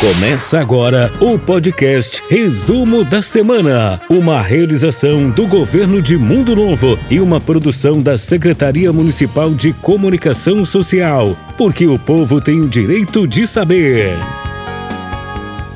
Começa 0.00 0.60
agora 0.60 1.12
o 1.20 1.36
podcast 1.36 2.22
Resumo 2.30 3.02
da 3.02 3.20
Semana, 3.20 4.00
uma 4.08 4.40
realização 4.40 5.28
do 5.28 5.44
governo 5.44 6.00
de 6.00 6.16
Mundo 6.16 6.54
Novo 6.54 6.96
e 7.10 7.20
uma 7.20 7.40
produção 7.40 8.00
da 8.00 8.16
Secretaria 8.16 8.92
Municipal 8.92 9.52
de 9.52 9.72
Comunicação 9.72 10.64
Social, 10.64 11.36
porque 11.56 11.88
o 11.88 11.98
povo 11.98 12.40
tem 12.40 12.60
o 12.60 12.68
direito 12.68 13.26
de 13.26 13.44
saber. 13.44 14.16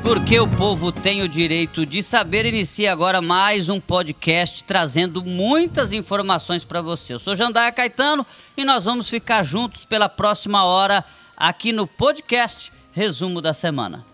Porque 0.01 0.39
o 0.39 0.47
povo 0.47 0.89
tem 0.89 1.21
o 1.21 1.27
direito 1.27 1.85
de 1.85 2.01
saber, 2.01 2.45
inicia 2.45 2.93
agora 2.93 3.21
mais 3.21 3.67
um 3.67 3.81
podcast 3.81 4.63
trazendo 4.63 5.21
muitas 5.21 5.91
informações 5.91 6.63
para 6.63 6.81
você. 6.81 7.13
Eu 7.13 7.19
sou 7.19 7.35
Jandaia 7.35 7.73
Caetano 7.73 8.25
e 8.55 8.63
nós 8.63 8.85
vamos 8.85 9.09
ficar 9.09 9.43
juntos 9.43 9.83
pela 9.83 10.07
próxima 10.07 10.63
hora 10.63 11.03
aqui 11.35 11.73
no 11.73 11.85
podcast 11.85 12.71
Resumo 12.93 13.41
da 13.41 13.53
Semana. 13.53 14.12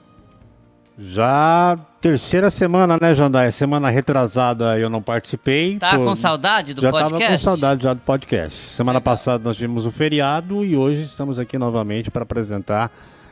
Já 1.01 1.79
terceira 2.01 2.49
semana, 2.49 2.97
né, 2.99 3.15
Jandaia? 3.15 3.49
Semana 3.53 3.89
retrasada 3.89 4.77
eu 4.77 4.89
não 4.89 5.01
participei. 5.01 5.79
Tá 5.79 5.97
com 5.97 6.13
saudade 6.13 6.73
do 6.73 6.81
já 6.81 6.91
podcast? 6.91 7.13
Já 7.13 7.25
tava 7.25 7.31
com 7.31 7.43
saudade 7.43 7.83
já 7.83 7.93
do 7.93 8.01
podcast. 8.01 8.69
Semana 8.73 8.99
passada 8.99 9.41
nós 9.41 9.55
tivemos 9.55 9.85
o 9.85 9.91
feriado 9.91 10.65
e 10.65 10.75
hoje 10.75 11.03
estamos 11.03 11.39
aqui 11.39 11.57
novamente 11.57 12.11
para 12.11 12.23
apresentar 12.23 12.91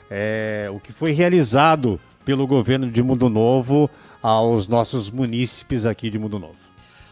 é, 0.10 0.70
o 0.74 0.80
que 0.80 0.94
foi 0.94 1.12
realizado 1.12 2.00
pelo 2.24 2.48
governo 2.48 2.90
de 2.90 3.04
Mundo 3.04 3.28
Novo 3.28 3.90
aos 4.24 4.70
nossos 4.70 5.12
munícipes 5.12 5.86
aqui 5.86 6.10
de 6.10 6.18
Mundo 6.18 6.40
Novo. 6.40 6.56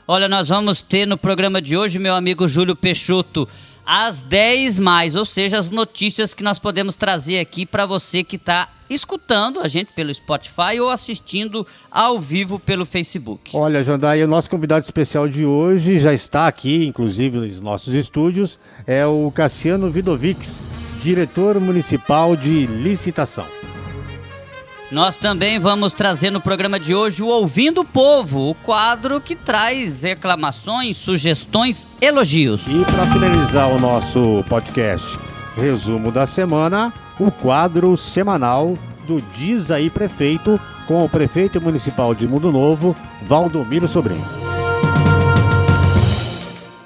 Olha, 0.08 0.30
nós 0.30 0.48
vamos 0.48 0.82
ter 0.82 1.05
no 1.05 1.18
programa 1.18 1.62
de 1.62 1.76
hoje, 1.76 1.99
meu 1.99 2.16
amigo 2.16 2.48
Júlio 2.48 2.77
Peixoto, 2.77 3.46
às 3.85 4.21
10 4.21 4.80
mais, 4.80 5.16
ou 5.16 5.25
seja, 5.25 5.59
as 5.59 5.70
notícias 5.70 6.34
que 6.34 6.43
nós 6.43 6.59
podemos 6.59 6.96
trazer 6.96 7.40
aqui 7.40 7.65
para 7.65 7.85
você 7.85 8.23
que 8.23 8.35
está 8.35 8.70
escutando 8.90 9.60
a 9.60 9.68
gente 9.68 9.91
pelo 9.93 10.13
Spotify 10.13 10.79
ou 10.79 10.90
assistindo 10.90 11.65
ao 11.90 12.20
vivo 12.20 12.60
pelo 12.60 12.85
Facebook. 12.85 13.51
Olha, 13.55 13.84
Jandai, 13.84 14.23
o 14.23 14.27
nosso 14.27 14.49
convidado 14.49 14.84
especial 14.84 15.27
de 15.27 15.45
hoje 15.45 15.99
já 15.99 16.13
está 16.13 16.48
aqui, 16.48 16.85
inclusive 16.85 17.37
nos 17.37 17.60
nossos 17.60 17.93
estúdios, 17.93 18.60
é 18.85 19.05
o 19.05 19.32
Cassiano 19.32 19.90
Vidovics, 19.90 20.60
diretor 21.01 21.60
municipal 21.60 22.35
de 22.35 22.65
licitação. 22.67 23.65
Nós 24.96 25.18
também 25.18 25.60
vamos 25.60 25.93
trazer 25.93 26.29
no 26.29 26.40
programa 26.40 26.79
de 26.79 26.96
hoje 26.96 27.21
o 27.21 27.27
Ouvindo 27.27 27.82
o 27.82 27.85
Povo, 27.85 28.49
o 28.51 28.55
quadro 28.55 29.20
que 29.20 29.35
traz 29.35 30.04
reclamações, 30.04 30.96
sugestões, 30.96 31.85
elogios. 31.99 32.62
E 32.65 32.85
para 32.90 33.05
finalizar 33.07 33.68
o 33.71 33.77
nosso 33.77 34.41
podcast 34.48 35.20
Resumo 35.57 36.13
da 36.13 36.26
Semana, 36.26 36.93
o 37.20 37.29
quadro 37.29 37.98
semanal 37.98 38.77
do 39.05 39.21
Diz 39.38 39.70
aí 39.70 39.90
Prefeito, 39.90 40.57
com 40.88 41.04
o 41.04 41.10
prefeito 41.10 41.62
municipal 41.62 42.16
de 42.16 42.26
Mundo 42.26 42.49
Novo, 42.49 42.96
Valdomiro 43.21 43.90
Sobrinho. 43.90 44.26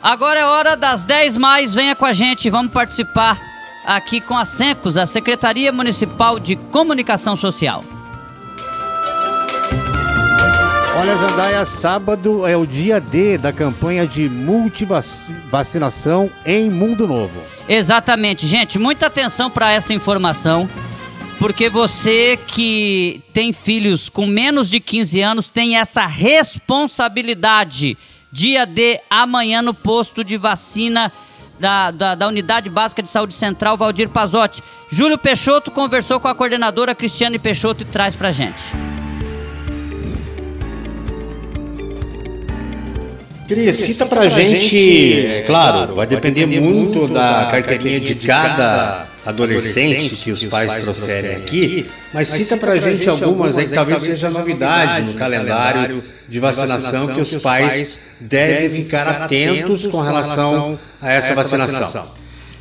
Agora 0.02 0.40
é 0.40 0.46
hora 0.46 0.76
das 0.76 1.04
10 1.04 1.38
mais, 1.38 1.76
venha 1.76 1.96
com 1.96 2.06
a 2.06 2.14
gente, 2.14 2.50
vamos 2.50 2.72
participar 2.72 3.40
aqui 3.86 4.20
com 4.20 4.36
a 4.36 4.46
SENCOS, 4.46 4.98
a 4.98 5.06
Secretaria 5.06 5.72
Municipal 5.72 6.40
de 6.40 6.56
Comunicação 6.56 7.38
Social. 7.38 7.84
Olha, 10.98 11.16
Jandaia, 11.18 11.66
sábado 11.66 12.46
é 12.46 12.58
o 12.58 12.66
dia 12.66 13.00
D 13.00 13.38
da 13.38 13.54
campanha 13.54 14.08
de 14.08 14.28
multivacinação 14.28 16.30
em 16.46 16.70
Mundo 16.70 17.08
Novo. 17.08 17.40
Exatamente, 17.68 18.48
gente, 18.48 18.80
muita 18.80 19.06
atenção 19.06 19.50
para 19.50 19.72
esta 19.72 19.94
informação, 19.94 20.68
porque 21.38 21.70
você 21.70 22.38
que 22.48 23.22
tem 23.34 23.54
filhos 23.54 24.10
com 24.10 24.26
menos 24.26 24.70
de 24.70 24.80
15 24.80 25.22
anos 25.22 25.48
tem 25.48 25.78
essa 25.78 26.06
responsabilidade. 26.06 27.98
Dia 28.32 28.66
D 28.66 29.02
amanhã 29.10 29.62
no 29.62 29.74
posto 29.74 30.24
de 30.24 30.38
vacina 30.38 31.12
da, 31.60 31.92
da, 31.92 32.16
da, 32.16 32.28
Unidade 32.28 32.70
Básica 32.70 33.04
de 33.04 33.10
Saúde 33.10 33.34
Central, 33.34 33.78
Valdir 33.78 34.10
Pazotti. 34.10 34.64
Júlio 34.90 35.18
Peixoto 35.18 35.72
conversou 35.72 36.20
com 36.20 36.28
a 36.28 36.36
coordenadora 36.36 36.96
Cristiane 36.96 37.38
Peixoto 37.38 37.84
e 37.84 37.86
traz 37.86 38.16
pra 38.16 38.32
gente. 38.32 38.89
Cris, 43.50 43.78
cita 43.78 44.06
pra 44.06 44.28
gente, 44.28 45.26
é 45.26 45.42
claro, 45.42 45.96
vai 45.96 46.06
depender 46.06 46.46
muito 46.46 47.08
da 47.08 47.48
carteirinha 47.50 48.00
de 48.00 48.14
cada 48.14 49.08
adolescente 49.26 50.16
que 50.18 50.32
os 50.32 50.46
pais 50.46 50.84
trouxerem 50.84 51.36
aqui, 51.38 51.90
mas 52.14 52.28
cita 52.28 52.58
pra 52.58 52.78
gente 52.78 53.10
algumas 53.10 53.58
aí 53.58 53.66
que 53.68 53.74
talvez 53.74 54.04
seja 54.04 54.30
novidade 54.30 55.02
no 55.02 55.16
calendário 55.16 56.04
de 56.28 56.40
vacinação 56.40 57.08
que 57.08 57.22
os 57.22 57.42
pais 57.42 58.00
devem 58.20 58.84
ficar 58.84 59.08
atentos 59.08 59.88
com 59.88 60.00
relação 60.00 60.78
a 61.02 61.12
essa 61.12 61.34
vacinação. 61.34 62.06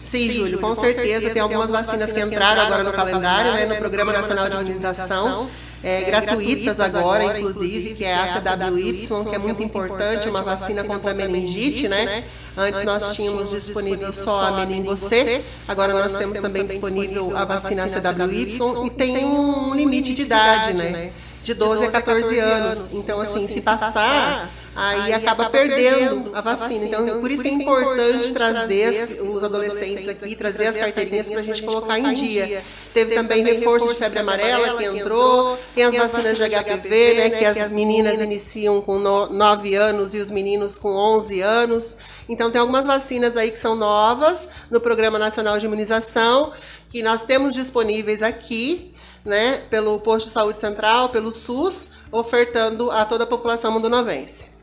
Sim, 0.03 0.31
Júlio, 0.31 0.59
com 0.59 0.75
certeza 0.75 1.29
tem 1.29 1.43
algumas 1.43 1.69
vacinas 1.69 2.15
que 2.15 2.21
entraram 2.21 2.63
agora 2.63 2.83
no 2.83 2.93
calendário, 2.93 3.53
né, 3.53 3.67
no 3.67 3.77
Programa 3.77 4.11
Nacional 4.11 4.49
de 4.49 4.71
Imunização 4.71 5.51
é, 5.83 6.03
gratuitas 6.03 6.81
agora, 6.81 7.39
inclusive, 7.39 7.95
que 7.95 8.05
é 8.05 8.15
a 8.15 8.41
CWY, 8.41 9.09
que 9.29 9.35
é 9.35 9.39
muito 9.39 9.63
importante, 9.63 10.29
uma 10.29 10.43
vacina 10.43 10.85
contra 10.85 11.11
a 11.11 11.15
meningite, 11.15 11.89
né? 11.89 12.25
Antes 12.57 12.83
nós 12.85 13.15
tínhamos 13.15 13.51
disponível 13.51 14.13
só 14.13 14.47
a 14.47 14.67
meningocê, 14.67 15.43
agora 15.67 15.93
nós 15.93 16.15
temos 16.15 16.39
também 16.41 16.67
disponível 16.67 17.37
a 17.37 17.45
vacina 17.45 17.87
CWY 17.87 18.59
e 18.87 18.91
tem 18.91 19.25
um 19.25 19.75
limite 19.75 20.13
de 20.13 20.23
idade, 20.23 20.75
né? 20.75 21.13
De 21.43 21.55
12 21.55 21.85
a 21.87 21.91
14 21.91 22.39
anos. 22.39 22.93
Então, 22.95 23.21
assim, 23.21 23.47
se 23.47 23.61
passar 23.61 24.51
aí 24.79 25.13
acaba 25.13 25.51
perdendo 25.51 26.31
a 26.35 26.41
vacina. 26.41 26.87
Então, 26.87 27.21
por 27.21 27.31
isso 27.31 27.43
que 27.43 27.49
é 27.49 27.53
importante 27.53 28.33
trazer 28.33 29.21
os 29.21 29.43
adolescentes 29.43 30.09
aqui, 30.09 30.37
trazer 30.37 30.69
as 30.69 30.77
carteirinhas 30.77 31.29
para 31.29 31.41
a 31.41 31.43
gente 31.43 31.63
colocar 31.63 31.99
em 31.99 32.15
dia. 32.15 32.63
Teve 32.95 33.15
também 33.15 33.43
reforço 33.45 33.89
de 33.89 33.95
febre 33.97 34.21
amarela 34.21 34.79
que 34.79 34.85
entrou, 34.85 35.59
tem 35.75 35.85
as 35.85 35.95
vacinas 35.95 36.37
de 36.37 36.45
HPV, 36.45 37.15
né, 37.15 37.31
que 37.31 37.45
as 37.45 37.73
meninas 37.73 38.21
iniciam 38.21 38.81
com 38.81 38.99
9 38.99 39.75
anos 39.75 40.15
e 40.15 40.19
os 40.19 40.31
meninos 40.31 40.79
com 40.79 40.91
11 40.91 41.41
anos. 41.41 41.97
Então, 42.29 42.51
tem 42.51 42.61
algumas 42.61 42.87
vacinas 42.87 43.37
aí 43.37 43.51
que 43.51 43.59
são 43.59 43.75
novas 43.75 44.49
no 44.71 44.81
Programa 44.81 45.19
Nacional 45.19 45.59
de 45.59 45.67
Imunização, 45.67 46.53
que 46.91 47.03
nós 47.03 47.25
temos 47.25 47.53
disponíveis 47.53 48.23
aqui, 48.23 48.95
né, 49.25 49.63
pelo 49.69 49.99
Posto 49.99 50.27
de 50.27 50.33
Saúde 50.33 50.61
Central, 50.61 51.09
pelo 51.09 51.35
SUS, 51.35 51.89
ofertando 52.13 52.91
a 52.91 53.05
toda 53.05 53.25
a 53.25 53.27
população 53.27 53.73
mundonovense. 53.73 54.58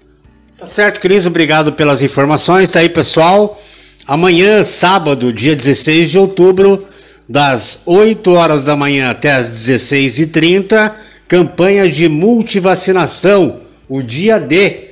Tá 0.57 0.65
certo, 0.65 1.01
Cris, 1.01 1.25
obrigado 1.25 1.73
pelas 1.73 2.01
informações. 2.01 2.71
Tá 2.71 2.79
aí, 2.79 2.87
pessoal. 2.87 3.61
Amanhã, 4.07 4.63
sábado, 4.63 5.33
dia 5.33 5.53
16 5.55 6.11
de 6.11 6.17
outubro, 6.17 6.85
das 7.27 7.79
8 7.85 8.31
horas 8.31 8.63
da 8.63 8.75
manhã 8.75 9.09
até 9.09 9.33
as 9.33 9.47
16h30, 9.49 10.93
campanha 11.27 11.89
de 11.89 12.07
multivacinação, 12.07 13.59
o 13.89 14.01
dia 14.01 14.39
D, 14.39 14.91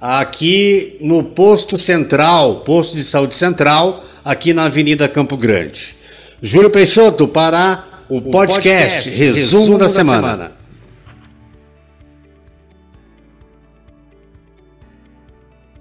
aqui 0.00 0.96
no 1.00 1.22
posto 1.22 1.76
central, 1.76 2.60
posto 2.60 2.96
de 2.96 3.04
saúde 3.04 3.36
central, 3.36 4.02
aqui 4.24 4.54
na 4.54 4.64
Avenida 4.64 5.08
Campo 5.08 5.36
Grande. 5.36 5.94
Júlio 6.40 6.70
Peixoto 6.70 7.28
para 7.28 7.84
o, 8.08 8.16
o 8.16 8.22
podcast, 8.22 9.10
podcast, 9.10 9.10
Resumo, 9.10 9.34
Resumo 9.34 9.78
da, 9.78 9.84
da, 9.86 9.90
semana. 9.90 10.30
semana. 10.30 10.61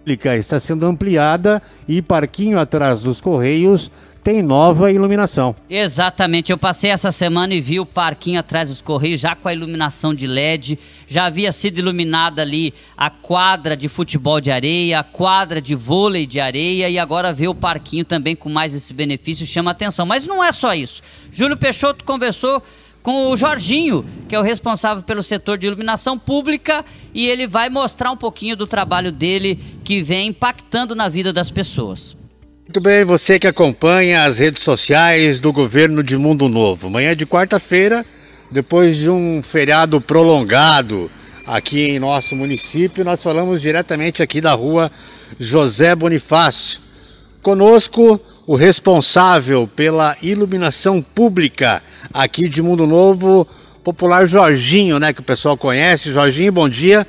Está 0.06 0.60
sendo 0.60 0.86
ampliada 0.86 1.62
e 1.88 2.02
parquinho 2.02 2.60
atrás 2.60 3.02
dos 3.02 3.22
Correios 3.22 3.92
tem 4.24 4.42
nova 4.42 4.92
iluminação. 4.92 5.56
Exatamente, 5.70 6.52
eu 6.52 6.58
passei 6.58 6.92
essa 6.92 7.12
semana 7.12 7.54
e 7.54 7.62
vi 7.62 7.80
o 7.80 7.86
parquinho 7.86 8.40
atrás 8.40 8.70
dos 8.70 8.82
Correios 8.82 9.20
já 9.20 9.36
com 9.36 9.48
a 9.48 9.54
iluminação 9.54 10.14
de 10.14 10.28
LED, 10.28 10.78
já 11.08 11.26
havia 11.26 11.52
sido 11.52 11.80
iluminada 11.80 12.42
ali 12.42 12.74
a 12.96 13.10
quadra 13.10 13.76
de 13.76 13.88
futebol 13.90 14.40
de 14.40 14.52
areia, 14.52 15.00
a 15.00 15.04
quadra 15.04 15.60
de 15.60 15.74
vôlei 15.74 16.28
de 16.28 16.40
areia 16.40 16.90
e 16.90 17.00
agora 17.00 17.34
vê 17.34 17.48
o 17.48 17.56
parquinho 17.56 18.06
também 18.06 18.36
com 18.36 18.50
mais 18.50 18.76
esse 18.76 18.94
benefício 18.94 19.46
chama 19.46 19.72
atenção. 19.72 20.06
Mas 20.06 20.28
não 20.28 20.44
é 20.44 20.52
só 20.52 20.74
isso. 20.76 21.02
Júlio 21.32 21.58
Peixoto 21.58 22.06
conversou 22.06 22.62
com 23.02 23.32
o 23.32 23.38
Jorginho, 23.38 24.06
que 24.28 24.36
é 24.36 24.40
o 24.40 24.44
responsável 24.44 25.04
pelo 25.04 25.24
setor 25.24 25.58
de 25.58 25.68
iluminação 25.68 26.18
pública, 26.18 26.86
e 27.14 27.28
ele 27.28 27.48
vai 27.48 27.70
mostrar 27.70 28.12
um 28.12 28.18
pouquinho 28.18 28.56
do 28.56 28.68
trabalho 28.68 29.12
dele 29.12 29.60
que 29.84 30.02
vem 30.02 30.28
impactando 30.28 30.96
na 30.96 31.10
vida 31.10 31.34
das 31.34 31.50
pessoas. 31.50 32.16
Muito 32.64 32.80
bem, 32.80 33.04
você 33.04 33.38
que 33.38 33.48
acompanha 33.48 34.24
as 34.24 34.40
redes 34.40 34.64
sociais 34.64 35.42
do 35.42 35.52
governo 35.52 36.04
de 36.04 36.16
Mundo 36.18 36.48
Novo. 36.48 36.90
Manhã 36.90 37.16
de 37.16 37.26
quarta-feira, 37.26 38.06
depois 38.50 38.98
de 38.98 39.10
um 39.10 39.42
feriado 39.44 40.00
prolongado 40.00 41.12
aqui 41.46 41.82
em 41.82 42.00
nosso 42.00 42.36
município, 42.36 43.04
nós 43.04 43.22
falamos 43.22 43.62
diretamente 43.62 44.24
aqui 44.24 44.40
da 44.40 44.54
rua 44.54 44.92
José 45.38 45.94
Bonifácio. 45.96 46.80
Conosco, 47.42 48.22
o 48.46 48.56
responsável 48.56 49.68
pela 49.68 50.16
iluminação 50.22 51.02
pública 51.02 51.82
aqui 52.14 52.50
de 52.50 52.62
Mundo 52.62 52.88
Novo, 52.88 53.48
popular 53.84 54.26
Jorginho, 54.26 55.00
né, 55.00 55.14
que 55.14 55.22
o 55.22 55.24
pessoal 55.24 55.56
conhece. 55.56 56.12
Jorginho, 56.12 56.52
bom 56.52 56.68
dia. 56.68 57.06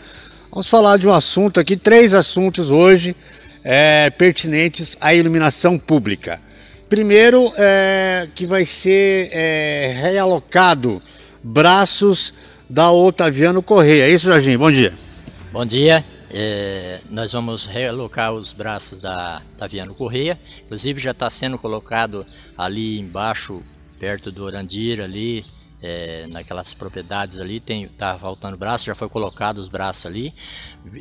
Vamos 0.51 0.69
falar 0.69 0.99
de 0.99 1.09
um 1.09 1.13
assunto 1.13 1.59
aqui, 1.59 1.77
três 1.77 2.15
assuntos 2.15 2.71
hoje 2.71 3.17
é, 3.65 4.11
pertinentes 4.11 4.97
à 5.01 5.15
iluminação 5.15 5.79
pública. 5.79 6.41
Primeiro, 6.89 7.51
é, 7.57 8.29
que 8.35 8.45
vai 8.45 8.67
ser 8.67 9.31
é, 9.33 9.97
realocado 10.03 11.01
braços 11.43 12.35
da 12.69 12.93
Otaviano 12.93 13.63
Correia. 13.63 14.05
É 14.05 14.11
isso, 14.11 14.27
Jorginho? 14.27 14.59
Bom 14.59 14.71
dia. 14.71 14.93
Bom 15.51 15.65
dia. 15.65 16.05
É, 16.33 17.01
nós 17.11 17.33
vamos 17.33 17.67
realocar 17.67 18.33
os 18.33 18.53
braços 18.53 19.01
da 19.01 19.43
Otaviano 19.55 19.95
Correia. 19.95 20.41
Inclusive 20.65 20.99
já 20.99 21.11
está 21.11 21.29
sendo 21.29 21.59
colocado 21.59 22.25
ali 22.57 22.99
embaixo, 22.99 23.61
perto 23.99 24.33
do 24.33 24.43
Orandir, 24.43 25.01
ali, 25.01 25.45
é, 25.83 26.27
naquelas 26.29 26.73
propriedades 26.73 27.39
ali, 27.39 27.61
tem, 27.61 27.87
tá 27.87 28.17
faltando 28.19 28.57
braço, 28.57 28.87
já 28.87 28.95
foi 28.95 29.09
colocado 29.09 29.59
os 29.59 29.69
braços 29.69 30.07
ali. 30.07 30.33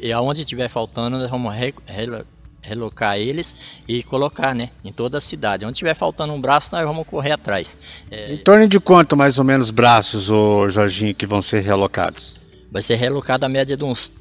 E 0.02 0.12
aonde 0.12 0.42
estiver 0.42 0.68
faltando, 0.68 1.18
nós 1.18 1.30
vamos 1.30 1.54
re, 1.54 1.74
re, 1.86 2.26
relocar 2.62 3.18
eles 3.18 3.56
e 3.88 4.04
colocar, 4.04 4.54
né, 4.54 4.70
em 4.84 4.92
toda 4.92 5.18
a 5.18 5.22
cidade. 5.22 5.66
Onde 5.66 5.78
tiver 5.78 5.94
faltando 5.94 6.34
um 6.34 6.42
braço, 6.42 6.76
nós 6.76 6.84
vamos 6.84 7.08
correr 7.08 7.32
atrás. 7.32 7.78
É... 8.10 8.34
Em 8.34 8.38
torno 8.38 8.68
de 8.68 8.80
quanto 8.80 9.16
mais 9.16 9.40
ou 9.40 9.46
menos 9.46 9.72
braços, 9.72 10.30
o 10.30 10.68
Jorginho, 10.70 11.16
que 11.16 11.26
vão 11.26 11.42
ser 11.42 11.62
relocados? 11.62 12.36
Vai 12.70 12.82
ser 12.82 12.96
relocado 12.96 13.46
a 13.46 13.50
média 13.50 13.76
de 13.78 13.84
uns 13.84 14.14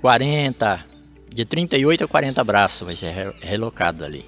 40, 0.00 0.84
de 1.32 1.44
38 1.44 2.04
a 2.04 2.08
40 2.08 2.44
braços 2.44 2.86
vai 2.86 2.96
ser 2.96 3.10
re 3.10 3.32
relocado 3.40 4.04
ali. 4.04 4.24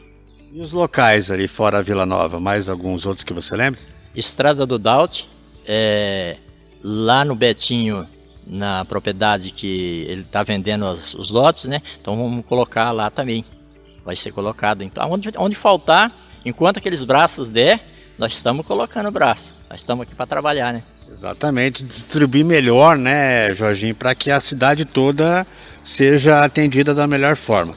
E 0.52 0.60
os 0.60 0.72
locais 0.72 1.30
ali 1.30 1.46
fora 1.46 1.78
a 1.78 1.82
Vila 1.82 2.06
Nova, 2.06 2.40
mais 2.40 2.68
alguns 2.68 3.06
outros 3.06 3.24
que 3.24 3.32
você 3.32 3.54
lembra? 3.54 3.80
Estrada 4.14 4.64
do 4.64 4.78
Daut, 4.78 5.28
é, 5.66 6.36
lá 6.82 7.24
no 7.24 7.34
Betinho 7.34 8.06
na 8.46 8.84
propriedade 8.84 9.50
que 9.50 10.06
ele 10.08 10.22
está 10.22 10.42
vendendo 10.42 10.86
os, 10.86 11.12
os, 11.14 11.30
lotes, 11.30 11.64
né? 11.64 11.82
Então 12.00 12.16
vamos 12.16 12.46
colocar 12.46 12.90
lá 12.92 13.10
também 13.10 13.44
vai 14.04 14.16
ser 14.16 14.32
colocado. 14.32 14.82
Então, 14.82 15.10
onde, 15.10 15.30
onde 15.36 15.54
faltar, 15.54 16.10
enquanto 16.44 16.78
aqueles 16.78 17.04
braços 17.04 17.50
der, 17.50 17.78
nós 18.18 18.32
estamos 18.32 18.66
colocando 18.66 19.08
o 19.08 19.12
braço. 19.12 19.54
Nós 19.68 19.80
estamos 19.80 20.04
aqui 20.04 20.14
para 20.14 20.26
trabalhar, 20.26 20.72
né? 20.72 20.82
Exatamente, 21.10 21.84
distribuir 21.84 22.44
melhor, 22.44 22.98
né, 22.98 23.54
Jorginho, 23.54 23.94
para 23.94 24.14
que 24.14 24.30
a 24.30 24.40
cidade 24.40 24.84
toda 24.84 25.46
seja 25.82 26.44
atendida 26.44 26.94
da 26.94 27.06
melhor 27.06 27.34
forma. 27.34 27.74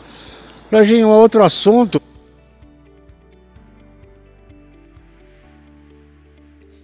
Jorginho, 0.72 1.08
um 1.08 1.12
outro 1.12 1.44
assunto. 1.44 2.02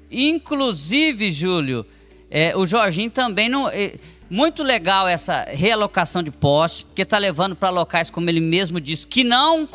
Inclusive, 0.09 1.31
Júlio, 1.31 1.85
é, 2.29 2.55
o 2.55 2.65
Jorginho 2.65 3.11
também 3.11 3.49
não. 3.49 3.69
É, 3.69 3.95
muito 4.29 4.61
legal 4.61 5.07
essa 5.07 5.45
realocação 5.49 6.21
de 6.21 6.31
postes, 6.31 6.83
porque 6.83 7.01
está 7.01 7.17
levando 7.17 7.55
para 7.55 7.69
locais, 7.69 8.09
como 8.09 8.29
ele 8.29 8.41
mesmo 8.41 8.79
disse, 8.79 9.07
que 9.07 9.23
não, 9.23 9.67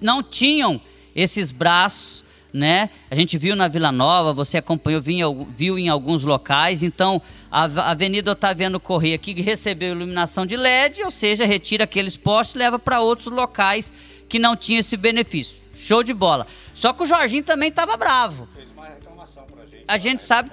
não 0.00 0.22
tinham 0.22 0.80
esses 1.14 1.52
braços, 1.52 2.24
né? 2.52 2.90
A 3.10 3.14
gente 3.14 3.38
viu 3.38 3.54
na 3.54 3.68
Vila 3.68 3.92
Nova, 3.92 4.32
você 4.32 4.58
acompanhou, 4.58 5.00
viu, 5.00 5.78
em 5.78 5.88
alguns 5.88 6.24
locais. 6.24 6.82
Então, 6.82 7.20
a 7.50 7.64
Avenida 7.90 8.32
Otaviano 8.32 8.80
Corrêa, 8.80 9.18
que 9.18 9.40
recebeu 9.40 9.92
iluminação 9.92 10.44
de 10.46 10.56
LED, 10.56 11.02
ou 11.02 11.10
seja, 11.10 11.44
retira 11.44 11.84
aqueles 11.84 12.16
postes 12.16 12.54
e 12.54 12.58
leva 12.58 12.78
para 12.78 13.00
outros 13.00 13.32
locais 13.32 13.92
que 14.28 14.38
não 14.38 14.56
tinham 14.56 14.80
esse 14.80 14.96
benefício. 14.96 15.56
Show 15.74 16.02
de 16.02 16.12
bola. 16.12 16.46
Só 16.74 16.92
que 16.92 17.02
o 17.02 17.06
Jorginho 17.06 17.42
também 17.42 17.68
estava 17.68 17.96
bravo. 17.96 18.48
Fez 18.54 18.68
uma 18.70 18.86
reclamação 18.86 19.44
pra 19.44 19.64
gente. 19.66 19.84
A 19.88 19.98
gente 19.98 20.22
sabe 20.22 20.50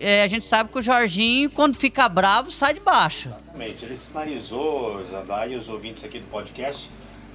é, 0.00 0.22
a 0.22 0.28
gente 0.28 0.46
sabe 0.46 0.70
que 0.70 0.78
o 0.78 0.82
Jorginho, 0.82 1.50
quando 1.50 1.76
fica 1.76 2.08
bravo, 2.08 2.50
sai 2.50 2.74
de 2.74 2.80
baixo. 2.80 3.28
Exatamente. 3.28 3.84
Ele 3.84 3.96
sinalizou, 3.96 5.04
Zadai 5.04 5.52
e 5.52 5.56
os 5.56 5.68
ouvintes 5.68 6.04
aqui 6.04 6.20
do 6.20 6.28
podcast, 6.28 6.88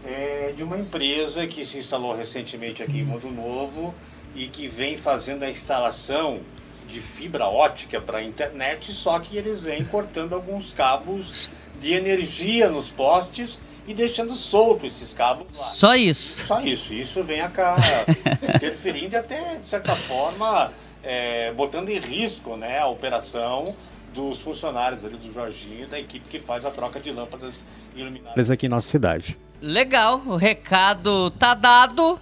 é, 0.05 0.53
de 0.55 0.63
uma 0.63 0.77
empresa 0.77 1.47
que 1.47 1.65
se 1.65 1.77
instalou 1.77 2.15
recentemente 2.15 2.83
aqui 2.83 2.99
em 2.99 3.03
Mundo 3.03 3.29
Novo 3.29 3.93
e 4.35 4.47
que 4.47 4.67
vem 4.67 4.97
fazendo 4.97 5.43
a 5.43 5.49
instalação 5.49 6.41
de 6.87 6.99
fibra 6.99 7.47
ótica 7.47 8.01
para 8.01 8.19
a 8.19 8.23
internet, 8.23 8.91
só 8.93 9.17
que 9.19 9.37
eles 9.37 9.61
vêm 9.61 9.83
cortando 9.85 10.33
alguns 10.33 10.73
cabos 10.73 11.53
de 11.79 11.93
energia 11.93 12.69
nos 12.69 12.89
postes 12.89 13.59
e 13.87 13.93
deixando 13.93 14.35
solto 14.35 14.85
esses 14.85 15.13
cabos 15.13 15.47
lá. 15.57 15.65
Só 15.67 15.95
isso. 15.95 16.39
Só 16.39 16.61
isso. 16.61 16.93
Isso 16.93 17.23
vem 17.23 17.41
a 17.41 17.49
cá 17.49 17.77
interferindo 18.55 19.15
e 19.15 19.17
até, 19.17 19.55
de 19.55 19.65
certa 19.65 19.95
forma, 19.95 20.71
é, 21.03 21.51
botando 21.53 21.89
em 21.89 21.99
risco 21.99 22.55
né, 22.55 22.79
a 22.79 22.87
operação 22.87 23.75
dos 24.13 24.41
funcionários 24.41 25.03
ali 25.03 25.17
do 25.17 25.31
Jorginho 25.31 25.87
da 25.87 25.99
equipe 25.99 26.27
que 26.29 26.39
faz 26.39 26.65
a 26.65 26.71
troca 26.71 26.99
de 26.99 27.11
lâmpadas 27.11 27.63
iluminadas 27.95 28.49
aqui 28.49 28.67
em 28.67 28.69
nossa 28.69 28.87
cidade. 28.87 29.37
Legal, 29.61 30.21
o 30.25 30.35
recado 30.35 31.29
tá 31.31 31.53
dado. 31.53 32.19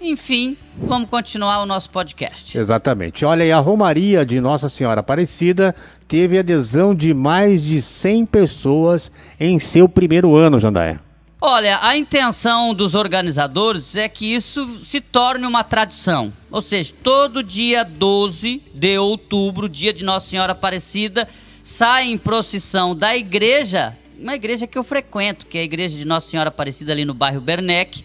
Enfim, 0.00 0.56
vamos 0.76 1.08
continuar 1.08 1.62
o 1.62 1.66
nosso 1.66 1.90
podcast. 1.90 2.56
Exatamente. 2.56 3.24
Olha 3.24 3.44
aí, 3.44 3.52
a 3.52 3.58
Romaria 3.58 4.24
de 4.26 4.40
Nossa 4.40 4.68
Senhora 4.68 5.00
Aparecida 5.00 5.74
teve 6.06 6.38
adesão 6.38 6.94
de 6.94 7.14
mais 7.14 7.62
de 7.62 7.80
100 7.80 8.26
pessoas 8.26 9.10
em 9.38 9.58
seu 9.58 9.88
primeiro 9.88 10.34
ano, 10.36 10.58
Jandaia. 10.58 11.00
Olha, 11.46 11.78
a 11.82 11.94
intenção 11.94 12.72
dos 12.72 12.94
organizadores 12.94 13.94
é 13.96 14.08
que 14.08 14.34
isso 14.34 14.82
se 14.82 14.98
torne 14.98 15.46
uma 15.46 15.62
tradição. 15.62 16.32
Ou 16.50 16.62
seja, 16.62 16.94
todo 17.02 17.42
dia 17.42 17.84
12 17.84 18.62
de 18.72 18.98
outubro, 18.98 19.68
dia 19.68 19.92
de 19.92 20.02
Nossa 20.02 20.26
Senhora 20.26 20.52
Aparecida, 20.52 21.28
sai 21.62 22.06
em 22.06 22.16
procissão 22.16 22.96
da 22.96 23.14
igreja, 23.14 23.94
uma 24.18 24.34
igreja 24.34 24.66
que 24.66 24.78
eu 24.78 24.82
frequento, 24.82 25.44
que 25.44 25.58
é 25.58 25.60
a 25.60 25.64
igreja 25.64 25.98
de 25.98 26.06
Nossa 26.06 26.30
Senhora 26.30 26.48
Aparecida 26.48 26.92
ali 26.92 27.04
no 27.04 27.12
bairro 27.12 27.42
Bernec. 27.42 28.02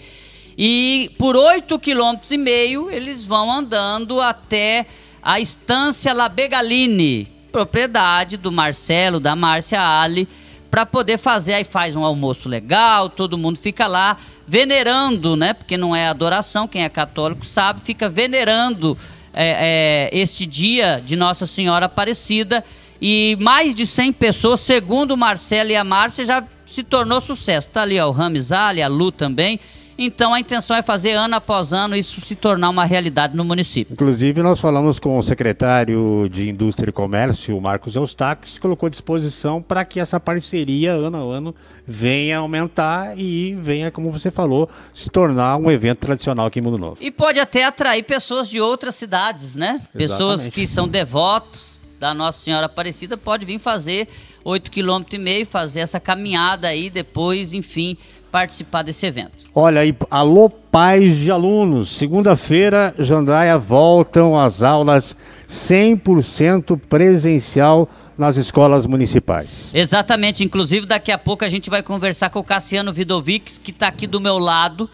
E 0.57 1.09
por 1.17 1.37
8 1.37 1.79
quilômetros 1.79 2.31
e 2.31 2.37
meio 2.37 2.91
eles 2.91 3.23
vão 3.23 3.49
andando 3.49 4.19
até 4.19 4.85
a 5.23 5.39
estância 5.39 6.11
La 6.11 6.27
Begaline, 6.27 7.25
propriedade 7.53 8.35
do 8.35 8.51
Marcelo, 8.51 9.17
da 9.17 9.33
Márcia 9.33 9.79
Ali 9.81 10.27
para 10.69 10.85
poder 10.85 11.17
fazer. 11.17 11.53
Aí 11.53 11.63
faz 11.63 11.95
um 11.95 12.03
almoço 12.03 12.47
legal, 12.47 13.09
todo 13.09 13.37
mundo 13.37 13.57
fica 13.57 13.87
lá 13.87 14.17
venerando, 14.47 15.35
né? 15.35 15.53
Porque 15.53 15.77
não 15.77 15.95
é 15.95 16.07
adoração, 16.07 16.67
quem 16.67 16.83
é 16.83 16.89
católico 16.89 17.45
sabe, 17.45 17.81
fica 17.81 18.09
venerando 18.09 18.97
é, 19.33 20.09
é, 20.11 20.17
este 20.17 20.45
dia 20.45 21.01
de 21.03 21.15
Nossa 21.15 21.45
Senhora 21.45 21.85
Aparecida. 21.85 22.63
E 23.01 23.37
mais 23.39 23.73
de 23.73 23.87
100 23.87 24.13
pessoas, 24.13 24.59
segundo 24.59 25.11
o 25.11 25.17
Marcelo 25.17 25.69
e 25.69 25.75
a 25.75 25.83
Márcia, 25.83 26.25
já 26.25 26.43
se 26.65 26.83
tornou 26.83 27.21
sucesso. 27.21 27.69
Tá 27.69 27.83
ali 27.83 27.99
ó, 27.99 28.07
o 28.07 28.11
Ramizali, 28.11 28.81
a 28.81 28.87
Lu 28.87 29.11
também. 29.11 29.59
Então 30.01 30.33
a 30.33 30.39
intenção 30.39 30.77
é 30.77 30.81
fazer 30.81 31.11
ano 31.11 31.35
após 31.35 31.73
ano 31.73 31.93
isso 31.93 32.21
se 32.21 32.33
tornar 32.33 32.69
uma 32.69 32.85
realidade 32.85 33.35
no 33.35 33.43
município. 33.43 33.91
Inclusive 33.91 34.41
nós 34.41 34.57
falamos 34.57 34.97
com 34.97 35.17
o 35.17 35.21
secretário 35.21 36.29
de 36.31 36.47
Indústria 36.47 36.89
e 36.89 36.93
Comércio, 36.93 37.57
o 37.57 37.59
Marcos 37.61 37.97
Eustáquio, 37.97 38.45
que 38.45 38.53
se 38.53 38.61
colocou 38.61 38.87
à 38.87 38.89
disposição 38.89 39.61
para 39.61 39.83
que 39.83 39.99
essa 39.99 40.17
parceria 40.17 40.93
ano 40.93 41.17
a 41.17 41.37
ano 41.37 41.53
venha 41.85 42.37
aumentar 42.37 43.17
e 43.17 43.53
venha, 43.55 43.91
como 43.91 44.09
você 44.09 44.31
falou, 44.31 44.69
se 44.93 45.09
tornar 45.09 45.57
um 45.57 45.69
evento 45.69 45.97
tradicional 45.97 46.45
aqui 46.47 46.59
em 46.59 46.61
Mundo 46.61 46.77
Novo. 46.77 46.97
E 47.01 47.11
pode 47.11 47.37
até 47.37 47.65
atrair 47.65 48.03
pessoas 48.03 48.47
de 48.47 48.61
outras 48.61 48.95
cidades, 48.95 49.53
né? 49.53 49.81
Exatamente. 49.81 49.97
Pessoas 49.97 50.47
que 50.47 50.65
são 50.65 50.87
devotos 50.87 51.81
da 51.99 52.13
Nossa 52.13 52.41
Senhora 52.41 52.67
Aparecida 52.67 53.17
pode 53.17 53.45
vir 53.45 53.59
fazer 53.59 54.07
8,5 54.45 55.05
km, 55.05 55.49
fazer 55.49 55.81
essa 55.81 55.99
caminhada 55.99 56.69
aí 56.69 56.89
depois, 56.89 57.51
enfim, 57.51 57.97
participar 58.31 58.83
desse 58.83 59.05
evento. 59.05 59.31
Olha 59.53 59.81
aí, 59.81 59.95
alô 60.09 60.49
pais 60.49 61.17
de 61.17 61.31
alunos, 61.31 61.89
segunda-feira, 61.89 62.93
Jandaia 62.99 63.57
voltam 63.57 64.39
às 64.39 64.61
aulas 64.61 65.15
100% 65.49 66.79
presencial 66.87 67.89
nas 68.17 68.37
escolas 68.37 68.85
municipais. 68.85 69.71
Exatamente, 69.73 70.43
inclusive 70.43 70.85
daqui 70.85 71.11
a 71.11 71.17
pouco 71.17 71.43
a 71.43 71.49
gente 71.49 71.69
vai 71.69 71.81
conversar 71.81 72.29
com 72.29 72.39
o 72.39 72.43
Cassiano 72.43 72.93
Vidovics, 72.93 73.57
que 73.57 73.71
está 73.71 73.87
aqui 73.87 74.05
do 74.05 74.21
meu 74.21 74.37
lado. 74.37 74.89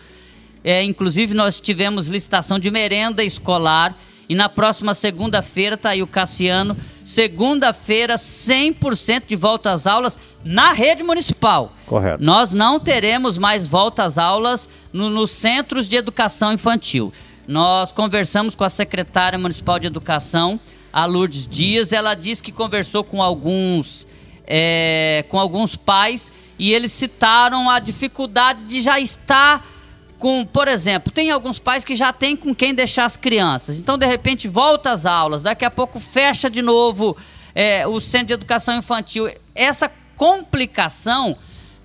É, 0.63 0.81
inclusive 0.83 1.33
nós 1.33 1.59
tivemos 1.59 2.07
licitação 2.07 2.57
de 2.57 2.71
merenda 2.71 3.23
escolar 3.23 3.95
e 4.27 4.35
na 4.35 4.49
próxima 4.49 4.93
segunda-feira 4.93 5.77
tá 5.77 5.89
aí 5.89 6.01
o 6.01 6.07
Cassiano. 6.07 6.75
Segunda-feira, 7.03 8.15
100% 8.15 9.23
de 9.27 9.35
volta 9.35 9.71
às 9.71 9.85
aulas 9.85 10.17
na 10.43 10.73
rede 10.73 11.03
municipal. 11.03 11.73
Correto. 11.85 12.23
Nós 12.23 12.51
não 12.51 12.79
teremos 12.79 13.37
mais 13.37 13.67
volta 13.67 14.03
às 14.03 14.17
aulas 14.17 14.67
no, 14.91 15.09
nos 15.09 15.31
centros 15.31 15.87
de 15.87 15.95
educação 15.95 16.51
infantil. 16.51 17.13
Nós 17.47 17.91
conversamos 17.91 18.55
com 18.55 18.63
a 18.63 18.69
secretária 18.69 19.37
municipal 19.37 19.77
de 19.77 19.85
educação, 19.85 20.59
a 20.91 21.05
Lourdes 21.05 21.47
Dias. 21.47 21.93
Ela 21.93 22.15
disse 22.15 22.41
que 22.41 22.51
conversou 22.51 23.03
com 23.03 23.21
alguns, 23.21 24.07
é, 24.47 25.23
com 25.29 25.39
alguns 25.39 25.75
pais 25.75 26.31
e 26.57 26.73
eles 26.73 26.91
citaram 26.91 27.69
a 27.69 27.79
dificuldade 27.79 28.63
de 28.63 28.81
já 28.81 28.99
estar 28.99 29.74
com, 30.19 30.45
por 30.45 30.67
exemplo, 30.67 31.11
tem 31.11 31.31
alguns 31.31 31.59
pais 31.59 31.83
que 31.83 31.95
já 31.95 32.13
têm 32.13 32.35
com 32.35 32.53
quem 32.55 32.73
deixar 32.73 33.05
as 33.05 33.17
crianças. 33.17 33.79
Então, 33.79 33.97
de 33.97 34.05
repente, 34.05 34.47
volta 34.47 34.91
às 34.91 35.05
aulas, 35.05 35.43
daqui 35.43 35.65
a 35.65 35.71
pouco 35.71 35.99
fecha 35.99 36.49
de 36.49 36.61
novo 36.61 37.15
é, 37.53 37.85
o 37.87 37.99
Centro 37.99 38.27
de 38.27 38.33
Educação 38.33 38.77
Infantil. 38.77 39.29
Essa 39.53 39.91
complicação 40.17 41.37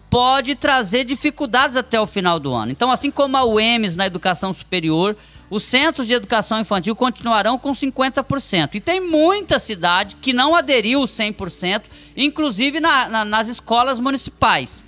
pode 0.09 0.57
trazer 0.57 1.05
dificuldades 1.05 1.77
até 1.77 2.01
o 2.01 2.07
final 2.07 2.41
do 2.41 2.53
ano. 2.53 2.73
Então, 2.73 2.91
assim 2.91 3.11
como 3.11 3.37
a 3.37 3.45
UEMS 3.45 3.97
na 3.97 4.07
educação 4.07 4.53
superior, 4.53 5.17
os 5.49 5.65
centros 5.65 6.07
de 6.07 6.15
educação 6.15 6.61
infantil 6.61 6.95
continuarão 6.95 7.59
com 7.59 7.73
50%. 7.73 8.75
E 8.75 8.81
tem 8.81 9.01
muita 9.01 9.59
cidade 9.59 10.17
que 10.17 10.33
não 10.33 10.55
aderiu 10.55 11.01
100%, 11.01 11.83
inclusive 12.17 12.81
na, 12.81 13.09
na, 13.09 13.25
nas 13.25 13.49
escolas 13.49 13.99
municipais. 13.99 14.85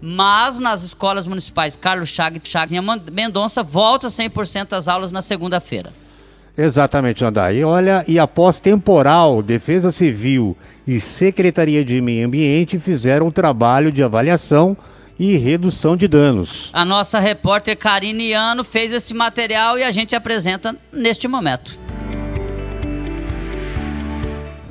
Mas 0.00 0.58
nas 0.58 0.82
escolas 0.82 1.26
municipais 1.26 1.76
Carlos 1.76 2.08
Chagas 2.08 2.42
e 2.72 3.10
Mendonça 3.10 3.62
volta 3.62 4.08
100% 4.08 4.72
às 4.72 4.88
aulas 4.88 5.12
na 5.12 5.22
segunda-feira. 5.22 5.92
Exatamente, 6.56 7.24
Andai. 7.24 7.58
E 7.58 7.64
olha, 7.64 8.04
e 8.08 8.18
após 8.18 8.58
temporal, 8.58 9.42
Defesa 9.42 9.92
Civil 9.92 10.56
e 10.86 10.98
Secretaria 10.98 11.84
de 11.84 12.00
Meio 12.00 12.26
Ambiente 12.26 12.78
fizeram 12.78 13.26
o 13.26 13.28
um 13.28 13.32
trabalho 13.32 13.92
de 13.92 14.02
avaliação 14.02 14.76
e 15.18 15.36
redução 15.36 15.96
de 15.96 16.08
danos. 16.08 16.70
A 16.72 16.84
nossa 16.84 17.18
repórter 17.18 17.76
Karine 17.76 18.32
Ano 18.32 18.64
fez 18.64 18.92
esse 18.92 19.12
material 19.12 19.78
e 19.78 19.82
a 19.82 19.90
gente 19.90 20.14
apresenta 20.14 20.76
neste 20.92 21.28
momento. 21.28 21.85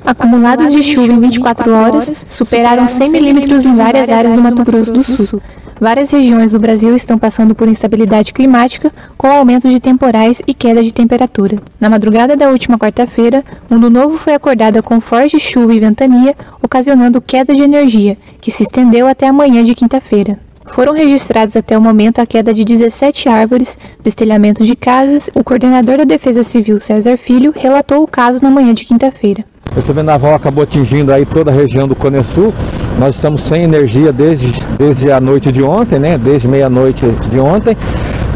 Acumulados 0.05 0.71
de 0.71 0.83
chuva 0.83 1.11
em 1.13 1.19
24 1.19 1.73
horas 1.73 2.25
superaram 2.29 2.87
100 2.87 3.09
milímetros 3.09 3.65
em 3.65 3.73
várias 3.73 4.09
áreas 4.09 4.33
do 4.35 4.41
Mato 4.41 4.63
Grosso 4.63 4.93
do 4.93 5.03
Sul. 5.03 5.41
Várias 5.79 6.11
regiões 6.11 6.51
do 6.51 6.59
Brasil 6.59 6.95
estão 6.95 7.17
passando 7.17 7.53
por 7.53 7.67
instabilidade 7.67 8.31
climática, 8.31 8.93
com 9.17 9.27
aumento 9.27 9.67
de 9.67 9.79
temporais 9.79 10.41
e 10.47 10.53
queda 10.53 10.81
de 10.81 10.93
temperatura. 10.93 11.61
Na 11.79 11.89
madrugada 11.89 12.35
da 12.35 12.49
última 12.49 12.77
quarta-feira, 12.77 13.43
Mundo 13.69 13.89
Novo 13.89 14.17
foi 14.17 14.33
acordada 14.33 14.81
com 14.81 15.01
forte 15.01 15.39
chuva 15.39 15.73
e 15.73 15.79
ventania, 15.79 16.35
ocasionando 16.61 17.19
queda 17.19 17.53
de 17.53 17.61
energia, 17.61 18.17
que 18.39 18.51
se 18.51 18.63
estendeu 18.63 19.07
até 19.07 19.27
a 19.27 19.33
manhã 19.33 19.65
de 19.65 19.75
quinta-feira. 19.75 20.39
Foram 20.67 20.93
registrados 20.93 21.55
até 21.55 21.77
o 21.77 21.81
momento 21.81 22.19
a 22.19 22.25
queda 22.25 22.53
de 22.53 22.63
17 22.63 23.27
árvores, 23.27 23.77
destelhamento 24.03 24.63
de 24.63 24.75
casas. 24.75 25.29
O 25.33 25.43
coordenador 25.43 25.97
da 25.97 26.03
Defesa 26.03 26.43
Civil, 26.43 26.79
César 26.79 27.17
Filho, 27.17 27.53
relatou 27.55 28.01
o 28.01 28.07
caso 28.07 28.41
na 28.41 28.49
manhã 28.49 28.73
de 28.73 28.85
quinta-feira. 28.85 29.45
Esse 29.77 29.91
vendaval 29.91 30.33
acabou 30.33 30.63
atingindo 30.63 31.11
aí 31.13 31.25
toda 31.25 31.51
a 31.51 31.53
região 31.53 31.87
do 31.87 31.95
Cone 31.95 32.23
Sul. 32.23 32.53
Nós 32.97 33.15
estamos 33.15 33.41
sem 33.41 33.63
energia 33.63 34.13
desde, 34.13 34.53
desde 34.77 35.11
a 35.11 35.19
noite 35.19 35.51
de 35.51 35.61
ontem, 35.61 35.99
né? 35.99 36.17
Desde 36.17 36.47
meia-noite 36.47 37.05
de 37.29 37.39
ontem. 37.39 37.75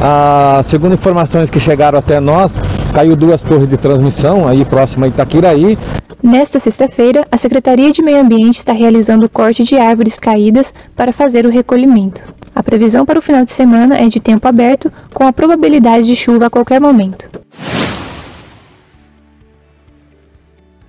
Ah, 0.01 0.61
segundo 0.67 0.95
informações 0.95 1.49
que 1.49 1.59
chegaram 1.59 1.99
até 1.99 2.19
nós, 2.19 2.51
caiu 2.93 3.15
duas 3.15 3.41
torres 3.41 3.69
de 3.69 3.77
transmissão 3.77 4.47
aí 4.47 4.65
próxima 4.65 5.05
a 5.05 5.09
Itaquiraí. 5.09 5.77
Nesta 6.21 6.59
sexta-feira, 6.59 7.25
a 7.31 7.37
Secretaria 7.37 7.91
de 7.93 8.01
Meio 8.01 8.19
Ambiente 8.19 8.57
está 8.57 8.73
realizando 8.73 9.25
o 9.25 9.29
corte 9.29 9.63
de 9.63 9.77
árvores 9.77 10.19
caídas 10.19 10.73
para 10.95 11.13
fazer 11.13 11.45
o 11.45 11.49
recolhimento. 11.49 12.21
A 12.53 12.61
previsão 12.61 13.05
para 13.05 13.19
o 13.19 13.21
final 13.21 13.45
de 13.45 13.51
semana 13.51 13.97
é 13.97 14.07
de 14.09 14.19
tempo 14.19 14.45
aberto, 14.45 14.91
com 15.13 15.25
a 15.25 15.31
probabilidade 15.31 16.05
de 16.05 16.15
chuva 16.17 16.47
a 16.47 16.49
qualquer 16.49 16.81
momento. 16.81 17.29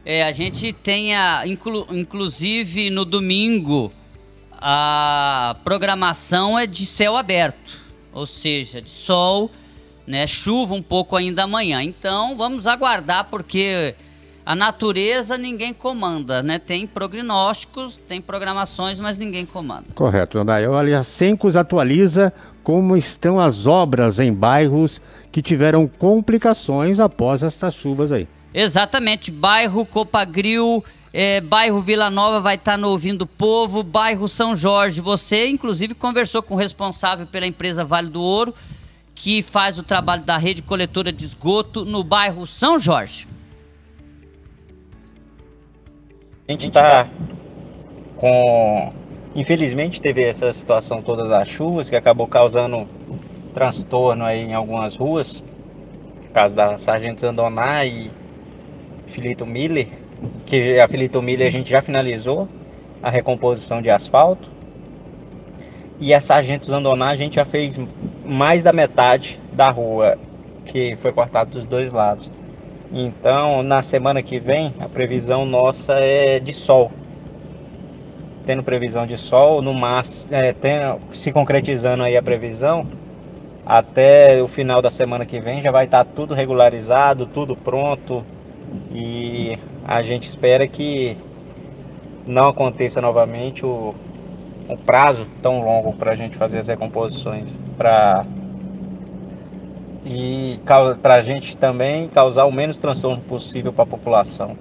É, 0.05 0.23
a 0.23 0.33
gente 0.33 0.73
tem, 0.73 1.15
a, 1.15 1.47
inclu, 1.47 1.87
inclusive 1.91 2.91
no 2.91 3.05
domingo, 3.05 3.93
a 4.53 5.57
programação 5.63 6.59
é 6.59 6.67
de 6.67 6.87
céu 6.87 7.17
aberto, 7.17 7.79
ou 8.13 8.27
seja, 8.27 8.81
de 8.81 8.91
sol, 8.91 9.51
né, 10.07 10.27
chuva 10.27 10.75
um 10.75 10.83
pouco 10.83 11.17
ainda 11.17 11.45
amanhã. 11.45 11.83
Então 11.83 12.37
vamos 12.37 12.67
aguardar 12.67 13.25
porque 13.31 13.95
a 14.45 14.55
natureza 14.55 15.39
ninguém 15.39 15.73
comanda, 15.73 16.43
né? 16.43 16.59
Tem 16.59 16.87
prognósticos, 16.87 17.97
tem 17.97 18.21
programações, 18.21 18.99
mas 18.99 19.17
ninguém 19.17 19.47
comanda. 19.47 19.87
Correto, 19.95 20.39
Andai. 20.39 20.67
Olha, 20.67 21.01
a 21.01 21.05
Sencos 21.05 21.57
atualiza 21.57 22.33
como 22.65 22.97
estão 22.97 23.39
as 23.39 23.67
obras 23.67 24.19
em 24.19 24.33
bairros 24.33 25.01
que 25.31 25.41
tiveram 25.43 25.87
complicações 25.87 26.99
após 26.99 27.43
estas 27.43 27.75
chuvas 27.75 28.11
aí. 28.11 28.27
Exatamente, 28.53 29.31
bairro 29.31 29.87
Copagril, 29.87 30.85
é, 31.13 31.41
bairro 31.41 31.81
Vila 31.81 32.11
Nova 32.11 32.41
vai 32.41 32.57
estar 32.57 32.73
tá 32.73 32.79
no 32.79 32.89
Ouvindo 32.89 33.27
Povo, 33.27 33.83
bairro 33.83 34.27
São 34.27 34.55
Jorge. 34.57 35.01
Você, 35.01 35.49
inclusive, 35.49 35.95
conversou 35.95 36.43
com 36.43 36.55
o 36.55 36.57
responsável 36.57 37.27
pela 37.27 37.47
empresa 37.47 37.85
Vale 37.85 38.09
do 38.09 38.21
Ouro, 38.21 38.55
que 39.15 39.43
faz 39.43 39.79
o 39.79 39.83
trabalho 39.83 40.23
da 40.23 40.37
rede 40.37 40.63
coletora 40.63 41.13
de 41.13 41.25
esgoto 41.25 41.85
no 41.85 42.03
bairro 42.03 42.47
São 42.47 42.79
Jorge. 42.79 43.27
A 46.49 46.53
gente 46.53 46.69
está 46.69 47.09
com. 48.17 48.93
Infelizmente, 49.33 50.03
teve 50.03 50.25
essa 50.25 50.53
situação 50.53 51.01
toda 51.01 51.29
das 51.29 51.47
chuvas 51.47 51.89
que 51.89 51.95
acabou 51.95 52.27
causando 52.27 52.89
transtorno 53.55 54.25
aí 54.25 54.41
em 54.41 54.55
algumas 54.55 54.97
ruas, 54.97 55.41
por 55.41 56.33
causa 56.33 56.57
da 56.57 56.77
Sargento 56.77 57.21
Zandoná 57.21 57.85
e 57.85 58.11
Filito 59.11 59.45
Miller, 59.45 59.89
que 60.47 60.79
a 60.79 60.89
Filito 60.89 61.21
Miller 61.21 61.47
a 61.47 61.51
gente 61.51 61.69
já 61.69 61.83
finalizou 61.83 62.49
a 63.03 63.11
recomposição 63.11 63.83
de 63.83 63.91
asfalto. 63.91 64.49
E 65.99 66.15
a 66.15 66.21
Sargento 66.21 66.67
Zandoná 66.67 67.11
a 67.11 67.17
gente 67.17 67.37
já 67.37 67.45
fez 67.45 67.79
mais 68.25 68.63
da 68.63 68.73
metade 68.73 69.39
da 69.53 69.69
rua 69.69 70.17
que 70.65 70.97
foi 70.97 71.13
cortada 71.13 71.51
dos 71.51 71.67
dois 71.67 71.93
lados. 71.93 72.31
Então, 72.93 73.63
na 73.63 73.83
semana 73.83 74.23
que 74.23 74.41
vem, 74.41 74.73
a 74.81 74.89
previsão 74.89 75.45
nossa 75.45 75.95
é 75.95 76.41
de 76.41 76.53
sol. 76.53 76.91
Tendo 78.47 78.63
previsão 78.63 79.07
de 79.07 79.17
sol, 79.17 79.63
no 79.63 79.75
máximo, 79.75 80.35
é, 80.35 80.55
se 81.13 81.31
concretizando 81.31 82.03
aí 82.03 82.17
a 82.17 82.23
previsão, 82.23 82.87
até 83.65 84.43
o 84.43 84.49
final 84.49 84.83
da 84.83 84.91
semana 84.91 85.25
que 85.25 85.39
vem 85.39 85.61
já 85.61 85.71
vai 85.71 85.85
estar 85.85 86.05
tudo 86.05 86.35
regularizado, 86.35 87.27
tudo 87.27 87.55
pronto, 87.55 88.25
e 88.93 89.59
a 89.85 90.03
gente 90.03 90.29
espera 90.29 90.67
que 90.67 91.17
não 92.27 92.49
aconteça 92.49 93.01
novamente 93.01 93.65
o, 93.65 93.95
prazo 94.87 95.27
tão 95.43 95.65
longo 95.65 95.93
para 95.95 96.13
a 96.13 96.15
gente 96.15 96.37
fazer 96.37 96.59
as 96.59 96.69
recomposições 96.69 97.59
para 97.77 98.25
e 100.07 100.61
para 101.03 101.17
a 101.17 101.21
gente 101.21 101.57
também 101.57 102.09
causar 102.09 102.45
o 102.45 102.53
menos 102.53 102.79
transtorno 102.79 103.21
possível 103.23 103.73
para 103.73 103.83
a 103.83 103.87
população. 103.87 104.57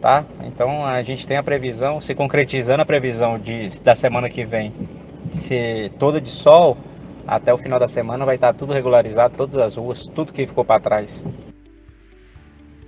Tá? 0.00 0.24
Então 0.44 0.84
a 0.84 1.02
gente 1.02 1.26
tem 1.26 1.36
a 1.36 1.42
previsão, 1.42 2.00
se 2.00 2.14
concretizando 2.14 2.82
a 2.82 2.84
previsão 2.84 3.38
de, 3.38 3.80
da 3.80 3.94
semana 3.94 4.28
que 4.28 4.44
vem 4.44 4.72
ser 5.30 5.90
toda 5.92 6.20
de 6.20 6.30
sol, 6.30 6.76
até 7.26 7.54
o 7.54 7.56
final 7.56 7.78
da 7.78 7.88
semana 7.88 8.24
vai 8.24 8.34
estar 8.34 8.52
tudo 8.52 8.72
regularizado, 8.72 9.34
todas 9.36 9.56
as 9.56 9.76
ruas, 9.76 10.06
tudo 10.06 10.32
que 10.32 10.46
ficou 10.46 10.64
para 10.64 10.80
trás. 10.80 11.24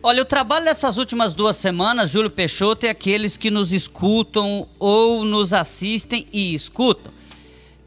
Olha, 0.08 0.22
o 0.22 0.24
trabalho 0.24 0.64
dessas 0.64 0.98
últimas 0.98 1.34
duas 1.34 1.56
semanas, 1.56 2.10
Júlio 2.10 2.30
Peixoto, 2.30 2.86
é 2.86 2.90
aqueles 2.90 3.36
que 3.36 3.50
nos 3.50 3.72
escutam 3.72 4.68
ou 4.78 5.24
nos 5.24 5.52
assistem 5.52 6.28
e 6.32 6.54
escutam. 6.54 7.12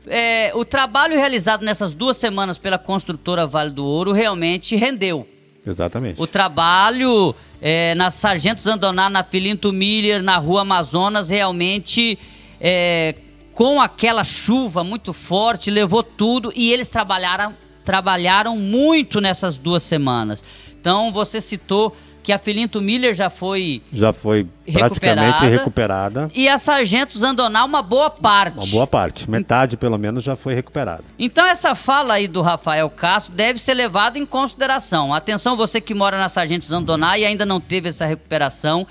É, 0.06 0.52
o 0.54 0.66
trabalho 0.66 1.16
realizado 1.16 1.64
nessas 1.64 1.94
duas 1.94 2.18
semanas 2.18 2.58
pela 2.58 2.78
construtora 2.78 3.48
Vale 3.48 3.72
do 3.72 3.86
Ouro 3.86 4.12
realmente 4.12 4.76
rendeu. 4.76 5.26
Exatamente. 5.66 6.22
O 6.22 6.28
trabalho 6.28 7.34
é, 7.62 7.96
na 7.96 8.12
Sargento 8.12 8.62
Zandoná, 8.62 9.10
na 9.10 9.24
Filinto 9.24 9.72
Miller, 9.72 10.22
na 10.22 10.36
Rua 10.36 10.64
Amazonas, 10.64 11.30
realmente 11.30 12.20
é, 12.60 13.16
com 13.54 13.82
aquela 13.82 14.26
chuva 14.26 14.84
muito 14.84 15.14
forte, 15.14 15.72
levou 15.72 16.04
tudo 16.04 16.52
e 16.54 16.70
eles 16.70 16.90
trabalharam, 16.90 17.56
trabalharam 17.86 18.58
muito 18.58 19.22
nessas 19.22 19.58
duas 19.58 19.84
semanas. 19.84 20.44
Então, 20.80 21.12
você 21.12 21.42
citou 21.42 21.94
que 22.22 22.32
a 22.32 22.38
Filinto 22.38 22.82
Miller 22.82 23.14
já 23.14 23.30
foi 23.30 23.82
já 23.92 24.12
foi 24.14 24.48
praticamente 24.72 25.46
recuperada, 25.46 26.22
recuperada. 26.26 26.32
e 26.36 26.48
a 26.48 26.58
Sargento 26.58 27.18
Zandoná 27.18 27.64
uma 27.64 27.82
boa 27.82 28.10
parte. 28.10 28.58
Uma 28.58 28.68
boa 28.68 28.88
parte, 28.88 29.30
metade 29.30 29.78
pelo 29.78 29.98
menos 29.98 30.24
já 30.24 30.36
foi 30.36 30.54
recuperada. 30.54 31.04
Então 31.18 31.46
essa 31.46 31.74
fala 31.76 32.16
aí 32.16 32.28
do 32.28 32.42
Rafael 32.42 32.90
Castro 32.90 33.34
deve 33.34 33.60
ser 33.60 33.74
levada 33.74 34.20
em 34.20 34.26
consideração. 34.26 35.14
Atenção 35.14 35.56
você 35.56 35.80
que 35.82 35.94
mora 35.94 36.18
na 36.18 36.30
Sargento 36.30 36.66
Zandoná 36.66 37.18
e 37.18 37.26
ainda 37.26 37.46
não 37.46 37.60
teve 37.60 37.90
essa 37.90 38.06
recuperação. 38.06 38.86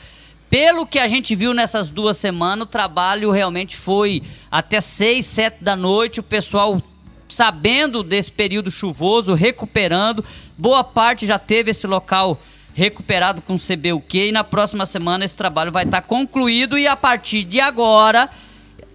Pelo 0.50 0.86
que 0.86 0.98
a 0.98 1.06
gente 1.06 1.36
viu 1.36 1.52
nessas 1.52 1.90
duas 1.90 2.16
semanas, 2.16 2.62
o 2.62 2.66
trabalho 2.66 3.30
realmente 3.30 3.76
foi 3.76 4.22
até 4.50 4.80
seis, 4.80 5.26
sete 5.26 5.62
da 5.62 5.76
noite, 5.76 6.20
o 6.20 6.22
pessoal 6.22 6.80
sabendo 7.28 8.02
desse 8.02 8.32
período 8.32 8.70
chuvoso, 8.70 9.34
recuperando. 9.34 10.24
Boa 10.56 10.82
parte 10.82 11.26
já 11.26 11.38
teve 11.38 11.70
esse 11.72 11.86
local 11.86 12.40
recuperado 12.78 13.42
com 13.42 13.58
CBUQ 13.58 14.28
e 14.28 14.32
na 14.32 14.44
próxima 14.44 14.86
semana 14.86 15.24
esse 15.24 15.36
trabalho 15.36 15.72
vai 15.72 15.82
estar 15.82 16.02
concluído 16.02 16.78
e 16.78 16.86
a 16.86 16.94
partir 16.94 17.42
de 17.42 17.58
agora, 17.58 18.30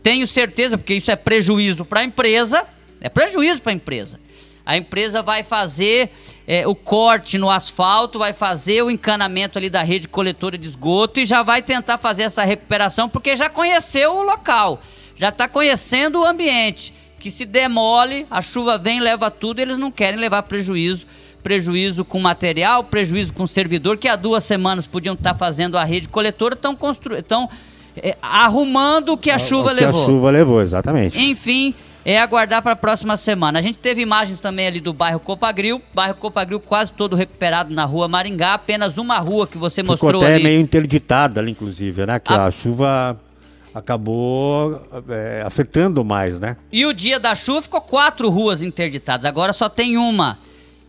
tenho 0.01 0.25
certeza, 0.25 0.77
porque 0.77 0.93
isso 0.93 1.11
é 1.11 1.17
prejuízo 1.17 1.83
para 1.83 1.99
a 1.99 2.03
empresa, 2.05 2.65
é 3.01 3.09
prejuízo 3.09 3.61
para 3.61 3.73
a 3.73 3.75
empresa. 3.75 4.21
A 4.65 4.77
empresa 4.77 5.21
vai 5.21 5.43
fazer 5.43 6.11
é, 6.47 6.65
o 6.65 6.73
corte 6.73 7.37
no 7.37 7.49
asfalto, 7.49 8.17
vai 8.17 8.31
fazer 8.31 8.81
o 8.83 8.89
encanamento 8.89 9.57
ali 9.57 9.69
da 9.69 9.83
rede 9.83 10.07
coletora 10.07 10.57
de 10.57 10.69
esgoto 10.69 11.19
e 11.19 11.25
já 11.25 11.43
vai 11.43 11.61
tentar 11.61 11.97
fazer 11.97 12.23
essa 12.23 12.45
recuperação 12.45 13.09
porque 13.09 13.35
já 13.35 13.49
conheceu 13.49 14.15
o 14.15 14.23
local, 14.23 14.81
já 15.13 15.27
está 15.27 15.45
conhecendo 15.45 16.21
o 16.21 16.25
ambiente. 16.25 16.93
Que 17.19 17.29
se 17.29 17.43
demole, 17.43 18.25
a 18.31 18.41
chuva 18.41 18.77
vem, 18.77 19.01
leva 19.01 19.29
tudo, 19.29 19.59
eles 19.59 19.77
não 19.77 19.91
querem 19.91 20.17
levar 20.17 20.43
prejuízo 20.43 21.05
prejuízo 21.43 22.03
com 22.05 22.19
material, 22.19 22.85
prejuízo 22.85 23.33
com 23.33 23.45
servidor, 23.45 23.97
que 23.97 24.07
há 24.07 24.15
duas 24.15 24.43
semanas 24.45 24.87
podiam 24.87 25.13
estar 25.13 25.35
fazendo 25.35 25.77
a 25.77 25.83
rede 25.83 26.07
coletora, 26.07 26.55
estão 26.55 26.75
constru... 26.75 27.15
é, 27.97 28.17
arrumando 28.21 29.09
o 29.09 29.17
que 29.17 29.29
a 29.29 29.37
chuva 29.37 29.71
o 29.71 29.75
que 29.75 29.81
levou. 29.83 30.01
a 30.01 30.05
chuva 30.05 30.31
levou, 30.31 30.61
exatamente. 30.61 31.21
Enfim, 31.21 31.75
é 32.05 32.19
aguardar 32.19 32.61
para 32.61 32.71
a 32.71 32.75
próxima 32.75 33.15
semana. 33.17 33.59
A 33.59 33.61
gente 33.61 33.77
teve 33.77 34.01
imagens 34.01 34.39
também 34.39 34.67
ali 34.67 34.79
do 34.79 34.93
bairro 34.93 35.19
Copagril, 35.19 35.81
bairro 35.93 36.15
Copagril 36.15 36.59
quase 36.59 36.91
todo 36.91 37.15
recuperado 37.15 37.73
na 37.73 37.85
rua 37.85 38.07
Maringá, 38.07 38.53
apenas 38.55 38.97
uma 38.97 39.19
rua 39.19 39.45
que 39.45 39.57
você 39.57 39.81
Ficou 39.81 39.93
mostrou 39.93 40.21
até 40.21 40.35
ali. 40.35 40.43
meio 40.43 40.59
interditada 40.59 41.39
ali, 41.39 41.51
inclusive, 41.51 42.05
né? 42.05 42.19
Que 42.19 42.33
A- 42.33 42.45
a, 42.45 42.51
chuva 42.51 43.19
acabou 43.73 44.81
é, 45.09 45.43
afetando 45.45 46.03
mais, 46.03 46.39
né? 46.39 46.57
E 46.71 46.85
o 46.85 46.93
dia 46.93 47.19
da 47.19 47.35
chuva 47.35 47.61
ficou 47.61 47.81
quatro 47.81 48.29
ruas 48.29 48.61
interditadas, 48.61 49.25
agora 49.25 49.53
só 49.53 49.69
tem 49.69 49.97
uma. 49.97 50.37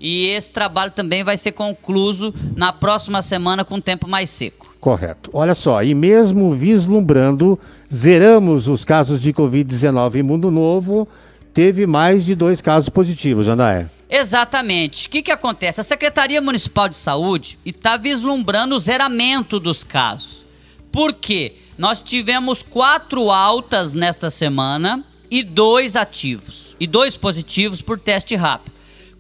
E 0.05 0.27
esse 0.27 0.51
trabalho 0.51 0.91
também 0.91 1.25
vai 1.25 1.39
ser 1.39 1.53
concluído 1.53 2.35
na 2.55 2.75
próxima 2.75 3.23
semana 3.23 3.65
com 3.65 3.81
tempo 3.81 4.07
mais 4.07 4.29
seco. 4.29 4.75
Correto. 4.79 5.31
Olha 5.33 5.55
só, 5.55 5.83
e 5.83 5.95
mesmo 5.95 6.53
vislumbrando, 6.53 7.59
zeramos 7.91 8.69
os 8.69 8.85
casos 8.85 9.23
de 9.23 9.33
Covid-19 9.33 10.17
em 10.17 10.23
Mundo 10.23 10.51
Novo, 10.51 11.09
teve 11.55 11.87
mais 11.87 12.23
de 12.23 12.35
dois 12.35 12.61
casos 12.61 12.91
positivos, 12.91 13.47
Jandaé. 13.47 13.89
Exatamente. 14.11 15.07
O 15.07 15.11
que, 15.11 15.23
que 15.23 15.31
acontece? 15.31 15.81
A 15.81 15.85
Secretaria 15.85 16.43
Municipal 16.43 16.87
de 16.87 16.99
Saúde 16.99 17.59
está 17.65 17.97
vislumbrando 17.97 18.75
o 18.75 18.79
zeramento 18.79 19.59
dos 19.59 19.85
casos. 19.85 20.45
Por 20.93 21.15
quê? 21.15 21.57
Nós 21.79 22.03
tivemos 22.03 22.63
quatro 22.63 23.31
altas 23.31 23.95
nesta 23.95 24.29
semana 24.29 25.03
e 25.31 25.43
dois 25.43 25.97
ativos. 25.97 26.77
E 26.79 26.87
dois 26.87 27.17
positivos 27.17 27.81
por 27.81 27.99
teste 27.99 28.37
rápido. 28.37 28.74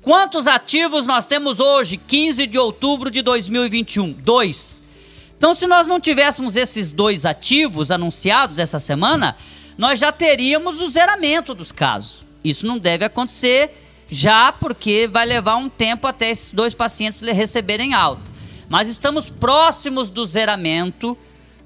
Quantos 0.05 0.47
ativos 0.47 1.07
nós 1.07 1.25
temos 1.25 1.61
hoje, 1.61 1.97
15 1.97 2.47
de 2.47 2.59
outubro 2.59 3.11
de 3.11 3.23
2021? 3.23 4.13
Dois. 4.13 4.83
Então, 5.39 5.55
se 5.55 5.67
nós 5.67 5.89
não 5.89 5.99
tivéssemos 5.99 6.57
esses 6.57 6.93
dois 6.93 7.25
ativos 7.25 7.91
anunciados 7.91 8.59
essa 8.59 8.79
semana, 8.79 9.35
nós 9.79 9.99
já 9.99 10.13
teríamos 10.13 10.79
o 10.83 10.91
zeramento 10.91 11.55
dos 11.55 11.73
casos. 11.73 12.23
Isso 12.45 12.67
não 12.67 12.79
deve 12.79 13.07
acontecer 13.07 13.83
já 14.07 14.53
porque 14.53 15.09
vai 15.11 15.25
levar 15.25 15.57
um 15.57 15.71
tempo 15.71 16.07
até 16.07 16.29
esses 16.29 16.53
dois 16.53 16.75
pacientes 16.75 17.23
receberem 17.23 17.95
alta. 17.95 18.31
Mas 18.69 18.91
estamos 18.91 19.31
próximos 19.31 20.11
do 20.11 20.27
zeramento 20.27 21.17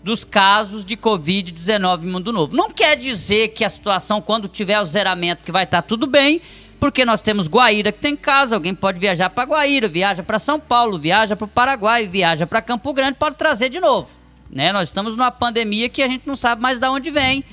dos 0.01 0.23
casos 0.23 0.85
de 0.85 0.97
Covid-19 0.97 2.05
em 2.05 2.07
Mundo 2.07 2.33
Novo. 2.33 2.55
Não 2.55 2.71
quer 2.71 2.97
dizer 2.97 3.49
que 3.49 3.65
a 3.65 3.69
situação, 3.69 4.23
quando 4.23 4.47
tiver 4.47 4.79
o 4.81 4.85
zeramento, 4.85 5.45
que 5.45 5.51
vai 5.51 5.65
estar 5.65 5.83
tudo 5.83 6.07
bem, 6.07 6.41
porque 6.79 7.05
nós 7.05 7.21
temos 7.21 7.49
Guaíra 7.49 7.93
que 7.93 8.01
tem 8.01 8.17
casa, 8.17 8.55
alguém 8.55 8.75
pode 8.75 9.01
viajar 9.01 9.31
para 9.31 9.45
Guaíra, 9.45 9.89
viaja 9.89 10.23
para 10.23 10.39
São 10.39 10.61
Paulo, 10.61 10.99
viaja 10.99 11.35
para 11.35 11.45
o 11.45 11.49
Paraguai, 11.49 12.07
viaja 12.07 12.47
para 12.47 12.63
Campo 12.63 12.93
Grande, 12.93 13.19
pode 13.19 13.37
trazer 13.37 13.69
de 13.69 13.81
novo. 13.81 14.09
Né? 14.51 14.73
Nós 14.73 14.89
estamos 14.89 15.17
numa 15.17 15.31
pandemia 15.31 15.89
que 15.89 16.03
a 16.03 16.09
gente 16.09 16.27
não 16.27 16.37
sabe 16.37 16.63
mais 16.63 16.79
de 16.79 16.87
onde 16.87 17.11
vem. 17.11 17.45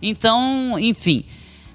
Então, 0.00 0.76
enfim. 0.78 1.24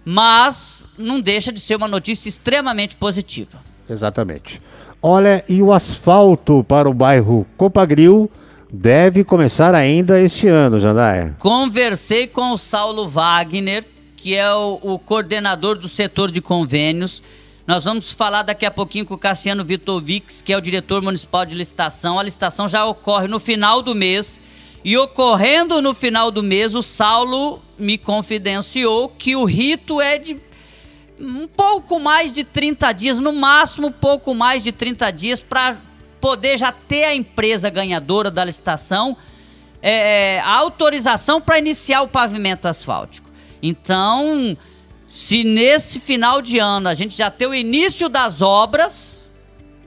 Mas 0.03 0.83
não 0.97 1.19
deixa 1.19 1.51
de 1.51 1.59
ser 1.59 1.75
uma 1.75 1.87
notícia 1.87 2.29
extremamente 2.29 2.95
positiva. 2.95 3.59
Exatamente. 3.89 4.61
Olha, 5.01 5.43
e 5.47 5.61
o 5.61 5.71
asfalto 5.71 6.63
para 6.67 6.89
o 6.89 6.93
bairro 6.93 7.45
Copagril 7.55 8.29
deve 8.71 9.23
começar 9.23 9.73
ainda 9.73 10.19
este 10.19 10.47
ano, 10.47 10.79
Jandaé. 10.79 11.33
Conversei 11.39 12.27
com 12.27 12.51
o 12.51 12.57
Saulo 12.57 13.07
Wagner, 13.07 13.85
que 14.17 14.35
é 14.35 14.51
o, 14.53 14.79
o 14.81 14.99
coordenador 14.99 15.77
do 15.77 15.87
setor 15.87 16.31
de 16.31 16.41
convênios. 16.41 17.23
Nós 17.65 17.85
vamos 17.85 18.11
falar 18.11 18.41
daqui 18.41 18.65
a 18.65 18.71
pouquinho 18.71 19.05
com 19.05 19.13
o 19.13 19.17
Cassiano 19.17 19.63
Vitovics, 19.63 20.41
que 20.41 20.51
é 20.51 20.57
o 20.57 20.61
diretor 20.61 21.01
municipal 21.01 21.45
de 21.45 21.55
licitação. 21.55 22.19
A 22.19 22.23
licitação 22.23 22.67
já 22.67 22.83
ocorre 22.85 23.27
no 23.27 23.39
final 23.39 23.81
do 23.81 23.93
mês. 23.93 24.41
E 24.83 24.97
ocorrendo 24.97 25.81
no 25.81 25.93
final 25.93 26.31
do 26.31 26.41
mês, 26.41 26.73
o 26.73 26.81
Saulo 26.81 27.61
me 27.77 27.97
confidenciou 27.97 29.09
que 29.09 29.35
o 29.35 29.45
rito 29.45 30.01
é 30.01 30.17
de 30.17 30.37
um 31.19 31.47
pouco 31.47 31.99
mais 31.99 32.33
de 32.33 32.43
30 32.43 32.91
dias, 32.93 33.19
no 33.19 33.33
máximo 33.33 33.87
um 33.87 33.91
pouco 33.91 34.33
mais 34.33 34.63
de 34.63 34.71
30 34.71 35.11
dias, 35.11 35.43
para 35.43 35.77
poder 36.19 36.57
já 36.57 36.71
ter 36.71 37.03
a 37.03 37.15
empresa 37.15 37.69
ganhadora 37.69 38.31
da 38.31 38.43
licitação 38.43 39.17
é, 39.81 40.35
é, 40.35 40.39
a 40.39 40.55
autorização 40.55 41.39
para 41.39 41.59
iniciar 41.59 42.01
o 42.01 42.07
pavimento 42.07 42.67
asfáltico. 42.67 43.26
Então, 43.61 44.57
se 45.07 45.43
nesse 45.43 45.99
final 45.99 46.41
de 46.41 46.59
ano 46.59 46.89
a 46.89 46.93
gente 46.93 47.17
já 47.17 47.31
ter 47.31 47.47
o 47.47 47.55
início 47.55 48.09
das 48.09 48.41
obras 48.41 49.31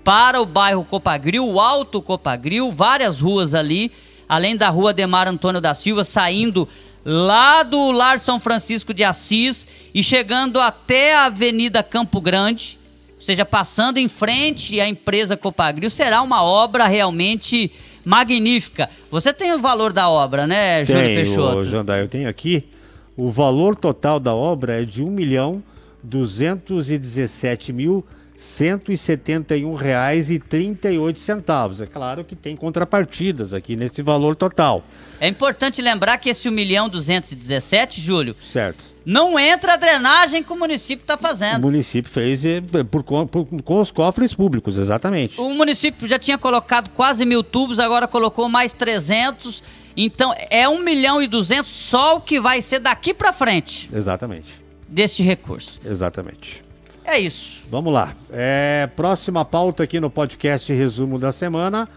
para 0.03 0.41
o 0.41 0.47
bairro 0.47 0.85
Copagril, 0.85 1.47
o 1.47 1.61
Alto 1.61 2.01
Copagril, 2.01 2.73
várias 2.73 3.21
ruas 3.21 3.55
ali, 3.55 3.93
além 4.29 4.57
da 4.57 4.69
rua 4.71 4.93
Demar 4.93 5.29
Antônio 5.29 5.61
da 5.61 5.75
Silva, 5.75 6.05
saindo 6.05 6.69
lá 7.05 7.63
do 7.63 7.91
Lar 7.91 8.19
São 8.19 8.39
Francisco 8.39 8.93
de 8.93 9.05
Assis 9.05 9.67
e 9.95 10.03
chegando 10.03 10.61
até 10.61 11.15
a 11.15 11.27
Avenida 11.27 11.83
Campo 11.83 12.21
Grande, 12.21 12.79
ou 13.15 13.21
seja, 13.21 13.45
passando 13.45 13.99
em 13.99 14.09
frente 14.09 14.81
à 14.81 14.89
empresa 14.89 15.37
Copagril, 15.37 15.91
será 15.91 16.23
uma 16.23 16.43
obra 16.43 16.87
realmente 16.87 17.71
magnífica. 18.05 18.89
Você 19.11 19.33
tem 19.33 19.53
o 19.53 19.61
valor 19.61 19.93
da 19.93 20.09
obra, 20.09 20.47
né, 20.47 20.85
Júlio 20.85 21.03
Tem, 21.03 21.15
Peixoto? 21.17 21.57
ô, 21.59 21.65
Jandaé, 21.65 22.03
eu 22.03 22.09
tenho 22.09 22.29
aqui. 22.29 22.65
O 23.21 23.29
valor 23.31 23.77
total 23.77 24.19
da 24.19 24.35
obra 24.35 24.81
é 24.81 24.85
de 24.87 25.03
R$ 25.03 25.09
1 25.09 25.11
milhão 25.11 25.63
217 26.03 27.71
mil 27.71 28.03
171 28.35 29.75
reais 29.75 30.31
e 30.31 30.39
38 30.39 31.21
centavos. 31.21 31.83
É 31.83 31.87
claro 31.87 32.25
que 32.25 32.35
tem 32.35 32.57
contrapartidas 32.57 33.53
aqui 33.53 33.77
nesse 33.77 34.01
valor 34.01 34.35
total, 34.35 34.83
É 35.21 35.29
importante 35.29 35.83
lembrar 35.83 36.17
que 36.17 36.31
esse 36.31 36.49
1 36.49 36.53
milhão 36.53 36.89
217, 36.89 38.01
Júlio, 38.01 38.35
certo? 38.43 38.83
não 39.05 39.39
entra 39.39 39.75
a 39.75 39.77
drenagem 39.77 40.43
que 40.43 40.51
o 40.55 40.57
município 40.57 41.03
está 41.03 41.17
O 41.17 41.19
fazendo. 41.19 41.61
município 41.61 42.11
fez 42.11 42.43
eh, 42.47 42.63
por, 42.91 43.03
por- 43.05 43.47
com 43.63 43.81
os 43.81 43.91
cofres 43.91 44.33
públicos, 44.33 44.79
exatamente. 44.79 45.39
O 45.39 45.51
município 45.51 46.09
já 46.09 46.19
tinha 46.19 46.39
colocado 46.39 46.89
quase 46.91 47.27
mil 47.27 47.43
tubos, 47.43 47.79
agora 47.79 48.09
colocou 48.09 48.49
mais 48.49 48.73
300. 48.73 49.63
Então 49.97 50.33
é 50.51 50.69
1 50.69 50.83
milhão 50.83 51.21
e 51.21 51.27
200 51.27 51.69
só 51.71 52.17
o 52.17 52.21
que 52.21 52.41
vai 52.41 52.63
ser 52.63 52.79
daqui 52.79 53.13
para 53.13 53.33
frente 53.33 53.91
Exatamente, 53.93 54.49
deste 54.89 55.23
recurso. 55.23 55.81
exatamente. 55.85 56.63
É 57.05 57.19
isso. 57.19 57.59
Vamos 57.71 57.93
lá. 57.93 58.15
É, 58.31 58.89
próxima 58.95 59.45
pauta 59.45 59.83
aqui 59.83 59.99
no 59.99 60.11
podcast 60.11 60.73
Resumo 60.73 61.19
da 61.19 61.33
Semana. 61.33 61.89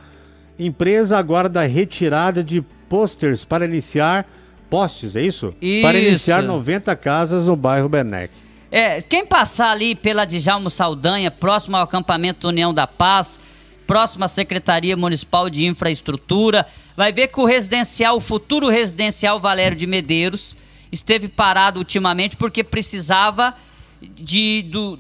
Empresa 0.58 1.18
aguarda 1.18 1.62
retirada 1.64 2.44
de 2.44 2.62
posters 2.90 3.44
para 3.44 3.66
iniciar 3.66 4.26
postes, 4.70 5.16
é 5.16 5.22
isso? 5.22 5.54
Para 5.82 6.00
Isso. 6.00 6.08
iniciar 6.08 6.42
90 6.42 6.96
casas 6.96 7.46
no 7.48 7.56
bairro 7.56 7.88
Benec. 7.88 8.34
É, 8.72 9.02
quem 9.02 9.24
passar 9.24 9.70
ali 9.70 9.94
pela 9.94 10.26
Djalmo 10.26 10.68
Saldanha, 10.70 11.30
próximo 11.30 11.78
ao 11.78 11.84
acampamento 11.84 12.48
União 12.48 12.74
da 12.74 12.88
Paz, 12.88 13.40
próximo 13.86 14.24
à 14.24 14.28
Secretaria 14.28 14.96
Municipal 14.98 15.50
de 15.50 15.66
Infraestrutura, 15.66 16.66
vai 16.96 17.12
ver 17.14 17.28
que 17.28 17.40
o 17.40 17.46
residencial, 17.46 18.18
o 18.18 18.22
futuro 18.22 18.70
residencial 18.70 19.40
Valério 19.40 19.78
de 19.78 19.86
Medeiros, 19.88 20.56
esteve 20.92 21.28
parado 21.28 21.80
ultimamente 21.80 22.36
porque 22.38 22.64
precisava 22.64 23.56
de, 24.02 24.62
do- 24.64 25.00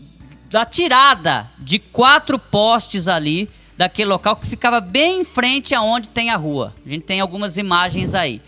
da 0.49 0.65
tirada 0.65 1.49
de 1.59 1.79
quatro 1.79 2.37
postes 2.39 3.07
ali 3.07 3.49
daquele 3.77 4.09
local 4.09 4.35
que 4.35 4.47
ficava 4.47 4.79
bem 4.79 5.21
em 5.21 5.23
frente 5.23 5.73
aonde 5.75 6.07
tem 6.09 6.29
a 6.29 6.35
rua. 6.35 6.73
A 6.85 6.89
gente 6.89 7.03
tem 7.03 7.19
algumas 7.19 7.57
imagens 7.57 8.13
aí. 8.13 8.41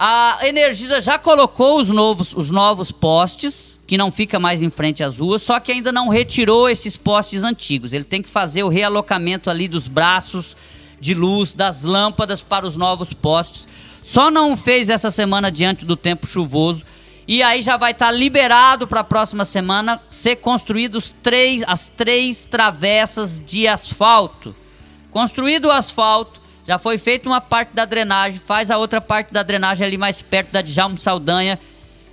A 0.00 0.38
Energisa 0.44 1.00
já 1.00 1.18
colocou 1.18 1.80
os 1.80 1.88
novos, 1.88 2.32
os 2.32 2.50
novos 2.50 2.92
postes, 2.92 3.80
que 3.84 3.98
não 3.98 4.12
fica 4.12 4.38
mais 4.38 4.62
em 4.62 4.70
frente 4.70 5.02
às 5.02 5.18
ruas, 5.18 5.42
só 5.42 5.58
que 5.58 5.72
ainda 5.72 5.90
não 5.90 6.08
retirou 6.08 6.68
esses 6.68 6.96
postes 6.96 7.42
antigos. 7.42 7.92
Ele 7.92 8.04
tem 8.04 8.22
que 8.22 8.28
fazer 8.28 8.62
o 8.62 8.68
realocamento 8.68 9.50
ali 9.50 9.66
dos 9.66 9.88
braços 9.88 10.56
de 11.00 11.14
luz, 11.14 11.52
das 11.52 11.82
lâmpadas 11.82 12.42
para 12.42 12.64
os 12.64 12.76
novos 12.76 13.12
postes. 13.12 13.66
Só 14.00 14.30
não 14.30 14.56
fez 14.56 14.88
essa 14.88 15.10
semana 15.10 15.50
diante 15.50 15.84
do 15.84 15.96
tempo 15.96 16.28
chuvoso. 16.28 16.84
E 17.26 17.42
aí 17.42 17.60
já 17.60 17.76
vai 17.76 17.90
estar 17.90 18.12
liberado 18.12 18.86
para 18.86 19.00
a 19.00 19.04
próxima 19.04 19.44
semana 19.44 20.00
ser 20.08 20.36
construídos 20.36 21.12
três, 21.24 21.64
as 21.66 21.88
três 21.88 22.44
travessas 22.44 23.40
de 23.44 23.66
asfalto. 23.66 24.54
Construído 25.10 25.64
o 25.64 25.72
asfalto, 25.72 26.40
já 26.68 26.76
foi 26.76 26.98
feita 26.98 27.26
uma 27.26 27.40
parte 27.40 27.70
da 27.72 27.86
drenagem, 27.86 28.38
faz 28.38 28.70
a 28.70 28.76
outra 28.76 29.00
parte 29.00 29.32
da 29.32 29.42
drenagem 29.42 29.86
ali 29.86 29.96
mais 29.96 30.20
perto 30.20 30.52
da 30.52 30.60
Djalmo 30.60 30.98
Saldanha. 30.98 31.58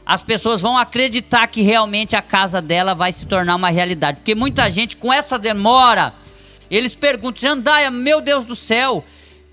as 0.05 0.21
pessoas 0.21 0.61
vão 0.61 0.77
acreditar 0.77 1.45
que 1.47 1.61
realmente 1.61 2.15
a 2.15 2.21
casa 2.21 2.61
dela 2.61 2.95
vai 2.95 3.11
se 3.11 3.25
tornar 3.25 3.53
uma 3.55 3.69
realidade. 3.69 4.19
Porque 4.19 4.33
muita 4.33 4.71
gente, 4.71 4.95
com 4.95 5.11
essa 5.11 5.37
demora, 5.37 6.13
eles 6.71 6.95
perguntam: 6.95 7.41
Jandaia, 7.41 7.91
meu 7.91 8.21
Deus 8.21 8.45
do 8.45 8.55
céu, 8.55 9.03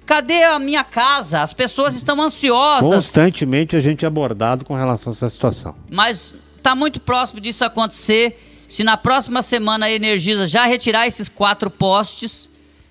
cadê 0.06 0.44
a 0.44 0.56
minha 0.60 0.84
casa? 0.84 1.42
As 1.42 1.52
pessoas 1.52 1.96
estão 1.96 2.22
ansiosas. 2.22 2.88
Constantemente 2.88 3.74
a 3.74 3.80
gente 3.80 4.04
é 4.04 4.08
abordado 4.08 4.64
com 4.64 4.76
relação 4.76 5.12
a 5.12 5.16
essa 5.16 5.28
situação. 5.28 5.74
Mas 5.90 6.32
está 6.56 6.76
muito 6.76 7.00
próximo 7.00 7.40
disso 7.40 7.64
acontecer. 7.64 8.38
Se 8.68 8.84
na 8.84 8.96
próxima 8.96 9.42
semana 9.42 9.86
a 9.86 9.90
Energisa 9.90 10.46
já 10.46 10.64
retirar 10.64 11.08
esses 11.08 11.28
quatro 11.28 11.68
postes, 11.68 12.48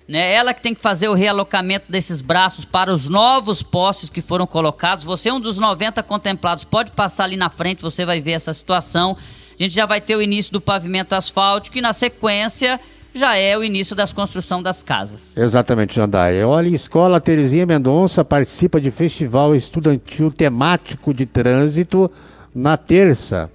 né, 0.08 0.32
ela 0.32 0.52
que 0.52 0.62
tem 0.62 0.74
que 0.74 0.80
fazer 0.80 1.08
o 1.08 1.14
realocamento 1.14 1.90
desses 1.90 2.20
braços 2.20 2.64
para 2.64 2.92
os 2.92 3.08
novos 3.08 3.62
postes 3.62 4.10
que 4.10 4.20
foram 4.20 4.46
colocados. 4.46 5.04
Você 5.04 5.28
é 5.28 5.32
um 5.32 5.40
dos 5.40 5.58
90 5.58 6.02
contemplados, 6.02 6.64
pode 6.64 6.90
passar 6.90 7.24
ali 7.24 7.36
na 7.36 7.48
frente, 7.48 7.82
você 7.82 8.04
vai 8.04 8.20
ver 8.20 8.32
essa 8.32 8.52
situação. 8.52 9.16
A 9.58 9.62
gente 9.62 9.74
já 9.74 9.86
vai 9.86 10.00
ter 10.00 10.16
o 10.16 10.22
início 10.22 10.52
do 10.52 10.60
pavimento 10.60 11.14
asfáltico 11.14 11.78
e 11.78 11.80
na 11.80 11.92
sequência 11.92 12.80
já 13.14 13.36
é 13.36 13.56
o 13.56 13.62
início 13.62 13.94
das 13.94 14.12
construção 14.12 14.62
das 14.62 14.82
casas. 14.82 15.32
Exatamente, 15.36 15.94
Jandai. 15.94 16.42
Olha, 16.42 16.68
Escola 16.68 17.20
Terezinha 17.20 17.66
Mendonça 17.66 18.24
participa 18.24 18.80
de 18.80 18.90
festival 18.90 19.54
estudantil 19.54 20.30
temático 20.32 21.12
de 21.12 21.26
trânsito 21.26 22.10
na 22.54 22.76
terça, 22.76 23.50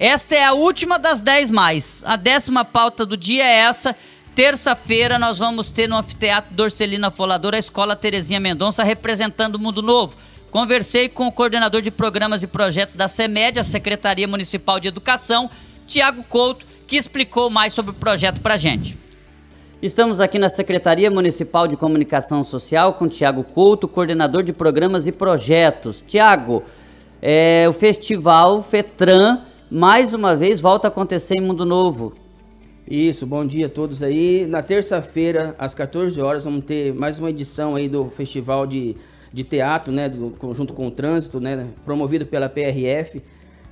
esta 0.00 0.34
é 0.34 0.42
a 0.42 0.54
última 0.54 0.98
das 0.98 1.20
10 1.20 1.50
mais. 1.50 2.00
A 2.06 2.16
décima 2.16 2.64
pauta 2.64 3.04
do 3.04 3.18
dia 3.18 3.44
é 3.44 3.58
essa. 3.58 3.94
Terça-feira 4.34 5.18
nós 5.18 5.38
vamos 5.38 5.70
ter 5.70 5.88
no 5.88 5.96
Anfiteatro 5.96 6.54
Dorcelina 6.54 7.10
Folador 7.10 7.52
a 7.54 7.58
Escola 7.58 7.96
Terezinha 7.96 8.38
Mendonça 8.38 8.84
representando 8.84 9.56
o 9.56 9.58
Mundo 9.58 9.82
Novo. 9.82 10.16
Conversei 10.52 11.08
com 11.08 11.26
o 11.26 11.32
coordenador 11.32 11.82
de 11.82 11.90
programas 11.90 12.42
e 12.42 12.46
projetos 12.46 12.94
da 12.94 13.08
CEMED, 13.08 13.58
a 13.58 13.64
Secretaria 13.64 14.28
Municipal 14.28 14.78
de 14.78 14.86
Educação, 14.86 15.50
Tiago 15.84 16.22
Couto, 16.22 16.64
que 16.86 16.96
explicou 16.96 17.50
mais 17.50 17.72
sobre 17.72 17.90
o 17.90 17.94
projeto 17.94 18.40
para 18.40 18.56
gente. 18.56 18.96
Estamos 19.82 20.20
aqui 20.20 20.38
na 20.38 20.48
Secretaria 20.48 21.10
Municipal 21.10 21.66
de 21.66 21.76
Comunicação 21.76 22.44
Social 22.44 22.94
com 22.94 23.08
Tiago 23.08 23.42
Couto, 23.42 23.88
coordenador 23.88 24.44
de 24.44 24.52
programas 24.52 25.08
e 25.08 25.12
projetos. 25.12 26.04
Tiago, 26.06 26.62
é, 27.20 27.66
o 27.68 27.72
festival 27.72 28.62
FETRAN 28.62 29.40
mais 29.68 30.14
uma 30.14 30.36
vez 30.36 30.60
volta 30.60 30.86
a 30.86 30.90
acontecer 30.90 31.34
em 31.34 31.40
Mundo 31.40 31.64
Novo. 31.64 32.19
Isso, 32.90 33.24
bom 33.24 33.46
dia 33.46 33.66
a 33.66 33.68
todos 33.68 34.02
aí. 34.02 34.44
Na 34.48 34.62
terça-feira, 34.62 35.54
às 35.56 35.72
14 35.74 36.20
horas, 36.20 36.42
vamos 36.42 36.64
ter 36.64 36.92
mais 36.92 37.20
uma 37.20 37.30
edição 37.30 37.76
aí 37.76 37.88
do 37.88 38.10
Festival 38.10 38.66
de, 38.66 38.96
de 39.32 39.44
Teatro, 39.44 39.92
né, 39.92 40.08
do, 40.08 40.34
junto 40.52 40.74
com 40.74 40.88
o 40.88 40.90
Trânsito, 40.90 41.38
né, 41.38 41.68
promovido 41.84 42.26
pela 42.26 42.48
PRF. 42.48 43.22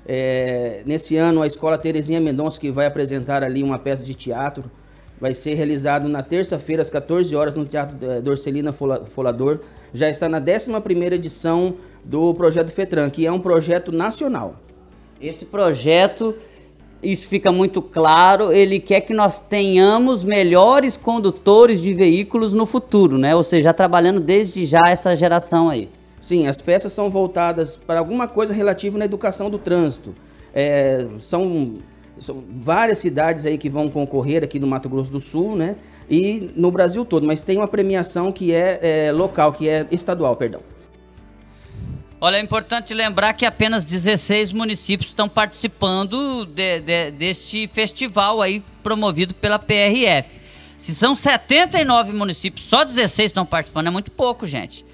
É, 0.06 0.82
nesse 0.86 1.16
ano, 1.16 1.42
a 1.42 1.48
Escola 1.48 1.76
Terezinha 1.76 2.20
Mendonça, 2.20 2.60
que 2.60 2.70
vai 2.70 2.86
apresentar 2.86 3.42
ali 3.42 3.60
uma 3.60 3.76
peça 3.76 4.04
de 4.04 4.14
teatro, 4.14 4.70
vai 5.20 5.34
ser 5.34 5.54
realizado 5.54 6.08
na 6.08 6.22
terça-feira, 6.22 6.80
às 6.80 6.88
14 6.88 7.34
horas, 7.34 7.54
no 7.54 7.64
Teatro 7.64 7.98
é, 8.08 8.20
Dorcelina 8.20 8.72
Folador. 8.72 9.58
Já 9.92 10.08
está 10.08 10.28
na 10.28 10.40
11ª 10.40 11.12
edição 11.12 11.74
do 12.04 12.32
Projeto 12.34 12.70
FETRAN, 12.70 13.10
que 13.10 13.26
é 13.26 13.32
um 13.32 13.40
projeto 13.40 13.90
nacional. 13.90 14.60
Esse 15.20 15.44
projeto, 15.44 16.36
isso 17.02 17.28
fica 17.28 17.52
muito 17.52 17.80
claro, 17.80 18.52
ele 18.52 18.80
quer 18.80 19.02
que 19.02 19.14
nós 19.14 19.38
tenhamos 19.38 20.24
melhores 20.24 20.96
condutores 20.96 21.80
de 21.80 21.92
veículos 21.94 22.52
no 22.54 22.66
futuro, 22.66 23.16
né? 23.16 23.34
Ou 23.36 23.44
seja, 23.44 23.72
trabalhando 23.72 24.20
desde 24.20 24.64
já 24.64 24.82
essa 24.88 25.14
geração 25.14 25.70
aí. 25.70 25.88
Sim, 26.20 26.48
as 26.48 26.60
peças 26.60 26.92
são 26.92 27.08
voltadas 27.08 27.76
para 27.76 28.00
alguma 28.00 28.26
coisa 28.26 28.52
relativa 28.52 28.98
na 28.98 29.04
educação 29.04 29.48
do 29.48 29.58
trânsito. 29.58 30.14
É, 30.52 31.06
são, 31.20 31.76
são, 32.18 32.42
várias 32.58 32.98
cidades 32.98 33.46
aí 33.46 33.56
que 33.56 33.70
vão 33.70 33.88
concorrer 33.88 34.42
aqui 34.42 34.58
no 34.58 34.66
Mato 34.66 34.88
Grosso 34.88 35.12
do 35.12 35.20
Sul, 35.20 35.54
né? 35.54 35.76
E 36.10 36.50
no 36.56 36.72
Brasil 36.72 37.04
todo, 37.04 37.26
mas 37.26 37.42
tem 37.42 37.58
uma 37.58 37.68
premiação 37.68 38.32
que 38.32 38.52
é, 38.52 39.06
é 39.08 39.12
local, 39.12 39.52
que 39.52 39.68
é 39.68 39.86
estadual, 39.92 40.34
perdão. 40.34 40.60
Olha, 42.20 42.36
é 42.36 42.40
importante 42.40 42.92
lembrar 42.92 43.32
que 43.34 43.46
apenas 43.46 43.84
16 43.84 44.50
municípios 44.50 45.10
estão 45.10 45.28
participando 45.28 46.44
de, 46.46 46.80
de, 46.80 47.12
deste 47.12 47.68
festival 47.68 48.42
aí 48.42 48.60
promovido 48.82 49.34
pela 49.34 49.56
PRF. 49.56 50.28
Se 50.80 50.92
são 50.96 51.14
79 51.14 52.12
municípios, 52.12 52.66
só 52.66 52.82
16 52.82 53.30
estão 53.30 53.46
participando, 53.46 53.86
é 53.86 53.90
muito 53.90 54.10
pouco, 54.10 54.48
gente. 54.48 54.84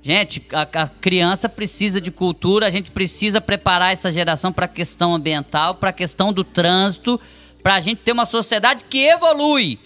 Gente, 0.00 0.42
a, 0.54 0.62
a 0.62 0.88
criança 0.88 1.50
precisa 1.50 2.00
de 2.00 2.10
cultura, 2.10 2.66
a 2.66 2.70
gente 2.70 2.90
precisa 2.90 3.42
preparar 3.42 3.92
essa 3.92 4.10
geração 4.10 4.50
para 4.50 4.64
a 4.64 4.68
questão 4.68 5.14
ambiental, 5.14 5.74
para 5.74 5.90
a 5.90 5.92
questão 5.92 6.32
do 6.32 6.42
trânsito, 6.42 7.20
para 7.62 7.74
a 7.74 7.80
gente 7.80 7.98
ter 7.98 8.12
uma 8.12 8.24
sociedade 8.24 8.84
que 8.88 9.06
evolui. 9.06 9.78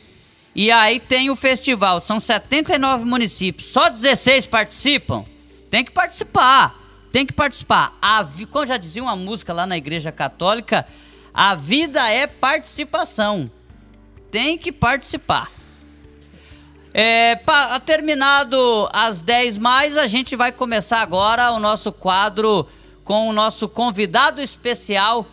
E 0.55 0.71
aí 0.71 1.01
tem 1.01 1.29
o 1.29 1.35
festival, 1.35 2.01
são 2.01 2.21
79 2.21 3.05
municípios, 3.05 3.67
só 3.71 3.89
16 3.89 4.47
participam. 4.47 5.25
Tem 5.69 5.85
que 5.85 5.91
participar 5.91 6.84
tem 7.15 7.25
que 7.25 7.33
participar. 7.33 7.97
A, 8.03 8.27
como 8.51 8.67
já 8.67 8.77
dizia 8.77 9.01
uma 9.01 9.15
música 9.15 9.53
lá 9.53 9.69
na 9.69 9.77
Igreja 9.77 10.11
Católica, 10.11 10.85
a 11.33 11.55
vida 11.55 12.11
é 12.11 12.27
participação. 12.27 13.49
Tem 14.33 14.59
que 14.59 14.73
participar. 14.73 15.49
É, 16.93 17.37
pa, 17.37 17.79
terminado 17.79 18.89
as 18.93 19.21
10 19.21 19.59
mais, 19.59 19.97
a 19.97 20.09
gente 20.09 20.35
vai 20.35 20.51
começar 20.51 21.03
agora 21.03 21.53
o 21.53 21.61
nosso 21.61 21.93
quadro 21.93 22.67
com 23.05 23.29
o 23.29 23.33
nosso 23.33 23.69
convidado 23.69 24.43
especial, 24.43 25.25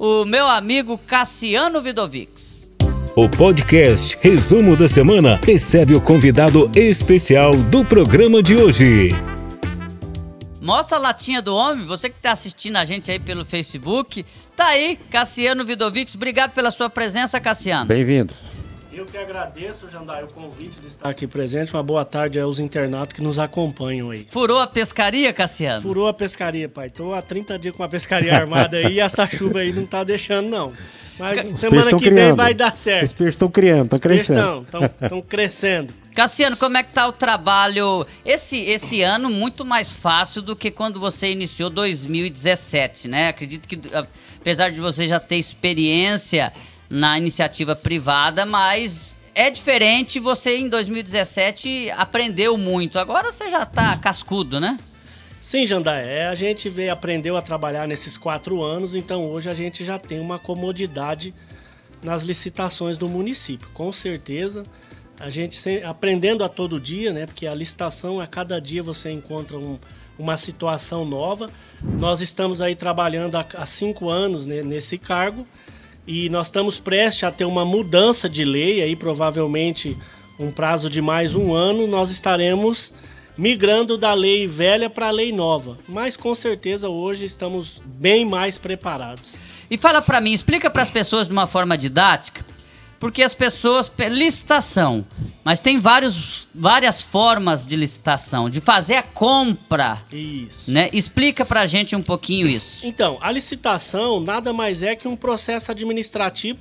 o 0.00 0.24
meu 0.24 0.48
amigo 0.48 0.98
Cassiano 0.98 1.80
Vidovics. 1.80 2.68
O 3.14 3.28
podcast 3.28 4.18
Resumo 4.20 4.74
da 4.74 4.88
Semana 4.88 5.38
recebe 5.40 5.94
o 5.94 6.00
convidado 6.00 6.68
especial 6.74 7.54
do 7.54 7.84
programa 7.84 8.42
de 8.42 8.56
hoje. 8.56 9.10
Mostra 10.60 10.98
a 10.98 11.00
latinha 11.00 11.40
do 11.40 11.56
homem, 11.56 11.86
você 11.86 12.10
que 12.10 12.16
está 12.16 12.32
assistindo 12.32 12.76
a 12.76 12.84
gente 12.84 13.10
aí 13.10 13.18
pelo 13.18 13.46
Facebook. 13.46 14.26
Tá 14.54 14.66
aí, 14.66 14.98
Cassiano 15.10 15.64
Vidovics. 15.64 16.14
Obrigado 16.14 16.52
pela 16.52 16.70
sua 16.70 16.90
presença, 16.90 17.40
Cassiano. 17.40 17.86
Bem-vindo. 17.86 18.34
Eu 18.92 19.06
que 19.06 19.16
agradeço, 19.16 19.88
Jandai, 19.88 20.22
o 20.24 20.26
convite 20.26 20.78
de 20.78 20.88
estar 20.88 21.08
aqui 21.08 21.26
presente. 21.26 21.72
Uma 21.72 21.82
boa 21.82 22.04
tarde 22.04 22.38
aos 22.38 22.58
internautas 22.58 23.14
que 23.14 23.22
nos 23.22 23.38
acompanham 23.38 24.10
aí. 24.10 24.26
Furou 24.30 24.60
a 24.60 24.66
pescaria, 24.66 25.32
Cassiano? 25.32 25.80
Furou 25.80 26.06
a 26.06 26.12
pescaria, 26.12 26.68
pai. 26.68 26.90
Tô 26.90 27.14
há 27.14 27.22
30 27.22 27.58
dias 27.58 27.74
com 27.74 27.82
uma 27.82 27.88
pescaria 27.88 28.36
armada 28.36 28.76
aí 28.76 28.96
e 28.96 29.00
essa 29.00 29.26
chuva 29.26 29.60
aí 29.60 29.72
não 29.72 29.86
tá 29.86 30.04
deixando, 30.04 30.50
não. 30.50 30.74
Mas 31.18 31.52
Os 31.52 31.60
semana 31.60 31.96
que 31.96 32.10
vem 32.10 32.34
vai 32.34 32.52
dar 32.52 32.76
certo. 32.76 33.06
Os 33.06 33.12
peixes 33.12 33.34
estão 33.34 33.50
criando, 33.50 33.84
estão 33.84 33.98
crescendo. 33.98 34.66
Estão 35.00 35.22
crescendo. 35.22 35.94
Cassiano, 36.14 36.56
como 36.56 36.76
é 36.76 36.82
que 36.82 36.92
tá 36.92 37.06
o 37.06 37.12
trabalho 37.12 38.06
esse, 38.24 38.58
esse 38.58 39.02
ano 39.02 39.30
muito 39.30 39.64
mais 39.64 39.94
fácil 39.94 40.42
do 40.42 40.56
que 40.56 40.70
quando 40.70 40.98
você 40.98 41.30
iniciou 41.30 41.70
2017, 41.70 43.08
né? 43.08 43.28
Acredito 43.28 43.68
que 43.68 43.80
apesar 44.38 44.70
de 44.70 44.80
você 44.80 45.06
já 45.06 45.20
ter 45.20 45.36
experiência 45.36 46.52
na 46.88 47.16
iniciativa 47.16 47.76
privada, 47.76 48.44
mas 48.44 49.16
é 49.34 49.48
diferente, 49.50 50.18
você 50.18 50.56
em 50.58 50.68
2017 50.68 51.90
aprendeu 51.96 52.56
muito. 52.56 52.98
Agora 52.98 53.30
você 53.30 53.48
já 53.48 53.64
tá 53.64 53.96
cascudo, 53.96 54.58
né? 54.58 54.78
Sim, 55.40 55.64
Jandaé, 55.64 56.26
a 56.26 56.34
gente 56.34 56.68
veio, 56.68 56.92
aprendeu 56.92 57.36
a 57.36 57.40
trabalhar 57.40 57.86
nesses 57.88 58.18
quatro 58.18 58.62
anos, 58.62 58.94
então 58.94 59.24
hoje 59.24 59.48
a 59.48 59.54
gente 59.54 59.84
já 59.84 59.98
tem 59.98 60.20
uma 60.20 60.38
comodidade 60.38 61.32
nas 62.02 62.24
licitações 62.24 62.98
do 62.98 63.08
município. 63.08 63.68
Com 63.72 63.90
certeza, 63.92 64.64
a 65.20 65.28
gente 65.28 65.56
aprendendo 65.84 66.42
a 66.42 66.48
todo 66.48 66.80
dia, 66.80 67.12
né? 67.12 67.26
Porque 67.26 67.46
a 67.46 67.54
licitação, 67.54 68.18
a 68.18 68.26
cada 68.26 68.60
dia 68.60 68.82
você 68.82 69.10
encontra 69.10 69.58
um, 69.58 69.78
uma 70.18 70.36
situação 70.36 71.04
nova. 71.04 71.50
Nós 71.82 72.20
estamos 72.20 72.62
aí 72.62 72.74
trabalhando 72.74 73.36
há, 73.36 73.46
há 73.54 73.66
cinco 73.66 74.08
anos 74.08 74.46
né, 74.46 74.62
nesse 74.62 74.96
cargo 74.96 75.46
e 76.06 76.28
nós 76.30 76.46
estamos 76.46 76.80
prestes 76.80 77.24
a 77.24 77.30
ter 77.30 77.44
uma 77.44 77.64
mudança 77.64 78.28
de 78.28 78.44
lei, 78.44 78.82
aí 78.82 78.96
provavelmente 78.96 79.96
um 80.38 80.50
prazo 80.50 80.88
de 80.88 81.02
mais 81.02 81.34
um 81.34 81.52
ano, 81.52 81.86
nós 81.86 82.10
estaremos 82.10 82.92
migrando 83.36 83.96
da 83.96 84.12
lei 84.14 84.46
velha 84.46 84.88
para 84.88 85.08
a 85.08 85.10
lei 85.10 85.32
nova. 85.32 85.76
Mas 85.86 86.16
com 86.16 86.34
certeza 86.34 86.88
hoje 86.88 87.26
estamos 87.26 87.80
bem 87.84 88.24
mais 88.24 88.58
preparados. 88.58 89.38
E 89.70 89.76
fala 89.76 90.00
para 90.02 90.20
mim, 90.20 90.32
explica 90.32 90.70
para 90.70 90.82
as 90.82 90.90
pessoas 90.90 91.28
de 91.28 91.32
uma 91.32 91.46
forma 91.46 91.76
didática, 91.76 92.44
porque 93.00 93.22
as 93.22 93.34
pessoas 93.34 93.90
licitação, 94.10 95.06
mas 95.42 95.58
tem 95.58 95.80
vários, 95.80 96.46
várias 96.54 97.02
formas 97.02 97.66
de 97.66 97.74
licitação, 97.74 98.50
de 98.50 98.60
fazer 98.60 98.96
a 98.96 99.02
compra. 99.02 100.00
Isso. 100.12 100.70
Né? 100.70 100.90
Explica 100.92 101.44
para 101.46 101.62
a 101.62 101.66
gente 101.66 101.96
um 101.96 102.02
pouquinho 102.02 102.46
isso. 102.46 102.86
Então, 102.86 103.16
a 103.22 103.32
licitação 103.32 104.20
nada 104.20 104.52
mais 104.52 104.82
é 104.82 104.94
que 104.94 105.08
um 105.08 105.16
processo 105.16 105.72
administrativo, 105.72 106.60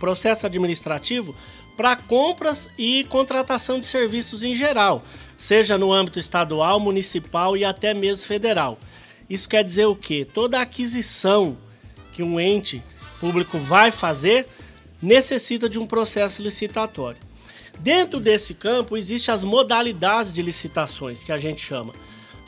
processo 0.00 0.44
administrativo 0.44 1.34
para 1.76 1.94
compras 1.94 2.68
e 2.76 3.04
contratação 3.04 3.78
de 3.78 3.86
serviços 3.86 4.42
em 4.42 4.54
geral 4.54 5.04
seja 5.36 5.78
no 5.78 5.92
âmbito 5.92 6.18
estadual, 6.18 6.80
municipal 6.80 7.56
e 7.56 7.64
até 7.64 7.94
mesmo 7.94 8.26
federal. 8.26 8.76
Isso 9.28 9.48
quer 9.48 9.62
dizer 9.62 9.86
o 9.86 9.94
quê? 9.94 10.26
Toda 10.30 10.60
aquisição 10.60 11.56
que 12.12 12.22
um 12.22 12.40
ente 12.40 12.82
público 13.20 13.56
vai 13.56 13.92
fazer 13.92 14.48
necessita 15.02 15.68
de 15.68 15.78
um 15.78 15.86
processo 15.86 16.42
licitatório. 16.42 17.18
Dentro 17.78 18.20
desse 18.20 18.52
campo 18.52 18.96
existem 18.96 19.34
as 19.34 19.42
modalidades 19.44 20.32
de 20.32 20.42
licitações 20.42 21.22
que 21.22 21.32
a 21.32 21.38
gente 21.38 21.60
chama. 21.60 21.92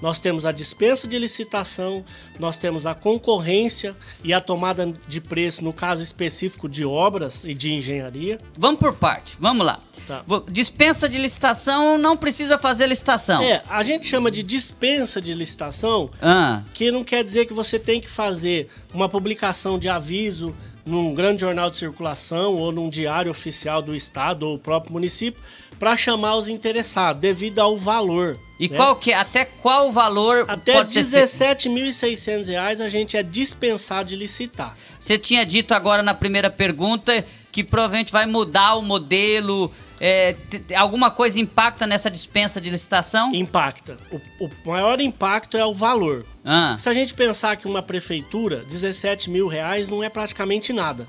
Nós 0.03 0.19
temos 0.19 0.45
a 0.45 0.51
dispensa 0.51 1.07
de 1.07 1.17
licitação, 1.17 2.05
nós 2.37 2.59
temos 2.59 2.87
a 2.87 2.95
concorrência 2.95 3.97
e 4.25 4.35
a 4.35 4.41
tomada 4.41 4.93
de 5.07 5.21
preço, 5.21 5.63
no 5.63 5.73
caso 5.73 6.03
específico 6.03 6.69
de 6.69 6.85
obras 6.85 7.45
e 7.45 7.55
de 7.55 7.73
engenharia. 7.73 8.37
Vamos 8.59 8.81
por 8.81 8.97
parte, 8.97 9.37
vamos 9.39 9.65
lá. 9.65 9.79
Tá. 10.09 10.25
Dispensa 10.51 11.09
de 11.09 11.19
licitação, 11.19 11.97
não 11.97 12.17
precisa 12.17 12.59
fazer 12.59 12.89
licitação. 12.89 13.45
É, 13.45 13.63
a 13.71 13.85
gente 13.85 14.05
chama 14.05 14.29
de 14.29 14.43
dispensa 14.43 15.23
de 15.23 15.33
licitação, 15.35 16.11
Ah, 16.21 16.63
que 16.75 16.91
não 16.91 17.05
quer 17.05 17.23
dizer 17.23 17.47
que 17.47 17.55
você 17.55 17.79
tem 17.79 18.01
que 18.01 18.09
fazer 18.09 18.69
uma 18.93 19.09
publicação 19.09 19.79
de 19.79 19.89
aviso 19.89 20.53
num 20.85 21.15
grande 21.15 21.41
jornal 21.41 21.71
de 21.71 21.77
circulação 21.77 22.55
ou 22.55 22.73
num 22.73 22.89
diário 22.89 23.31
oficial 23.31 23.81
do 23.81 23.95
estado 23.95 24.49
ou 24.49 24.59
próprio 24.59 24.93
município 24.93 25.41
para 25.79 25.97
chamar 25.97 26.37
os 26.37 26.49
interessados, 26.49 27.21
devido 27.21 27.59
ao 27.59 27.77
valor. 27.77 28.39
e 28.59 28.69
né? 28.69 28.77
qual 28.77 28.95
que 28.95 29.13
até 29.13 29.45
qual 29.45 29.91
valor 29.91 30.45
Até 30.47 30.75
pode 30.75 30.93
ser 30.93 31.05
feito? 31.05 31.67
17.600 31.67 32.49
reais 32.49 32.81
a 32.81 32.89
gente 32.89 33.17
é 33.17 33.23
dispensado 33.23 34.09
de 34.09 34.17
licitar. 34.17 34.77
Você 35.01 35.19
tinha 35.19 35.45
dito 35.45 35.75
agora 35.75 36.03
na 36.03 36.15
primeira 36.15 36.49
pergunta 36.49 37.25
que 37.51 37.65
provavelmente 37.65 38.13
vai 38.13 38.27
mudar 38.27 38.77
o 38.77 38.83
modelo. 38.83 39.73
É, 40.05 40.35
alguma 40.77 41.13
coisa 41.13 41.39
impacta 41.39 41.87
nessa 41.87 42.11
dispensa 42.11 42.61
de 42.61 42.69
licitação? 42.69 43.33
Impacta. 43.33 43.97
O, 44.11 44.47
o 44.47 44.51
maior 44.67 45.01
impacto 45.01 45.57
é 45.57 45.65
o 45.65 45.73
valor. 45.73 46.27
Ah, 46.45 46.75
Se 46.77 46.89
a 46.89 46.93
gente 46.93 47.15
pensar 47.15 47.55
que 47.57 47.69
uma 47.69 47.81
prefeitura, 47.83 48.65
17 48.69 49.31
mil 49.31 49.47
reais 49.47 49.89
não 49.89 50.03
é 50.03 50.09
praticamente 50.09 50.73
nada. 50.73 51.07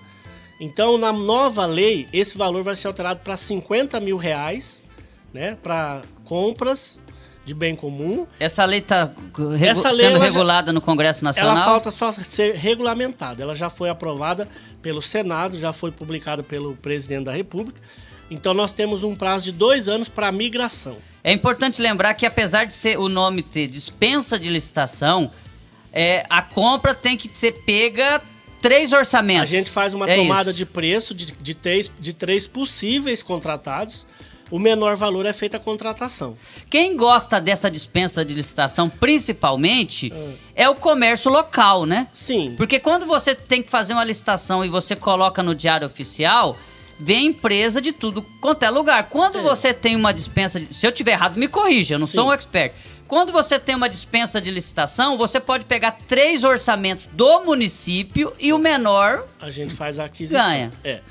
Então, 0.59 0.97
na 0.97 1.11
nova 1.11 1.65
lei, 1.65 2.07
esse 2.13 2.37
valor 2.37 2.61
vai 2.63 2.75
ser 2.75 2.87
alterado 2.87 3.21
para 3.21 3.35
50 3.35 3.99
mil 3.99 4.15
reais, 4.15 4.83
né? 5.33 5.57
Para 5.61 6.03
compras 6.23 6.99
de 7.45 7.53
bem 7.53 7.75
comum. 7.75 8.25
essa 8.39 8.63
lei 8.63 8.79
está 8.79 9.11
lei, 9.35 9.57
sendo 9.75 10.01
ela 10.01 10.19
já- 10.19 10.23
regulada 10.23 10.71
no 10.71 10.79
Congresso 10.79 11.25
Nacional? 11.25 11.55
Ela 11.57 11.65
falta 11.65 11.91
só 11.91 12.11
ser 12.11 12.55
regulamentada. 12.55 13.41
Ela 13.43 13.55
já 13.55 13.69
foi 13.69 13.89
aprovada 13.89 14.47
pelo 14.81 15.01
Senado, 15.01 15.57
já 15.57 15.73
foi 15.73 15.91
publicada 15.91 16.41
pelo 16.43 16.75
presidente 16.77 17.25
da 17.25 17.33
República. 17.33 17.81
Então, 18.31 18.53
nós 18.53 18.73
temos 18.73 19.03
um 19.03 19.15
prazo 19.15 19.45
de 19.45 19.51
dois 19.51 19.87
anos 19.87 20.09
para 20.09 20.31
migração. 20.31 20.97
É 21.23 21.31
importante 21.31 21.81
lembrar 21.81 22.13
que 22.15 22.25
apesar 22.25 22.65
de 22.65 22.73
ser 22.73 22.97
o 22.99 23.07
nome 23.07 23.43
ter 23.43 23.67
dispensa 23.67 24.37
de 24.39 24.49
licitação, 24.49 25.31
é, 25.91 26.25
a 26.29 26.41
compra 26.41 26.93
tem 26.93 27.15
que 27.15 27.29
ser 27.37 27.51
pega 27.65 28.21
três 28.61 28.91
orçamentos. 28.93 29.43
A 29.43 29.55
gente 29.57 29.69
faz 29.69 29.93
uma 29.93 30.09
É 30.09 30.15
tomada 30.15 30.49
isso. 30.49 30.57
de 30.57 30.65
preço 30.65 31.13
de, 31.13 31.31
de, 31.31 31.53
três, 31.53 31.91
de 31.99 32.13
três 32.13 32.47
possíveis 32.47 33.21
contratados. 33.21 34.05
O 34.51 34.59
menor 34.59 34.95
valor 34.95 35.25
é 35.25 35.33
feita 35.33 35.57
a 35.57 35.59
contratação. 35.59 36.37
Quem 36.69 36.95
gosta 36.95 37.39
dessa 37.41 37.71
dispensa 37.71 38.23
de 38.25 38.33
licitação, 38.33 38.89
principalmente, 38.89 40.11
Hum. 40.13 40.33
é 40.55 40.69
o 40.69 40.75
comércio 40.75 41.31
local, 41.31 41.85
né? 41.85 42.07
Sim. 42.11 42.53
Porque 42.57 42.79
quando 42.79 43.05
você 43.05 43.33
tem 43.33 43.63
que 43.63 43.69
fazer 43.69 43.93
uma 43.93 44.03
licitação 44.03 44.63
e 44.63 44.69
você 44.69 44.95
coloca 44.95 45.41
no 45.41 45.55
diário 45.55 45.87
oficial, 45.87 46.57
vem 46.99 47.27
empresa 47.27 47.81
de 47.81 47.91
tudo 47.91 48.21
quanto 48.39 48.63
é 48.63 48.69
lugar. 48.69 49.09
Quando 49.09 49.41
você 49.41 49.73
tem 49.73 49.95
uma 49.95 50.13
dispensa, 50.13 50.59
de, 50.59 50.73
se 50.73 50.85
eu 50.85 50.91
tiver 50.91 51.11
errado, 51.11 51.37
me 51.37 51.47
corrija, 51.47 51.95
eu 51.95 51.99
não 51.99 52.07
Sim. 52.07 52.13
sou 52.13 52.27
um 52.27 52.33
expert. 52.33 52.73
Quando 53.07 53.31
você 53.31 53.59
tem 53.59 53.75
uma 53.75 53.89
dispensa 53.89 54.41
de 54.41 54.49
licitação, 54.49 55.17
você 55.17 55.39
pode 55.39 55.65
pegar 55.65 55.97
três 56.07 56.43
orçamentos 56.43 57.07
do 57.11 57.43
município 57.43 58.33
e 58.39 58.51
o 58.53 58.57
menor 58.57 59.27
A 59.39 59.51
gente 59.51 59.75
faz 59.75 59.99
a 59.99 60.05
aquisição. 60.05 60.43
Ganha. 60.43 60.71
É. 60.83 61.01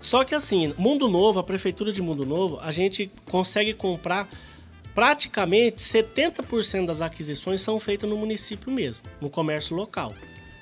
Só 0.00 0.24
que 0.24 0.34
assim, 0.34 0.74
Mundo 0.76 1.08
Novo, 1.08 1.38
a 1.38 1.42
prefeitura 1.42 1.90
de 1.90 2.02
Mundo 2.02 2.24
Novo, 2.24 2.58
a 2.62 2.70
gente 2.70 3.10
consegue 3.24 3.72
comprar 3.72 4.28
praticamente 4.94 5.76
70% 5.76 6.86
das 6.86 7.00
aquisições 7.00 7.60
são 7.60 7.78
feitas 7.78 8.08
no 8.08 8.16
município 8.16 8.70
mesmo, 8.70 9.04
no 9.20 9.30
comércio 9.30 9.74
local. 9.74 10.12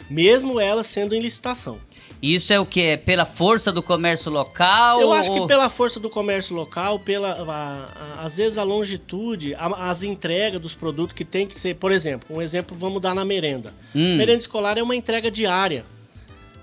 Mesmo 0.08 0.60
elas 0.60 0.86
sendo 0.86 1.14
em 1.14 1.20
licitação. 1.20 1.80
Isso 2.22 2.52
é 2.52 2.58
o 2.58 2.64
que? 2.64 2.80
É 2.80 2.96
pela 2.96 3.26
força 3.26 3.70
do 3.70 3.82
comércio 3.82 4.30
local? 4.32 5.00
Eu 5.00 5.12
acho 5.12 5.30
que 5.32 5.40
ou- 5.40 5.46
pela 5.46 5.68
força 5.68 6.00
do 6.00 6.08
comércio 6.08 6.56
local, 6.56 6.98
pela 6.98 7.32
a- 7.32 8.18
a- 8.20 8.24
às 8.24 8.38
vezes 8.38 8.56
a 8.58 8.62
longitude, 8.62 9.54
a- 9.54 9.90
as 9.90 10.02
entregas 10.02 10.60
dos 10.60 10.74
produtos 10.74 11.14
que 11.14 11.24
tem 11.24 11.46
que 11.46 11.58
ser, 11.60 11.76
por 11.76 11.92
exemplo, 11.92 12.34
um 12.34 12.40
exemplo 12.40 12.76
vamos 12.76 13.00
dar 13.02 13.14
na 13.14 13.24
merenda. 13.24 13.72
Hum. 13.94 14.16
Merenda 14.16 14.38
escolar 14.38 14.78
é 14.78 14.82
uma 14.82 14.96
entrega 14.96 15.30
diária. 15.30 15.84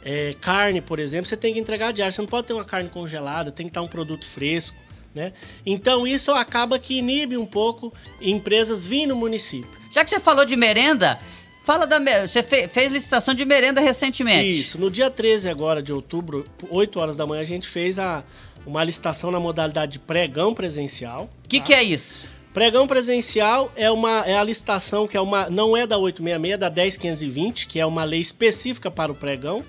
É, 0.03 0.35
carne, 0.41 0.81
por 0.81 0.99
exemplo, 0.99 1.27
você 1.27 1.37
tem 1.37 1.53
que 1.53 1.59
entregar 1.59 1.93
diária. 1.93 2.11
Você 2.11 2.21
não 2.21 2.27
pode 2.27 2.47
ter 2.47 2.53
uma 2.53 2.65
carne 2.65 2.89
congelada, 2.89 3.51
tem 3.51 3.65
que 3.67 3.69
estar 3.69 3.81
um 3.81 3.87
produto 3.87 4.25
fresco, 4.25 4.75
né? 5.15 5.31
Então 5.65 6.05
isso 6.05 6.31
acaba 6.31 6.77
que 6.77 6.95
inibe 6.95 7.37
um 7.37 7.45
pouco 7.45 7.93
empresas 8.19 8.83
virem 8.83 9.07
no 9.07 9.15
município. 9.15 9.69
Já 9.93 10.03
que 10.03 10.09
você 10.09 10.19
falou 10.19 10.43
de 10.43 10.55
merenda, 10.57 11.19
fala 11.63 11.85
da 11.87 11.99
você 12.27 12.43
fe- 12.43 12.67
fez 12.67 12.91
licitação 12.91 13.33
de 13.33 13.45
merenda 13.45 13.79
recentemente. 13.81 14.59
Isso, 14.61 14.77
no 14.77 14.91
dia 14.91 15.09
13 15.09 15.49
agora 15.49 15.81
de 15.81 15.91
outubro, 15.93 16.45
8 16.69 16.99
horas 16.99 17.17
da 17.17 17.25
manhã, 17.25 17.41
a 17.41 17.45
gente 17.45 17.67
fez 17.67 17.97
a, 17.97 18.23
uma 18.65 18.83
licitação 18.83 19.31
na 19.31 19.39
modalidade 19.39 19.93
de 19.93 19.99
pregão 19.99 20.53
presencial. 20.53 21.29
O 21.45 21.47
que, 21.47 21.59
que 21.59 21.73
é 21.73 21.81
isso? 21.81 22.31
Pregão 22.53 22.85
presencial 22.85 23.71
é 23.75 23.89
uma 23.89 24.23
é 24.27 24.37
a 24.37 24.43
licitação 24.43 25.07
que 25.07 25.17
é 25.17 25.21
uma 25.21 25.49
não 25.49 25.75
é 25.75 25.87
da 25.87 25.97
866, 25.97 26.53
é 26.53 26.57
da 26.57 26.69
10520, 26.69 27.65
que 27.67 27.79
é 27.79 27.85
uma 27.85 28.03
lei 28.03 28.19
específica 28.21 28.91
para 28.91 29.11
o 29.11 29.15
pregão. 29.15 29.63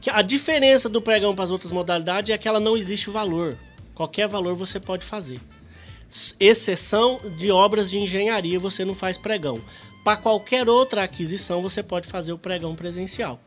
Que 0.00 0.08
a 0.08 0.22
diferença 0.22 0.88
do 0.88 1.02
pregão 1.02 1.34
para 1.34 1.44
as 1.44 1.50
outras 1.50 1.72
modalidades 1.72 2.30
é 2.34 2.38
que 2.38 2.48
ela 2.48 2.58
não 2.58 2.74
existe 2.74 3.10
valor. 3.10 3.54
Qualquer 3.94 4.26
valor 4.26 4.54
você 4.54 4.80
pode 4.80 5.04
fazer. 5.04 5.38
Exceção 6.38 7.20
de 7.36 7.50
obras 7.50 7.90
de 7.90 7.98
engenharia, 7.98 8.58
você 8.58 8.82
não 8.84 8.94
faz 8.94 9.18
pregão. 9.18 9.60
Para 10.04 10.16
qualquer 10.16 10.68
outra 10.68 11.02
aquisição, 11.02 11.60
você 11.60 11.82
pode 11.82 12.06
fazer 12.08 12.32
o 12.32 12.38
pregão 12.38 12.74
presencial. 12.74 13.40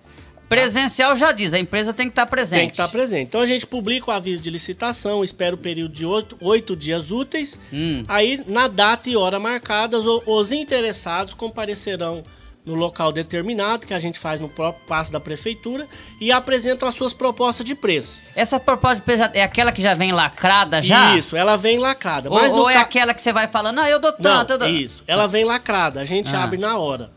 Presencial 0.48 1.16
já 1.16 1.32
diz, 1.32 1.54
a 1.54 1.60
empresa 1.60 1.94
tem 1.94 2.06
que 2.08 2.12
estar 2.12 2.28
presente. 2.28 2.60
Tem 2.60 2.68
que 2.68 2.74
estar 2.74 2.88
presente. 2.88 3.28
Então 3.28 3.42
a 3.42 3.48
gente 3.48 3.66
publica 3.66 4.12
o 4.12 4.14
aviso 4.14 4.44
de 4.44 4.52
licitação, 4.52 5.24
espera 5.24 5.56
o 5.56 5.58
período 5.58 5.94
de 5.94 6.06
oito, 6.06 6.38
oito 6.40 6.76
dias 6.76 7.10
úteis. 7.10 7.60
Hum. 7.72 8.04
Aí, 8.08 8.44
na 8.46 8.68
data 8.68 9.10
e 9.10 9.16
hora 9.16 9.40
marcadas, 9.40 10.06
os 10.06 10.52
interessados 10.52 11.34
comparecerão 11.34 12.24
no 12.66 12.76
local 12.76 13.12
determinado, 13.12 13.86
que 13.86 13.94
a 13.94 14.00
gente 14.00 14.18
faz 14.18 14.40
no 14.40 14.48
próprio 14.48 14.86
passo 14.88 15.12
da 15.12 15.20
prefeitura, 15.20 15.86
e 16.22 16.32
apresentam 16.32 16.88
as 16.88 16.96
suas 16.96 17.14
propostas 17.14 17.66
de 17.66 17.76
preço. 17.76 18.22
Essa 18.36 18.60
proposta 18.60 18.96
de 18.98 19.02
preço 19.02 19.24
é 19.34 19.42
aquela 19.44 19.72
que 19.72 19.82
já 19.82 19.94
vem 19.94 20.12
lacrada 20.14 20.82
já? 20.82 21.18
Isso, 21.18 21.36
ela 21.36 21.56
vem 21.58 21.78
lacrada. 21.78 22.30
Ou, 22.30 22.38
ou 22.60 22.70
é 22.70 22.76
ca- 22.76 22.82
aquela 22.82 23.14
que 23.14 23.22
você 23.22 23.34
vai 23.34 23.48
falando, 23.50 23.76
não, 23.76 23.86
eu 23.88 24.00
dou 24.00 24.12
Não, 24.12 24.18
tanto, 24.22 24.54
eu 24.54 24.58
dou... 24.60 24.70
isso. 24.70 25.04
Ela 25.08 25.28
vem 25.28 25.44
lacrada, 25.44 26.00
a 26.00 26.06
gente 26.06 26.34
Ah. 26.36 26.44
abre 26.46 26.58
na 26.58 26.78
hora. 26.78 27.12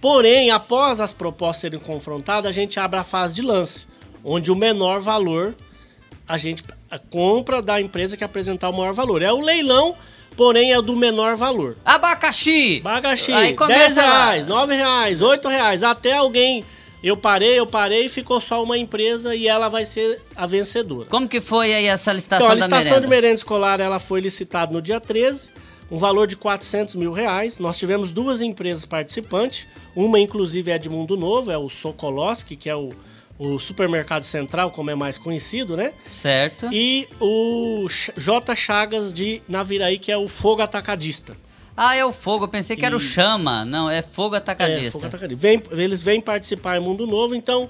Porém, 0.00 0.50
após 0.50 1.00
as 1.00 1.12
propostas 1.12 1.60
serem 1.62 1.78
confrontadas, 1.78 2.48
a 2.48 2.52
gente 2.52 2.78
abre 2.80 2.98
a 2.98 3.04
fase 3.04 3.34
de 3.34 3.42
lance, 3.42 3.86
onde 4.24 4.50
o 4.50 4.56
menor 4.56 5.00
valor 5.00 5.54
a 6.28 6.38
gente 6.38 6.62
compra 7.10 7.60
da 7.60 7.80
empresa 7.80 8.16
que 8.16 8.24
apresentar 8.24 8.68
o 8.70 8.72
maior 8.76 8.92
valor. 8.92 9.22
É 9.22 9.32
o 9.32 9.40
leilão, 9.40 9.94
porém 10.36 10.72
é 10.72 10.80
do 10.82 10.94
menor 10.96 11.36
valor. 11.36 11.76
Abacaxi! 11.84 12.80
Abacaxi, 12.84 13.32
Aí 13.32 13.46
10 13.46 13.56
começa 13.56 14.02
lá. 14.02 14.24
reais, 14.26 14.46
9 14.46 14.74
reais, 14.74 15.22
8 15.22 15.48
reais, 15.48 15.82
até 15.82 16.12
alguém... 16.12 16.64
Eu 17.02 17.16
parei, 17.16 17.58
eu 17.60 17.66
parei 17.66 18.08
ficou 18.08 18.40
só 18.40 18.60
uma 18.62 18.76
empresa 18.76 19.34
e 19.34 19.46
ela 19.46 19.68
vai 19.68 19.84
ser 19.84 20.20
a 20.34 20.44
vencedora. 20.46 21.08
Como 21.08 21.28
que 21.28 21.40
foi 21.40 21.72
aí 21.72 21.84
essa 21.86 22.12
licitação 22.12 22.46
Então, 22.46 22.52
a 22.52 22.54
da 22.54 22.56
licitação 22.56 22.90
merenda? 22.92 23.00
de 23.06 23.08
merenda 23.10 23.34
escolar 23.34 23.80
ela 23.80 23.98
foi 24.00 24.18
licitada 24.20 24.72
no 24.72 24.82
dia 24.82 24.98
13, 24.98 25.52
um 25.88 25.96
valor 25.96 26.26
de 26.26 26.34
400 26.36 26.96
mil 26.96 27.12
reais. 27.12 27.60
Nós 27.60 27.78
tivemos 27.78 28.12
duas 28.12 28.40
empresas 28.40 28.84
participantes, 28.84 29.68
uma 29.94 30.18
inclusive 30.18 30.68
é 30.70 30.78
de 30.78 30.88
Mundo 30.88 31.16
Novo, 31.16 31.50
é 31.52 31.58
o 31.58 31.68
Sokolowski, 31.68 32.56
que 32.56 32.68
é 32.68 32.74
o, 32.74 32.90
o 33.38 33.58
supermercado 33.58 34.22
central, 34.22 34.70
como 34.70 34.90
é 34.90 34.94
mais 34.94 35.18
conhecido, 35.18 35.76
né? 35.76 35.92
Certo. 36.10 36.68
E 36.72 37.06
o 37.20 37.86
J. 38.16 38.54
Chagas 38.56 39.12
de 39.12 39.42
Naviraí, 39.48 39.98
que 39.98 40.10
é 40.10 40.16
o 40.16 40.26
Fogo 40.28 40.62
Atacadista. 40.62 41.36
Ah, 41.78 41.94
é 41.94 42.02
o 42.02 42.10
fogo, 42.10 42.44
eu 42.44 42.48
pensei 42.48 42.74
que 42.74 42.86
era 42.86 42.96
o 42.96 42.98
chama. 42.98 43.62
Não, 43.62 43.90
é 43.90 44.00
fogo 44.00 44.34
atacadista. 44.34 44.86
É, 44.86 44.90
fogo 44.90 45.04
atacadista. 45.04 45.36
Vem- 45.42 45.62
eles 45.72 46.00
vêm 46.00 46.22
participar 46.22 46.78
em 46.78 46.80
Mundo 46.80 47.06
Novo, 47.06 47.34
então 47.34 47.68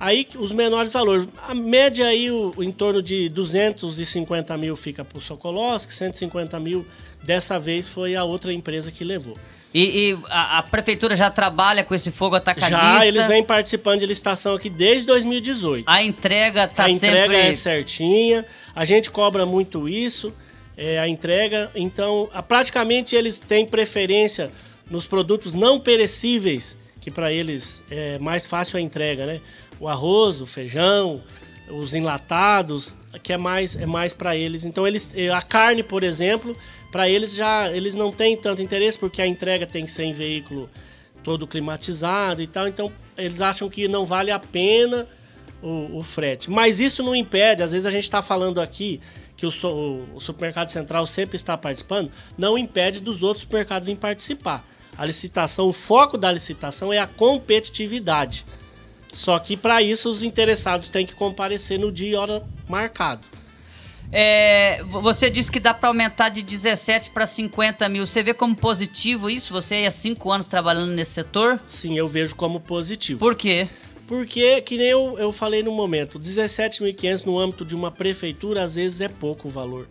aí 0.00 0.26
os 0.38 0.52
menores 0.52 0.90
valores. 0.90 1.28
A 1.46 1.54
média 1.54 2.06
aí, 2.06 2.30
o, 2.30 2.54
em 2.62 2.72
torno 2.72 3.02
de 3.02 3.28
250 3.28 4.56
mil 4.56 4.74
fica 4.74 5.04
para 5.04 5.18
o 5.18 5.20
Sokolowski, 5.20 5.92
150 5.92 6.58
mil 6.60 6.86
dessa 7.22 7.58
vez 7.58 7.86
foi 7.88 8.16
a 8.16 8.24
outra 8.24 8.54
empresa 8.54 8.90
que 8.90 9.04
levou. 9.04 9.36
E, 9.74 10.10
e 10.10 10.18
a, 10.28 10.58
a 10.58 10.62
prefeitura 10.62 11.16
já 11.16 11.30
trabalha 11.30 11.82
com 11.82 11.94
esse 11.94 12.10
fogo 12.10 12.36
atacadista? 12.36 12.76
Já 12.78 13.06
eles 13.06 13.26
vêm 13.26 13.42
participando 13.42 14.00
de 14.00 14.06
licitação 14.06 14.54
aqui 14.54 14.68
desde 14.68 15.06
2018. 15.06 15.84
A 15.88 16.02
entrega 16.02 16.68
tá 16.68 16.84
a 16.84 16.90
entrega 16.90 17.32
sempre... 17.34 17.36
é 17.48 17.52
certinha, 17.54 18.44
a 18.74 18.84
gente 18.84 19.10
cobra 19.10 19.46
muito 19.46 19.88
isso, 19.88 20.32
é, 20.76 20.98
a 20.98 21.08
entrega. 21.08 21.70
Então, 21.74 22.28
a- 22.34 22.42
praticamente 22.42 23.16
eles 23.16 23.38
têm 23.38 23.64
preferência 23.66 24.50
nos 24.90 25.06
produtos 25.06 25.54
não 25.54 25.80
perecíveis 25.80 26.76
que 27.00 27.10
para 27.10 27.32
eles 27.32 27.82
é 27.90 28.18
mais 28.18 28.46
fácil 28.46 28.78
a 28.78 28.80
entrega, 28.80 29.26
né? 29.26 29.40
O 29.80 29.88
arroz, 29.88 30.40
o 30.40 30.46
feijão, 30.46 31.20
os 31.68 31.94
enlatados, 31.94 32.94
que 33.22 33.32
é 33.32 33.36
mais 33.38 33.74
é 33.74 33.86
mais 33.86 34.14
para 34.14 34.36
eles. 34.36 34.64
Então 34.64 34.86
eles 34.86 35.12
a 35.34 35.42
carne, 35.42 35.82
por 35.82 36.04
exemplo, 36.04 36.56
para 36.92 37.08
eles 37.08 37.34
já 37.34 37.70
eles 37.72 37.96
não 37.96 38.12
têm 38.12 38.36
tanto 38.36 38.62
interesse 38.62 38.98
porque 38.98 39.20
a 39.20 39.26
entrega 39.26 39.66
tem 39.66 39.84
que 39.86 39.90
ser 39.90 40.04
em 40.04 40.12
veículo 40.12 40.70
todo 41.24 41.46
climatizado 41.46 42.42
e 42.42 42.46
tal. 42.46 42.68
Então 42.68 42.92
eles 43.16 43.40
acham 43.40 43.68
que 43.68 43.88
não 43.88 44.04
vale 44.04 44.30
a 44.30 44.38
pena 44.38 45.08
o, 45.62 45.98
o 45.98 46.02
frete. 46.02 46.50
Mas 46.50 46.78
isso 46.78 47.02
não 47.02 47.16
impede, 47.16 47.62
às 47.62 47.72
vezes 47.72 47.86
a 47.86 47.90
gente 47.90 48.04
está 48.04 48.20
falando 48.20 48.60
aqui 48.60 49.00
que 49.36 49.46
o, 49.46 49.48
o, 50.14 50.20
supermercado 50.20 50.68
central 50.68 51.06
sempre 51.06 51.36
está 51.36 51.56
participando, 51.56 52.12
não 52.36 52.56
impede 52.56 53.00
dos 53.00 53.22
outros 53.22 53.40
supermercados 53.42 53.86
virem 53.86 53.98
participar. 53.98 54.64
A 54.96 55.06
licitação, 55.06 55.68
o 55.68 55.72
foco 55.72 56.18
da 56.18 56.30
licitação 56.30 56.92
é 56.92 56.98
a 56.98 57.06
competitividade. 57.06 58.44
Só 59.12 59.38
que 59.38 59.56
para 59.56 59.82
isso 59.82 60.08
os 60.08 60.22
interessados 60.22 60.88
têm 60.90 61.06
que 61.06 61.14
comparecer 61.14 61.78
no 61.78 61.90
dia 61.90 62.10
e 62.10 62.14
hora 62.14 62.42
marcado. 62.68 63.26
É, 64.12 64.82
você 64.84 65.30
disse 65.30 65.50
que 65.50 65.58
dá 65.58 65.72
para 65.72 65.88
aumentar 65.88 66.28
de 66.28 66.42
17 66.42 67.10
para 67.10 67.26
50 67.26 67.88
mil. 67.88 68.06
Você 68.06 68.22
vê 68.22 68.34
como 68.34 68.54
positivo 68.54 69.30
isso? 69.30 69.54
Você 69.54 69.86
há 69.86 69.90
cinco 69.90 70.30
anos 70.30 70.46
trabalhando 70.46 70.92
nesse 70.92 71.12
setor? 71.12 71.58
Sim, 71.66 71.96
eu 71.96 72.06
vejo 72.06 72.36
como 72.36 72.60
positivo. 72.60 73.18
Por 73.18 73.34
quê? 73.34 73.68
Porque, 74.06 74.60
que 74.60 74.76
nem 74.76 74.88
eu, 74.88 75.16
eu 75.18 75.32
falei 75.32 75.62
no 75.62 75.72
momento, 75.72 76.20
17.500 76.20 77.24
no 77.24 77.38
âmbito 77.38 77.64
de 77.64 77.74
uma 77.74 77.90
prefeitura, 77.90 78.62
às 78.62 78.74
vezes 78.74 79.00
é 79.00 79.08
pouco 79.08 79.48
o 79.48 79.50
valor. 79.50 79.88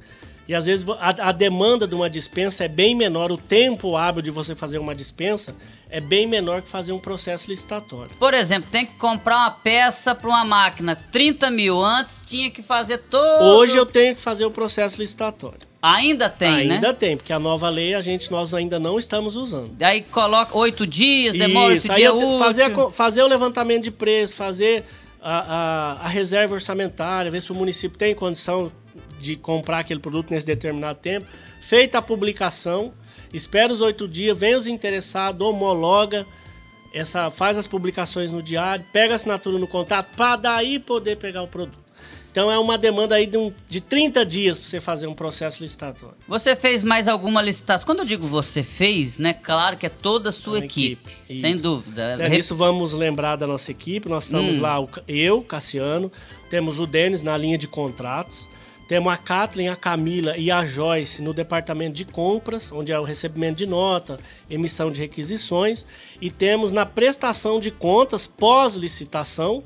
E 0.52 0.56
às 0.56 0.66
vezes 0.66 0.86
a, 1.00 1.30
a, 1.30 1.32
demanda 1.32 1.88
de 1.88 1.96
uma 1.96 2.10
dispensa 2.10 2.66
é 2.66 2.68
bem 2.68 2.94
menor, 2.94 3.32
o 3.32 3.38
tempo 3.38 3.96
hábil 3.96 4.22
de 4.22 4.30
você 4.30 4.54
fazer 4.54 4.80
uma 4.80 4.94
dispensa 4.94 5.56
é 5.90 6.02
bem 6.02 6.28
menor 6.28 6.62
que 6.62 6.68
fazer 6.68 6.92
um 6.92 7.00
processo 7.00 7.50
licitatório. 7.50 8.12
Por 8.20 8.34
exemplo, 8.34 8.70
tem 8.70 8.86
que 8.86 8.98
comprar 8.98 9.38
uma 9.38 9.52
peça 9.52 10.14
para 10.14 10.28
uma 10.28 10.44
máquina, 10.44 10.94
30 11.10 11.50
mil, 11.52 11.80
antes 11.82 12.22
tinha 12.26 12.52
que 12.52 12.62
fazer 12.62 12.98
todo... 12.98 13.42
Hoje 13.42 13.78
eu 13.78 13.86
tenho 13.86 14.14
que 14.14 14.20
fazer 14.20 14.44
o 14.44 14.52
processo 14.52 15.00
licitatório. 15.00 15.62
Ainda 15.82 16.28
tem, 16.28 16.50
ainda 16.50 16.68
né? 16.68 16.76
Ainda 16.76 16.94
tem, 16.94 17.16
porque 17.16 17.32
a 17.32 17.40
nova 17.40 17.70
lei 17.70 17.94
a 17.94 18.02
gente 18.02 18.30
nós 18.30 18.54
ainda 18.54 18.78
não 18.78 19.00
estamos 19.00 19.38
usando. 19.38 19.70
Daí 19.78 20.02
coloca 20.02 20.58
oito 20.58 20.86
dias, 20.86 21.34
demora 21.34 21.76
oito 21.76 21.88
dias 21.94 22.14
útil. 22.14 22.40
fazer, 22.40 22.92
fazer 22.92 23.24
o 23.24 23.28
levantamento 23.28 23.84
de 23.84 23.92
preço, 23.92 24.36
fazer 24.36 24.84
a, 25.22 25.40
a, 25.40 25.92
a, 26.06 26.08
reserva 26.10 26.56
orçamentária, 26.56 27.32
ver 27.32 27.42
se 27.42 27.54
o 27.54 27.56
município 27.56 27.98
tem 27.98 28.14
condição 28.14 28.70
de 29.22 29.36
comprar 29.36 29.80
aquele 29.80 30.00
produto 30.00 30.32
nesse 30.32 30.46
determinado 30.46 31.00
tempo. 31.00 31.26
Feita 31.62 32.00
a 32.00 32.02
publicação, 32.02 32.92
espera 33.34 33.72
os 33.72 33.82
oito 33.82 34.08
dias, 34.08 34.38
vem 34.38 34.56
os 34.56 34.68
interessados, 34.68 35.46
homologa, 35.46 36.26
essa, 36.94 37.30
faz 37.30 37.58
as 37.58 37.68
publicações 37.68 38.32
no 38.32 38.42
diário, 38.42 38.84
pega 38.92 39.14
a 39.14 39.16
assinatura 39.16 39.58
no 39.58 39.68
contrato, 39.68 40.10
para 40.16 40.36
daí 40.36 40.80
poder 40.80 41.18
pegar 41.18 41.42
o 41.42 41.48
produto. 41.48 41.92
Então 42.32 42.50
é 42.50 42.58
uma 42.58 42.78
demanda 42.78 43.16
aí 43.16 43.28
de, 43.28 43.38
um, 43.38 43.52
de 43.68 43.82
30 43.82 44.26
dias 44.26 44.58
para 44.58 44.66
você 44.66 44.80
fazer 44.80 45.06
um 45.06 45.14
processo 45.14 45.62
licitatório. 45.62 46.16
Você 46.30 46.56
fez 46.56 46.82
mais 46.82 47.08
alguma 47.08 47.42
licitação? 47.42 47.86
Quando 47.86 48.00
eu 48.00 48.06
digo 48.06 48.26
você 48.26 48.64
fez, 48.64 49.20
né? 49.20 49.34
Claro 49.34 49.76
que 49.76 49.86
é 49.86 49.90
toda 49.90 50.30
a 50.30 50.32
sua 50.32 50.60
equipe, 50.60 51.12
equipe 51.28 51.42
sem 51.42 51.58
dúvida. 51.58 52.14
Então, 52.14 52.28
isso 52.28 52.56
vamos 52.56 52.94
lembrar 52.94 53.36
da 53.36 53.46
nossa 53.46 53.70
equipe. 53.72 54.08
Nós 54.08 54.26
estamos 54.26 54.58
hum. 54.58 54.62
lá, 54.62 54.78
eu, 55.10 55.42
Cassiano, 55.42 56.10
temos 56.50 56.80
o 56.80 56.88
Denis 56.88 57.22
na 57.22 57.38
linha 57.38 57.58
de 57.58 57.68
contratos. 57.68 58.48
Temos 58.92 59.14
a 59.14 59.16
Kathleen, 59.16 59.70
a 59.70 59.76
Camila 59.78 60.38
e 60.38 60.52
a 60.52 60.66
Joyce 60.66 61.22
no 61.22 61.34
departamento 61.34 61.96
de 61.96 62.04
compras, 62.04 62.70
onde 62.74 62.92
é 62.92 63.00
o 63.00 63.06
recebimento 63.06 63.56
de 63.60 63.66
nota, 63.66 64.18
emissão 64.50 64.92
de 64.92 65.00
requisições. 65.00 65.86
E 66.20 66.30
temos 66.30 66.74
na 66.74 66.86
prestação 66.86 67.58
de 67.58 67.72
contas 67.72 68.28
pós-licitação 68.28 69.64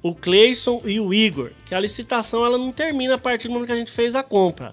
o 0.00 0.14
Cleison 0.14 0.80
e 0.84 1.00
o 1.00 1.12
Igor, 1.12 1.50
que 1.66 1.74
a 1.74 1.80
licitação 1.80 2.44
ela 2.44 2.56
não 2.56 2.70
termina 2.70 3.16
a 3.16 3.18
partir 3.18 3.48
do 3.48 3.54
momento 3.54 3.66
que 3.66 3.72
a 3.72 3.76
gente 3.76 3.90
fez 3.90 4.14
a 4.14 4.22
compra. 4.22 4.72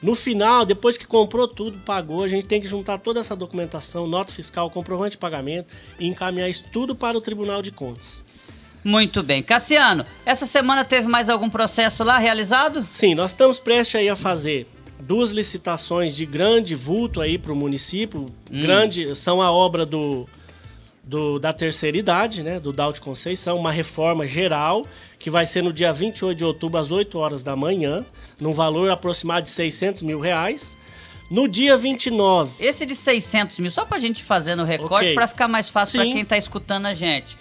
No 0.00 0.14
final, 0.14 0.64
depois 0.64 0.96
que 0.96 1.04
comprou 1.04 1.48
tudo, 1.48 1.80
pagou, 1.80 2.22
a 2.22 2.28
gente 2.28 2.46
tem 2.46 2.60
que 2.60 2.68
juntar 2.68 2.98
toda 2.98 3.18
essa 3.18 3.34
documentação, 3.34 4.06
nota 4.06 4.32
fiscal, 4.32 4.70
comprovante 4.70 5.10
de 5.12 5.18
pagamento 5.18 5.66
e 5.98 6.06
encaminhar 6.06 6.48
isso 6.48 6.62
tudo 6.72 6.94
para 6.94 7.18
o 7.18 7.20
Tribunal 7.20 7.60
de 7.60 7.72
Contas. 7.72 8.24
Muito 8.86 9.20
bem. 9.20 9.42
Cassiano, 9.42 10.06
essa 10.24 10.46
semana 10.46 10.84
teve 10.84 11.08
mais 11.08 11.28
algum 11.28 11.50
processo 11.50 12.04
lá 12.04 12.18
realizado? 12.18 12.86
Sim, 12.88 13.16
nós 13.16 13.32
estamos 13.32 13.58
prestes 13.58 13.96
aí 13.96 14.08
a 14.08 14.14
fazer 14.14 14.68
duas 15.00 15.32
licitações 15.32 16.14
de 16.14 16.24
grande 16.24 16.76
vulto 16.76 17.20
aí 17.20 17.36
para 17.36 17.52
o 17.52 17.56
município. 17.56 18.26
Hum. 18.48 18.62
Grande, 18.62 19.16
são 19.16 19.42
a 19.42 19.50
obra 19.50 19.84
do 19.84 20.28
do, 21.02 21.38
da 21.38 21.52
terceira 21.52 21.96
idade, 21.96 22.42
né, 22.42 22.58
do 22.58 22.72
Daut 22.72 23.00
Conceição, 23.00 23.58
uma 23.58 23.70
reforma 23.70 24.26
geral 24.26 24.84
que 25.18 25.30
vai 25.30 25.46
ser 25.46 25.62
no 25.62 25.72
dia 25.72 25.92
28 25.92 26.36
de 26.36 26.44
outubro 26.44 26.78
às 26.78 26.90
8 26.90 27.16
horas 27.18 27.42
da 27.42 27.54
manhã, 27.56 28.04
num 28.40 28.52
valor 28.52 28.90
aproximado 28.90 29.44
de 29.44 29.50
600 29.50 30.02
mil 30.02 30.20
reais. 30.20 30.76
No 31.28 31.48
dia 31.48 31.76
29. 31.76 32.52
Esse 32.64 32.86
de 32.86 32.94
600 32.94 33.58
mil, 33.58 33.70
só 33.70 33.84
para 33.84 33.96
a 33.96 34.00
gente 34.00 34.22
fazer 34.22 34.54
no 34.54 34.62
recorte, 34.62 35.06
okay. 35.06 35.14
para 35.14 35.26
ficar 35.26 35.48
mais 35.48 35.70
fácil 35.70 36.00
para 36.00 36.12
quem 36.12 36.22
está 36.22 36.38
escutando 36.38 36.86
a 36.86 36.94
gente. 36.94 37.36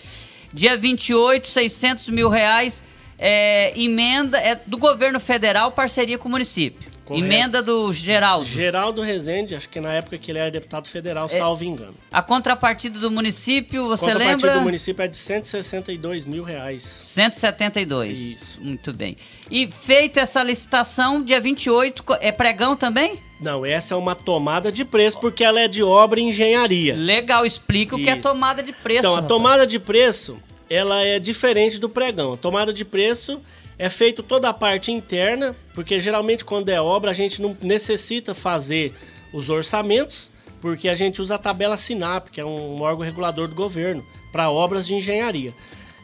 Dia 0.56 0.78
28, 0.78 1.50
600 1.50 2.08
mil 2.08 2.30
reais, 2.30 2.82
é, 3.20 3.78
emenda 3.78 4.38
é 4.38 4.56
do 4.56 4.78
governo 4.78 5.20
federal, 5.20 5.74
parceria 5.74 6.18
com 6.18 6.30
o 6.30 6.32
município. 6.32 6.85
Correto. 7.06 7.24
Emenda 7.24 7.62
do 7.62 7.94
Geraldo. 7.94 8.46
Geraldo 8.46 9.02
Rezende, 9.04 9.56
acho 9.56 9.70
que 9.70 9.80
na 9.80 9.94
época 9.94 10.18
que 10.18 10.32
ele 10.32 10.40
era 10.40 10.50
deputado 10.50 10.88
federal, 10.88 11.26
é, 11.26 11.28
salvo 11.28 11.64
engano. 11.64 11.94
A 12.12 12.22
contrapartida 12.22 12.98
do 12.98 13.12
município, 13.12 13.88
você 13.88 14.08
lembra? 14.08 14.24
A 14.24 14.26
contrapartida 14.26 14.60
do 14.60 14.64
município 14.64 15.04
é 15.04 15.08
de 15.08 15.16
162 15.16 16.26
mil 16.26 16.44
reais. 16.44 16.84
172. 16.84 18.20
Isso. 18.20 18.60
Muito 18.60 18.92
bem. 18.92 19.18
E 19.52 19.68
feita 19.72 20.20
essa 20.20 20.42
licitação, 20.42 21.22
dia 21.22 21.40
28, 21.40 22.04
é 22.22 22.32
pregão 22.32 22.76
também? 22.76 23.22
Não, 23.40 23.64
essa 23.64 23.94
é 23.94 23.98
uma 23.98 24.16
tomada 24.16 24.72
de 24.72 24.84
preço 24.84 25.20
porque 25.20 25.44
ela 25.44 25.60
é 25.60 25.68
de 25.68 25.84
obra 25.84 26.20
e 26.20 26.24
engenharia. 26.24 26.96
Legal, 26.96 27.46
explica 27.46 27.96
Isso. 27.96 28.02
o 28.02 28.04
que 28.04 28.10
é 28.10 28.16
tomada 28.16 28.64
de 28.64 28.74
preço. 28.74 29.00
Então, 29.00 29.16
a 29.16 29.22
tomada 29.22 29.68
de 29.68 29.78
preço, 29.78 30.38
ela 30.68 31.04
é 31.04 31.20
diferente 31.20 31.78
do 31.78 31.88
pregão. 31.88 32.34
A 32.34 32.38
tomada 32.38 32.74
de 32.74 32.84
preço 32.84 33.40
é 33.78 33.90
feito 33.90 34.24
toda 34.24 34.50
a 34.50 34.54
parte 34.54 34.92
interna, 34.92 35.56
porque 35.74 36.00
geralmente 36.00 36.46
quando 36.46 36.70
é 36.70 36.80
obra 36.80 37.12
a 37.12 37.14
gente 37.14 37.42
não 37.42 37.56
necessita 37.62 38.34
fazer 38.34 38.94
os 39.34 39.50
orçamentos, 39.50 40.32
porque 40.62 40.88
a 40.88 40.96
gente 40.96 41.22
usa 41.22 41.36
a 41.36 41.40
tabela 41.40 41.78
SINAP, 41.78 42.30
que 42.30 42.42
é 42.42 42.46
um 42.46 42.82
órgão 42.82 43.06
regulador 43.06 43.48
do 43.48 43.56
governo, 43.56 44.04
para 44.32 44.50
obras 44.50 44.88
de 44.88 44.96
engenharia. 44.96 45.54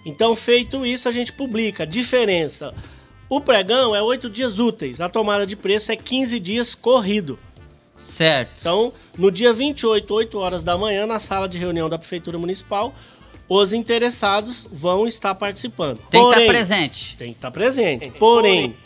Então, 0.06 0.36
feito 0.36 0.86
isso, 0.86 1.08
a 1.08 1.12
gente 1.12 1.32
publica. 1.32 1.86
Diferença: 1.86 2.74
o 3.30 3.40
pregão 3.40 3.96
é 3.96 4.02
oito 4.02 4.30
dias 4.30 4.60
úteis, 4.60 5.00
a 5.00 5.08
tomada 5.08 5.46
de 5.46 5.56
preço 5.56 5.92
é 5.92 5.96
15 5.96 6.40
dias 6.40 6.76
corrido. 6.76 7.40
Certo. 7.98 8.52
Então, 8.60 8.94
no 9.18 9.32
dia 9.32 9.54
28, 9.54 10.12
8 10.12 10.38
horas 10.40 10.64
da 10.64 10.78
manhã, 10.78 11.06
na 11.06 11.20
sala 11.20 11.48
de 11.48 11.58
reunião 11.60 11.88
da 11.88 12.00
Prefeitura 12.00 12.38
Municipal, 12.38 12.94
os 13.54 13.74
interessados 13.74 14.66
vão 14.72 15.06
estar 15.06 15.36
participando. 15.36 16.00
Tem 16.10 16.22
Porém, 16.22 16.34
que 16.34 16.40
estar 16.40 16.54
presente. 16.54 17.18
Tem 17.18 17.32
que 17.34 17.38
estar 17.38 17.52
presente. 17.52 18.10
Porém, 18.12 18.78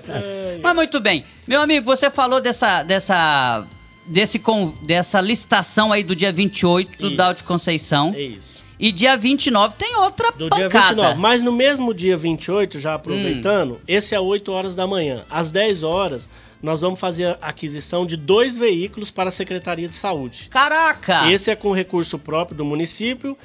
Mas 0.62 0.74
muito 0.74 0.98
bem. 0.98 1.24
Meu 1.46 1.60
amigo, 1.60 1.84
você 1.84 2.10
falou 2.10 2.40
dessa. 2.40 2.82
dessa 2.82 3.66
desse, 4.06 4.40
dessa 4.80 5.20
licitação 5.20 5.92
aí 5.92 6.02
do 6.02 6.16
dia 6.16 6.32
28 6.32 6.98
do 6.98 7.14
Dal 7.14 7.34
de 7.34 7.42
Conceição. 7.42 8.14
É 8.16 8.22
isso. 8.22 8.57
E 8.78 8.92
dia 8.92 9.16
29 9.16 9.74
tem 9.74 9.96
outra 9.96 10.30
do 10.30 10.48
pancada. 10.48 10.68
Dia 10.68 10.68
29. 10.68 11.20
Mas 11.20 11.42
no 11.42 11.52
mesmo 11.52 11.92
dia 11.92 12.16
28, 12.16 12.78
já 12.78 12.94
aproveitando, 12.94 13.72
hum. 13.72 13.78
esse 13.88 14.14
é 14.14 14.20
8 14.20 14.52
horas 14.52 14.76
da 14.76 14.86
manhã. 14.86 15.24
Às 15.28 15.50
10 15.50 15.82
horas, 15.82 16.30
nós 16.62 16.80
vamos 16.80 17.00
fazer 17.00 17.36
a 17.40 17.48
aquisição 17.48 18.06
de 18.06 18.16
dois 18.16 18.56
veículos 18.56 19.10
para 19.10 19.28
a 19.28 19.32
Secretaria 19.32 19.88
de 19.88 19.96
Saúde. 19.96 20.48
Caraca! 20.48 21.30
Esse 21.30 21.50
é 21.50 21.56
com 21.56 21.72
recurso 21.72 22.18
próprio 22.18 22.56
do 22.56 22.64
município, 22.64 23.36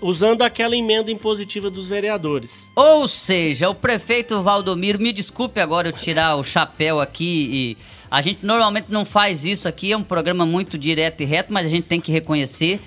usando 0.00 0.42
aquela 0.42 0.76
emenda 0.76 1.10
impositiva 1.10 1.68
dos 1.70 1.88
vereadores. 1.88 2.70
Ou 2.76 3.08
seja, 3.08 3.68
o 3.68 3.74
prefeito 3.74 4.40
Valdomiro, 4.42 5.00
me 5.00 5.12
desculpe 5.12 5.60
agora 5.60 5.88
eu 5.88 5.92
tirar 5.92 6.36
o 6.36 6.44
chapéu 6.44 7.00
aqui 7.00 7.48
e 7.52 7.76
a 8.10 8.20
gente 8.20 8.46
normalmente 8.46 8.86
não 8.88 9.04
faz 9.04 9.44
isso 9.44 9.66
aqui, 9.66 9.92
é 9.92 9.96
um 9.96 10.02
programa 10.02 10.46
muito 10.46 10.78
direto 10.78 11.22
e 11.22 11.24
reto, 11.24 11.52
mas 11.52 11.66
a 11.66 11.68
gente 11.68 11.84
tem 11.84 12.00
que 12.00 12.12
reconhecer 12.12 12.80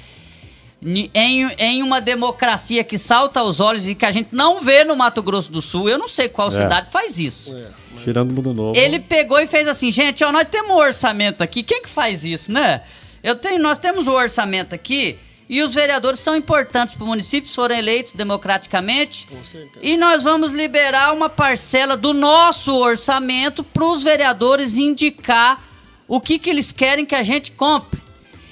em, 0.84 1.48
em 1.58 1.84
uma 1.84 2.00
democracia 2.00 2.84
que 2.84 2.98
salta 2.98 3.40
aos 3.40 3.60
olhos 3.60 3.86
e 3.86 3.94
que 3.94 4.06
a 4.06 4.12
gente 4.12 4.30
não 4.32 4.62
vê 4.62 4.84
no 4.84 4.96
Mato 4.96 5.22
Grosso 5.22 5.52
do 5.52 5.62
Sul, 5.62 5.90
eu 5.90 5.98
não 5.98 6.08
sei 6.08 6.30
qual 6.30 6.48
é. 6.48 6.52
cidade 6.52 6.90
faz 6.90 7.20
isso. 7.20 7.56
É, 7.56 7.68
mas... 7.94 8.04
Tirando 8.04 8.32
o 8.32 8.34
mundo 8.34 8.54
novo. 8.54 8.78
Ele 8.78 9.00
pegou 9.00 9.40
e 9.40 9.48
fez 9.48 9.68
assim, 9.68 9.92
gente, 9.92 10.24
ó, 10.24 10.32
nós 10.32 10.48
temos 10.50 10.72
um 10.72 10.78
orçamento 10.78 11.44
aqui. 11.44 11.64
Quem 11.64 11.82
que 11.82 11.90
faz 11.90 12.24
isso, 12.24 12.52
né? 12.52 12.82
Eu 13.22 13.36
tenho, 13.36 13.62
nós 13.62 13.78
temos 13.78 14.08
o 14.08 14.12
um 14.12 14.14
orçamento 14.14 14.74
aqui 14.74 15.20
e 15.50 15.62
os 15.62 15.74
vereadores 15.74 16.20
são 16.20 16.36
importantes 16.36 16.96
para 16.96 17.04
o 17.04 17.08
município, 17.08 17.50
foram 17.50 17.76
eleitos 17.76 18.14
democraticamente. 18.14 19.28
Com 19.28 19.44
certeza. 19.44 19.80
E 19.82 19.98
nós 19.98 20.24
vamos 20.24 20.52
liberar 20.54 21.12
uma 21.12 21.28
parcela 21.28 21.98
do 21.98 22.14
nosso 22.14 22.74
orçamento 22.74 23.64
para 23.64 23.84
os 23.84 24.04
vereadores 24.04 24.78
indicar 24.78 25.68
o 26.08 26.22
que, 26.22 26.40
que 26.40 26.50
eles 26.50 26.72
querem 26.72 27.06
que 27.06 27.16
a 27.16 27.24
gente 27.24 27.52
compre. 27.52 28.00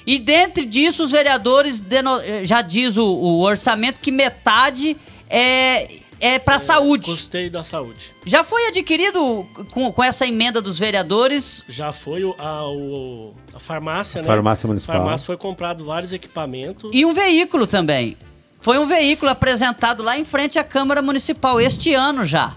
E 0.08 0.18
dentro 0.18 0.64
disso, 0.64 1.04
os 1.04 1.12
vereadores 1.12 1.82
eh, 2.24 2.42
já 2.42 2.62
diz 2.62 2.96
o, 2.96 3.04
o 3.04 3.42
orçamento 3.42 4.00
que 4.00 4.10
metade 4.10 4.96
é, 5.28 5.86
é 6.18 6.38
para 6.38 6.54
é, 6.54 6.58
saúde. 6.58 7.10
Custeio 7.10 7.50
da 7.50 7.62
saúde. 7.62 8.14
Já 8.24 8.42
foi 8.42 8.68
adquirido 8.68 9.46
com, 9.70 9.92
com 9.92 10.02
essa 10.02 10.26
emenda 10.26 10.62
dos 10.62 10.78
vereadores? 10.78 11.62
Já 11.68 11.92
foi 11.92 12.22
a, 12.38 12.66
o, 12.66 13.34
a 13.52 13.58
farmácia, 13.58 14.20
a 14.20 14.22
né? 14.22 14.28
Farmácia 14.28 14.66
municipal. 14.66 14.96
A 14.96 14.98
farmácia 15.00 15.26
foi 15.26 15.36
comprado 15.36 15.84
vários 15.84 16.14
equipamentos. 16.14 16.90
E 16.94 17.04
um 17.04 17.12
veículo 17.12 17.66
também. 17.66 18.16
Foi 18.62 18.78
um 18.78 18.86
veículo 18.86 19.30
apresentado 19.30 20.02
lá 20.02 20.18
em 20.18 20.24
frente 20.24 20.58
à 20.58 20.64
Câmara 20.64 21.02
Municipal 21.02 21.60
este 21.60 21.92
ano 21.92 22.24
já. 22.24 22.56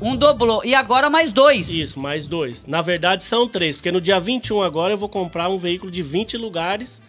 Um 0.00 0.16
dobrou. 0.16 0.64
E 0.64 0.74
agora 0.74 1.08
mais 1.08 1.32
dois. 1.32 1.70
Isso, 1.70 1.98
mais 1.98 2.26
dois. 2.26 2.64
Na 2.66 2.80
verdade 2.80 3.22
são 3.24 3.48
três, 3.48 3.76
porque 3.76 3.92
no 3.92 4.00
dia 4.00 4.18
21 4.18 4.62
agora 4.62 4.94
eu 4.94 4.98
vou 4.98 5.08
comprar 5.08 5.48
um 5.48 5.56
veículo 5.56 5.90
de 5.90 6.02
20 6.02 6.36
lugares 6.36 7.00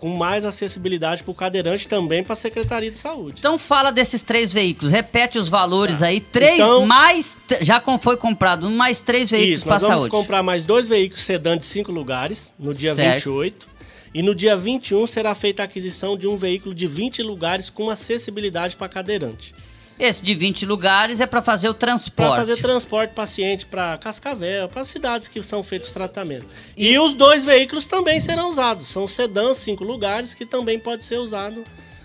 com 0.00 0.08
mais 0.16 0.46
acessibilidade 0.46 1.22
para 1.22 1.30
o 1.30 1.34
cadeirante 1.34 1.86
também 1.86 2.24
para 2.24 2.32
a 2.32 2.36
Secretaria 2.36 2.90
de 2.90 2.98
Saúde. 2.98 3.36
Então 3.38 3.58
fala 3.58 3.92
desses 3.92 4.22
três 4.22 4.50
veículos, 4.50 4.90
repete 4.90 5.38
os 5.38 5.50
valores 5.50 5.98
tá. 5.98 6.06
aí, 6.06 6.20
três 6.20 6.54
então, 6.54 6.86
mais 6.86 7.36
já 7.60 7.82
foi 8.00 8.16
comprado 8.16 8.70
mais 8.70 8.98
três 8.98 9.30
veículos 9.30 9.62
para 9.62 9.76
a 9.76 9.78
saúde. 9.78 9.92
Nós 9.92 10.02
vamos 10.04 10.20
comprar 10.22 10.42
mais 10.42 10.64
dois 10.64 10.88
veículos 10.88 11.22
sedã 11.22 11.54
de 11.54 11.66
cinco 11.66 11.92
lugares 11.92 12.54
no 12.58 12.72
dia 12.72 12.94
certo. 12.94 13.16
28 13.16 13.68
e 14.14 14.22
no 14.22 14.34
dia 14.34 14.56
21 14.56 15.06
será 15.06 15.34
feita 15.34 15.62
a 15.62 15.66
aquisição 15.66 16.16
de 16.16 16.26
um 16.26 16.34
veículo 16.34 16.74
de 16.74 16.86
20 16.86 17.22
lugares 17.22 17.68
com 17.68 17.90
acessibilidade 17.90 18.76
para 18.76 18.88
cadeirante. 18.88 19.54
Esse 20.00 20.22
de 20.22 20.34
20 20.34 20.64
lugares 20.64 21.20
é 21.20 21.26
para 21.26 21.42
fazer 21.42 21.68
o 21.68 21.74
transporte. 21.74 22.30
Para 22.30 22.36
fazer 22.36 22.56
transporte 22.56 23.12
paciente 23.12 23.66
para 23.66 23.98
Cascavel, 23.98 24.66
para 24.66 24.82
cidades 24.82 25.28
que 25.28 25.42
são 25.42 25.62
feitos 25.62 25.90
tratamentos. 25.90 26.48
E... 26.74 26.92
e... 26.92 26.98
os 26.98 27.14
dois 27.14 27.44
veículos 27.44 27.86
também 27.86 28.18
serão 28.18 28.48
usados. 28.48 28.88
São 28.88 29.06
sedãs, 29.06 29.58
cinco 29.58 29.84
lugares, 29.84 30.32
que 30.32 30.46
também 30.46 30.78
pode 30.78 31.04
ser 31.04 31.18
usado 31.18 31.62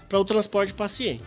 para 0.10 0.20
o 0.20 0.26
transporte 0.26 0.74
paciente. 0.74 1.24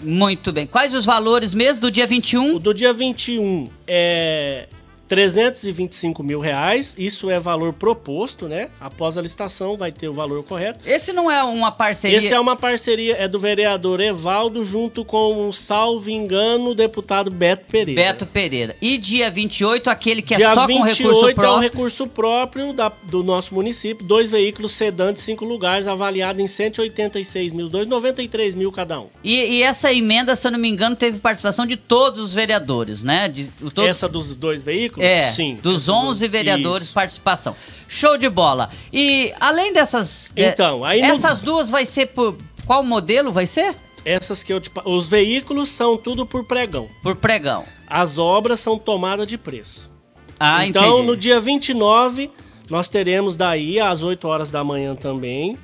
Muito 0.00 0.52
bem. 0.52 0.64
Quais 0.64 0.94
os 0.94 1.04
valores 1.04 1.52
mesmo 1.54 1.80
do 1.80 1.90
dia 1.90 2.06
21? 2.06 2.54
O 2.54 2.58
do 2.60 2.72
dia 2.72 2.92
21 2.92 3.68
é 3.84 4.68
325 5.12 6.22
mil 6.22 6.40
reais, 6.40 6.94
isso 6.96 7.28
é 7.28 7.38
valor 7.38 7.74
proposto, 7.74 8.48
né? 8.48 8.70
Após 8.80 9.18
a 9.18 9.20
licitação 9.20 9.76
vai 9.76 9.92
ter 9.92 10.08
o 10.08 10.14
valor 10.14 10.42
correto. 10.42 10.80
Esse 10.86 11.12
não 11.12 11.30
é 11.30 11.44
uma 11.44 11.70
parceria? 11.70 12.16
Esse 12.16 12.32
é 12.32 12.40
uma 12.40 12.56
parceria, 12.56 13.16
é 13.16 13.28
do 13.28 13.38
vereador 13.38 14.00
Evaldo 14.00 14.64
junto 14.64 15.04
com, 15.04 15.48
o 15.48 15.52
salvo 15.52 16.08
engano, 16.08 16.70
o 16.70 16.74
deputado 16.74 17.30
Beto 17.30 17.66
Pereira. 17.66 18.00
Beto 18.00 18.24
Pereira. 18.24 18.74
E 18.80 18.96
dia 18.96 19.30
28, 19.30 19.90
aquele 19.90 20.22
que 20.22 20.32
é 20.32 20.38
dia 20.38 20.54
só 20.54 20.66
com 20.66 20.80
recurso 20.80 21.02
próprio? 21.02 21.12
Dia 21.12 21.28
28 21.28 21.44
é 21.44 21.50
um 21.50 21.58
recurso 21.58 22.06
próprio 22.06 22.72
da, 22.72 22.90
do 23.02 23.22
nosso 23.22 23.54
município, 23.54 24.06
dois 24.06 24.30
veículos 24.30 24.72
sedã 24.72 25.12
de 25.12 25.20
cinco 25.20 25.44
lugares, 25.44 25.86
avaliado 25.86 26.40
em 26.40 26.46
186 26.46 27.52
mil, 27.52 27.68
dois, 27.68 27.86
93 27.86 28.54
mil 28.54 28.72
cada 28.72 28.98
um. 28.98 29.08
E, 29.22 29.58
e, 29.58 29.62
essa 29.62 29.92
emenda, 29.92 30.34
se 30.34 30.46
eu 30.46 30.52
não 30.52 30.58
me 30.58 30.70
engano, 30.70 30.96
teve 30.96 31.18
participação 31.18 31.66
de 31.66 31.76
todos 31.76 32.18
os 32.22 32.34
vereadores, 32.34 33.02
né? 33.02 33.28
De, 33.28 33.50
todo... 33.74 33.86
Essa 33.86 34.08
dos 34.08 34.34
dois 34.34 34.62
veículos? 34.62 35.01
É, 35.02 35.26
Sim, 35.26 35.58
dos 35.62 35.88
11 35.88 36.28
vereadores 36.28 36.84
Isso. 36.84 36.92
participação. 36.92 37.56
Show 37.88 38.16
de 38.16 38.28
bola. 38.28 38.70
E 38.92 39.32
além 39.40 39.72
dessas... 39.72 40.32
É, 40.36 40.48
então, 40.48 40.84
aí 40.84 41.00
Essas 41.00 41.40
no... 41.40 41.46
duas 41.46 41.70
vai 41.70 41.84
ser 41.84 42.06
por... 42.06 42.36
Qual 42.64 42.84
modelo 42.84 43.32
vai 43.32 43.46
ser? 43.46 43.74
Essas 44.04 44.42
que 44.42 44.52
eu 44.52 44.60
te... 44.60 44.70
Os 44.84 45.08
veículos 45.08 45.68
são 45.70 45.96
tudo 45.96 46.24
por 46.24 46.44
pregão. 46.44 46.88
Por 47.02 47.16
pregão. 47.16 47.64
As 47.86 48.16
obras 48.16 48.60
são 48.60 48.78
tomada 48.78 49.26
de 49.26 49.36
preço. 49.36 49.90
Ah, 50.38 50.66
então, 50.66 50.82
entendi. 50.84 51.06
no 51.06 51.16
dia 51.16 51.40
29, 51.40 52.30
nós 52.70 52.88
teremos 52.88 53.36
daí, 53.36 53.78
às 53.78 54.02
8 54.02 54.26
horas 54.26 54.50
da 54.50 54.64
manhã 54.64 54.94
também, 54.94 55.58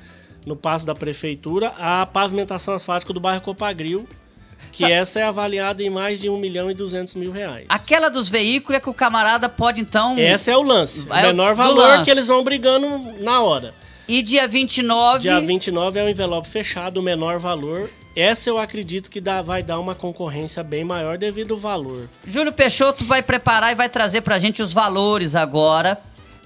no 0.45 0.55
passo 0.55 0.85
da 0.85 0.93
prefeitura, 0.93 1.73
a 1.77 2.05
pavimentação 2.05 2.73
asfáltica 2.73 3.11
do 3.11 3.19
bairro 3.19 3.41
Copagril, 3.41 4.07
que 4.71 4.85
Só... 4.85 4.89
essa 4.89 5.19
é 5.19 5.23
avaliada 5.23 5.83
em 5.83 5.89
mais 5.89 6.19
de 6.19 6.29
1 6.29 6.37
milhão 6.37 6.69
e 6.69 6.73
200 6.73 7.15
mil 7.15 7.31
reais. 7.31 7.65
Aquela 7.69 8.09
dos 8.09 8.29
veículos 8.29 8.77
é 8.77 8.79
que 8.79 8.89
o 8.89 8.93
camarada 8.93 9.49
pode 9.49 9.81
então. 9.81 10.17
Esse 10.17 10.51
é 10.51 10.57
o 10.57 10.61
lance. 10.61 11.07
É 11.09 11.23
o 11.23 11.27
menor 11.27 11.55
valor 11.55 12.03
que 12.03 12.11
eles 12.11 12.27
vão 12.27 12.43
brigando 12.43 12.87
na 13.19 13.41
hora. 13.41 13.73
E 14.07 14.21
dia 14.21 14.47
29. 14.47 15.19
Dia 15.19 15.39
29 15.39 15.99
é 15.99 16.03
o 16.03 16.09
envelope 16.09 16.47
fechado, 16.47 16.97
o 16.97 17.03
menor 17.03 17.37
valor 17.37 17.89
essa 18.15 18.49
eu 18.49 18.57
acredito 18.57 19.09
que 19.09 19.21
dá, 19.21 19.41
vai 19.41 19.63
dar 19.63 19.79
uma 19.79 19.95
concorrência 19.95 20.61
bem 20.61 20.83
maior 20.83 21.17
devido 21.17 21.53
ao 21.53 21.59
valor. 21.59 22.09
Júlio 22.27 22.51
Peixoto 22.51 23.05
vai 23.05 23.21
preparar 23.21 23.71
e 23.71 23.75
vai 23.75 23.87
trazer 23.87 24.21
pra 24.21 24.37
gente 24.37 24.61
os 24.61 24.73
valores 24.73 25.35
agora 25.35 25.97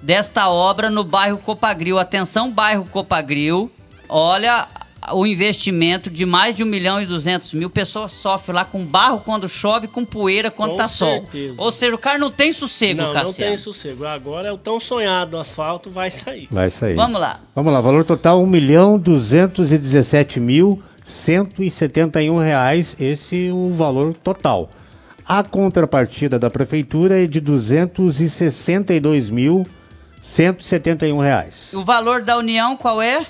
desta 0.02 0.50
obra 0.50 0.90
no 0.90 1.04
bairro 1.04 1.38
Copagril. 1.38 1.98
Atenção, 1.98 2.52
bairro 2.52 2.86
Copagril. 2.86 3.72
Olha 4.08 4.68
o 5.12 5.26
investimento 5.26 6.10
de 6.10 6.26
mais 6.26 6.56
de 6.56 6.64
1 6.64 6.66
milhão 6.66 7.02
e 7.02 7.06
200 7.06 7.54
mil. 7.54 7.70
Pessoas 7.70 8.12
sofrem 8.12 8.56
lá 8.56 8.64
com 8.64 8.84
barro 8.86 9.22
quando 9.24 9.50
chove, 9.50 9.88
com 9.88 10.06
poeira 10.06 10.50
quando 10.50 10.72
Com 10.72 10.78
tá 10.78 10.88
sol. 10.88 11.20
certeza. 11.22 11.62
Ou 11.62 11.72
seja, 11.72 11.96
o 11.96 11.98
cara 11.98 12.18
não 12.18 12.32
tem 12.32 12.54
sossego, 12.54 13.02
não, 13.02 13.08
não 13.08 13.14
Cassiano. 13.14 13.36
tem 13.38 13.58
sossego. 13.58 14.06
Agora 14.06 14.48
é 14.48 14.52
o 14.52 14.58
tão 14.58 14.80
sonhado 14.80 15.38
asfalto, 15.38 15.90
vai 15.90 16.10
sair. 16.12 16.48
Vai 16.50 16.70
sair. 16.70 16.96
Vamos 16.96 17.20
lá. 17.20 17.40
Vamos 17.56 17.74
lá, 17.74 17.82
valor 17.82 18.06
total 18.06 18.40
R$ 18.40 18.44
1 18.46 18.48
milhão 18.48 18.98
217 18.98 20.40
mil 20.40 20.82
171 21.04 22.38
reais, 22.38 22.96
esse 23.00 23.50
é 23.50 23.52
o 23.52 23.72
valor 23.74 24.14
total. 24.14 24.70
A 25.26 25.44
contrapartida 25.44 26.38
da 26.38 26.50
prefeitura 26.50 27.24
é 27.24 27.28
de 27.28 27.40
262 27.40 29.30
mil 29.30 29.66
171 30.22 31.18
reais. 31.20 31.70
O 31.74 31.84
valor 31.84 32.22
da 32.22 32.38
União 32.38 32.76
qual 32.78 33.02
é? 33.02 33.26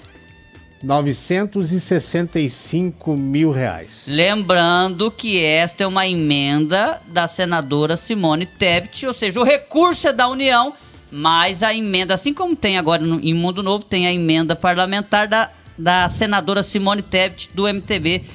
965 0.84 3.15
mil 3.15 3.51
reais. 3.51 4.03
Lembrando 4.05 5.09
que 5.09 5.41
esta 5.41 5.86
é 5.86 5.88
uma 5.88 6.05
emenda 6.05 7.01
da 7.07 7.25
senadora 7.25 7.95
Simone 7.95 8.45
Tebet, 8.45 9.07
ou 9.07 9.13
seja, 9.13 9.39
o 9.39 9.43
recurso 9.43 10.09
é 10.09 10.13
da 10.13 10.27
União, 10.27 10.73
mas 11.09 11.63
a 11.63 11.73
emenda, 11.73 12.13
assim 12.13 12.34
como 12.34 12.53
tem 12.55 12.77
agora 12.77 13.01
no, 13.01 13.21
em 13.21 13.34
Mundo 13.34 13.63
Novo, 13.63 13.86
tem 13.86 14.07
a 14.07 14.13
emenda 14.13 14.57
parlamentar 14.57 15.25
da, 15.27 15.49
da 15.77 16.09
senadora 16.09 16.61
Simone 16.61 17.01
Tebet 17.01 17.49
do 17.53 17.65
MTB, 17.65 18.25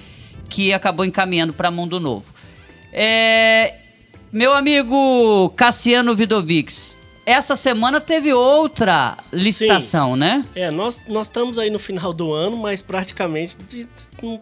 que 0.49 0.73
acabou 0.73 1.05
encaminhando 1.05 1.53
para 1.53 1.71
Mundo 1.71 2.01
Novo. 2.01 2.33
É, 2.91 3.75
meu 4.33 4.55
amigo 4.55 5.53
Cassiano 5.55 6.17
Vidovics, 6.17 6.97
essa 7.29 7.55
semana 7.57 8.01
teve 8.01 8.33
outra 8.33 9.19
licitação, 9.31 10.17
né? 10.17 10.47
É, 10.55 10.71
nós, 10.71 10.99
nós 11.07 11.27
estamos 11.27 11.59
aí 11.59 11.69
no 11.69 11.79
final 11.79 12.13
do 12.15 12.33
ano, 12.33 12.57
mas 12.57 12.81
praticamente 12.81 13.57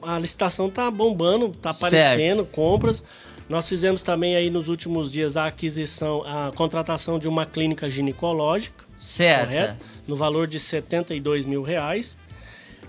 a 0.02 0.18
licitação 0.20 0.70
tá 0.70 0.88
bombando, 0.88 1.48
tá 1.48 1.70
aparecendo, 1.70 2.44
compras. 2.44 3.02
Nós 3.48 3.68
fizemos 3.68 4.02
também 4.02 4.36
aí 4.36 4.50
nos 4.50 4.68
últimos 4.68 5.10
dias 5.10 5.36
a 5.36 5.46
aquisição, 5.46 6.22
a 6.24 6.52
contratação 6.54 7.18
de 7.18 7.28
uma 7.28 7.44
clínica 7.44 7.90
ginecológica. 7.90 8.84
Certo. 8.98 9.48
Correto? 9.48 9.76
No 10.06 10.14
valor 10.14 10.46
de 10.46 10.60
72 10.60 11.44
mil 11.44 11.62
reais. 11.62 12.16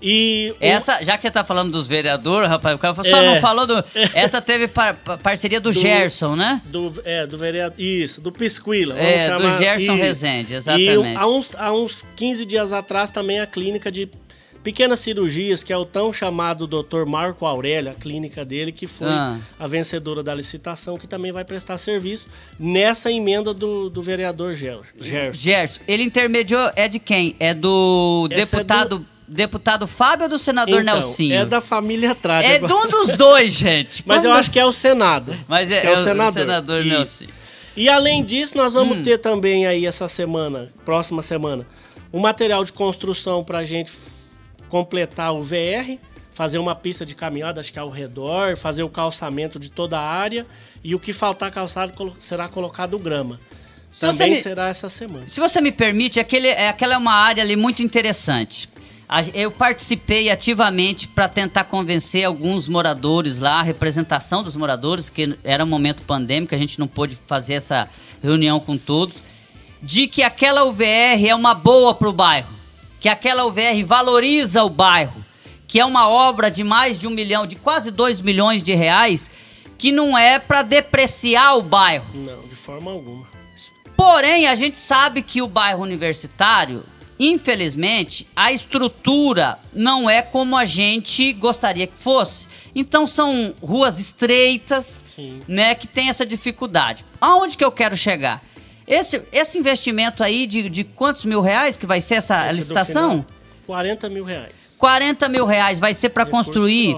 E 0.00 0.52
o- 0.52 0.56
Essa, 0.64 1.04
já 1.04 1.16
que 1.16 1.22
você 1.22 1.30
tá 1.30 1.42
falando 1.44 1.72
dos 1.72 1.86
vereadores, 1.88 2.48
rapaz, 2.48 2.74
o 2.76 2.78
cara 2.78 2.94
só 2.94 3.02
É. 3.22 3.34
não 3.34 3.40
falou 3.40 3.66
do. 3.66 3.84
Essa 4.14 4.40
teve 4.40 4.68
par- 4.68 4.94
par- 4.96 5.18
parceria 5.18 5.60
do, 5.60 5.70
Do- 5.72 5.78
Gerson, 5.80 6.36
né? 6.36 6.62
Do, 6.66 6.92
é, 7.04 7.26
do 7.26 7.36
vereador. 7.36 7.78
Isso, 7.80 8.20
do 8.20 8.30
Pisquila. 8.32 8.98
É, 8.98 9.30
do 9.34 9.42
chamar- 9.42 9.58
Gerson 9.58 9.92
isso. 9.94 10.02
Rezende, 10.02 10.52
E 10.52 10.56
exatamente. 10.56 11.16
há 11.16 11.26
uns, 11.26 11.54
há 11.56 11.72
uns 11.72 12.04
15 12.16 12.44
dias 12.46 12.72
atrás 12.72 13.10
também 13.10 13.40
a 13.40 13.46
clínica 13.46 13.90
de 13.90 14.08
pequenas 14.62 15.00
cirurgias, 15.00 15.62
que 15.62 15.72
é 15.72 15.76
o 15.76 15.84
tão 15.86 16.12
chamado 16.12 16.66
Dr. 16.66 17.04
Marco 17.06 17.46
Aurélio, 17.46 17.90
a 17.92 17.94
clínica 17.94 18.44
dele, 18.44 18.70
que 18.72 18.86
foi 18.86 19.06
Ah. 19.08 19.38
a 19.58 19.66
vencedora 19.66 20.22
da 20.22 20.34
licitação, 20.34 20.98
que 20.98 21.06
também 21.06 21.32
vai 21.32 21.44
prestar 21.44 21.78
serviço 21.78 22.28
nessa 22.58 23.10
emenda 23.10 23.54
do, 23.54 23.88
do 23.88 24.02
vereador 24.02 24.54
Ger- 24.54 24.80
Gerson. 25.00 25.32
Gerson, 25.40 25.80
ele 25.88 26.02
intermediou 26.02 26.70
é 26.76 26.86
de 26.88 26.98
quem? 26.98 27.34
É 27.40 27.54
do 27.54 28.28
Essa 28.30 28.56
é 28.56 28.58
deputado, 28.58 29.06
deputado 29.28 29.86
Fábio 29.86 30.24
ou 30.24 30.28
do 30.30 30.38
senador 30.38 30.80
Então, 30.82 30.94
Nelsinho? 31.00 31.34
É 31.34 31.44
da 31.46 31.60
família 31.60 32.14
Trade. 32.14 32.46
É 32.46 32.58
de 32.58 32.72
um 32.72 32.88
dos 32.88 33.12
dois, 33.12 33.52
gente. 33.52 34.02
Mas 34.08 34.24
eu 34.24 34.32
acho 34.32 34.50
que 34.50 34.58
é 34.58 34.64
o 34.64 34.72
Senado. 34.72 35.36
Mas 35.46 35.70
é, 35.70 35.80
que 35.80 35.86
é 35.86 35.92
o 35.92 35.96
senador 36.02 36.80
Isso. 36.84 36.88
Nelsinho. 36.88 37.30
E 37.76 37.88
além 37.88 38.24
disso, 38.24 38.56
nós 38.56 38.74
vamos 38.74 38.98
Hum. 38.98 39.02
ter 39.04 39.18
também 39.18 39.66
aí 39.66 39.86
essa 39.86 40.08
semana, 40.08 40.72
próxima 40.84 41.22
semana, 41.22 41.64
um 42.12 42.18
material 42.18 42.64
de 42.64 42.72
construção 42.72 43.44
para 43.44 43.58
a 43.58 43.64
gente 43.64 43.92
completar 44.68 45.32
o 45.32 45.40
VR, 45.42 45.98
fazer 46.32 46.58
uma 46.58 46.74
pista 46.74 47.04
de 47.06 47.14
caminhada, 47.14 47.60
acho 47.60 47.72
que 47.72 47.78
ao 47.78 47.90
redor, 47.90 48.56
fazer 48.56 48.82
o 48.82 48.88
calçamento 48.88 49.58
de 49.58 49.70
toda 49.70 49.98
a 49.98 50.02
área 50.02 50.46
e 50.82 50.94
o 50.94 50.98
que 51.00 51.12
faltar 51.12 51.50
calçado 51.50 51.92
será 52.18 52.48
colocado 52.48 52.98
grama. 52.98 53.40
Se 53.90 54.00
Também 54.00 54.30
me- 54.30 54.36
será 54.36 54.68
essa 54.68 54.88
semana. 54.88 55.26
Se 55.26 55.40
você 55.40 55.60
me 55.60 55.72
permite, 55.72 56.20
aquele, 56.20 56.48
é, 56.48 56.68
aquela 56.68 56.94
é 56.94 56.98
uma 56.98 57.12
área 57.14 57.42
ali 57.42 57.56
muito 57.56 57.82
interessante. 57.82 58.68
Eu 59.32 59.50
participei 59.50 60.28
ativamente 60.30 61.08
para 61.08 61.28
tentar 61.28 61.64
convencer 61.64 62.24
alguns 62.24 62.68
moradores 62.68 63.38
lá, 63.38 63.60
a 63.60 63.62
representação 63.62 64.42
dos 64.42 64.54
moradores, 64.54 65.08
que 65.08 65.38
era 65.42 65.64
um 65.64 65.68
momento 65.68 66.02
pandêmico, 66.02 66.54
a 66.54 66.58
gente 66.58 66.78
não 66.78 66.86
pôde 66.86 67.18
fazer 67.26 67.54
essa 67.54 67.88
reunião 68.22 68.60
com 68.60 68.76
todos, 68.76 69.22
de 69.82 70.06
que 70.06 70.22
aquela 70.22 70.64
UVR 70.64 71.26
é 71.26 71.34
uma 71.34 71.54
boa 71.54 71.94
para 71.94 72.08
o 72.08 72.12
bairro, 72.12 72.52
que 73.00 73.08
aquela 73.08 73.46
UVR 73.46 73.82
valoriza 73.82 74.62
o 74.62 74.68
bairro, 74.68 75.24
que 75.66 75.80
é 75.80 75.84
uma 75.86 76.06
obra 76.06 76.50
de 76.50 76.62
mais 76.62 76.98
de 76.98 77.06
um 77.06 77.10
milhão, 77.10 77.46
de 77.46 77.56
quase 77.56 77.90
dois 77.90 78.20
milhões 78.20 78.62
de 78.62 78.74
reais, 78.74 79.30
que 79.78 79.90
não 79.90 80.18
é 80.18 80.38
para 80.38 80.62
depreciar 80.62 81.56
o 81.56 81.62
bairro. 81.62 82.04
Não, 82.12 82.40
de 82.40 82.56
forma 82.56 82.90
alguma. 82.90 83.26
Porém, 83.96 84.46
a 84.46 84.54
gente 84.54 84.76
sabe 84.76 85.22
que 85.22 85.40
o 85.40 85.48
bairro 85.48 85.82
universitário, 85.82 86.84
infelizmente, 87.18 88.26
a 88.34 88.52
estrutura 88.52 89.58
não 89.72 90.08
é 90.08 90.22
como 90.22 90.56
a 90.56 90.64
gente 90.64 91.32
gostaria 91.32 91.86
que 91.86 91.96
fosse. 91.98 92.46
Então 92.74 93.06
são 93.06 93.54
ruas 93.62 93.98
estreitas, 93.98 95.16
né, 95.46 95.74
que 95.74 95.86
tem 95.86 96.08
essa 96.08 96.24
dificuldade. 96.24 97.04
Aonde 97.20 97.56
que 97.56 97.64
eu 97.64 97.72
quero 97.72 97.96
chegar? 97.96 98.42
Esse, 98.86 99.22
esse 99.32 99.58
investimento 99.58 100.22
aí 100.22 100.46
de, 100.46 100.68
de 100.70 100.84
quantos 100.84 101.24
mil 101.24 101.40
reais 101.40 101.76
que 101.76 101.86
vai 101.86 102.00
ser 102.00 102.14
essa 102.16 102.46
Esse 102.46 102.56
licitação? 102.56 103.10
final, 103.10 103.26
40 103.66 104.08
mil 104.08 104.24
reais. 104.24 104.76
40 104.78 105.28
mil 105.28 105.44
reais 105.44 105.78
vai 105.78 105.92
ser 105.92 106.08
para 106.08 106.24
construir 106.24 106.96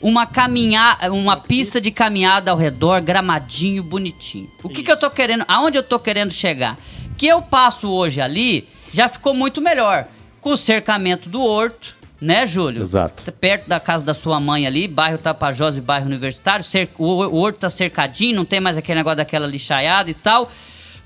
uma 0.00 0.26
caminhada, 0.26 1.12
uma 1.12 1.36
pista 1.36 1.80
de 1.80 1.90
caminhada 1.90 2.50
ao 2.50 2.56
redor, 2.56 3.00
gramadinho, 3.00 3.82
bonitinho. 3.82 4.48
O 4.62 4.68
que, 4.68 4.82
que 4.82 4.92
eu 4.92 4.96
tô 4.96 5.10
querendo, 5.10 5.44
aonde 5.48 5.78
eu 5.78 5.82
tô 5.82 5.98
querendo 5.98 6.32
chegar? 6.32 6.78
Que 7.16 7.26
eu 7.26 7.42
passo 7.42 7.88
hoje 7.90 8.20
ali, 8.20 8.68
já 8.92 9.08
ficou 9.08 9.34
muito 9.34 9.60
melhor. 9.60 10.06
Com 10.40 10.50
o 10.50 10.56
cercamento 10.56 11.28
do 11.28 11.42
horto, 11.42 11.94
né, 12.20 12.46
Júlio? 12.46 12.82
Exato. 12.82 13.30
Perto 13.32 13.66
da 13.68 13.78
casa 13.80 14.04
da 14.04 14.14
sua 14.14 14.38
mãe 14.40 14.66
ali, 14.66 14.86
bairro 14.88 15.18
Tapajós 15.18 15.76
e 15.76 15.80
bairro 15.80 16.06
Universitário, 16.06 16.64
cer- 16.64 16.88
o, 16.98 17.06
o 17.06 17.36
horto 17.36 17.58
tá 17.60 17.68
cercadinho, 17.70 18.36
não 18.36 18.44
tem 18.44 18.60
mais 18.60 18.76
aquele 18.76 18.98
negócio 19.00 19.16
daquela 19.18 19.46
lixaiada 19.46 20.10
e 20.10 20.14
tal. 20.14 20.50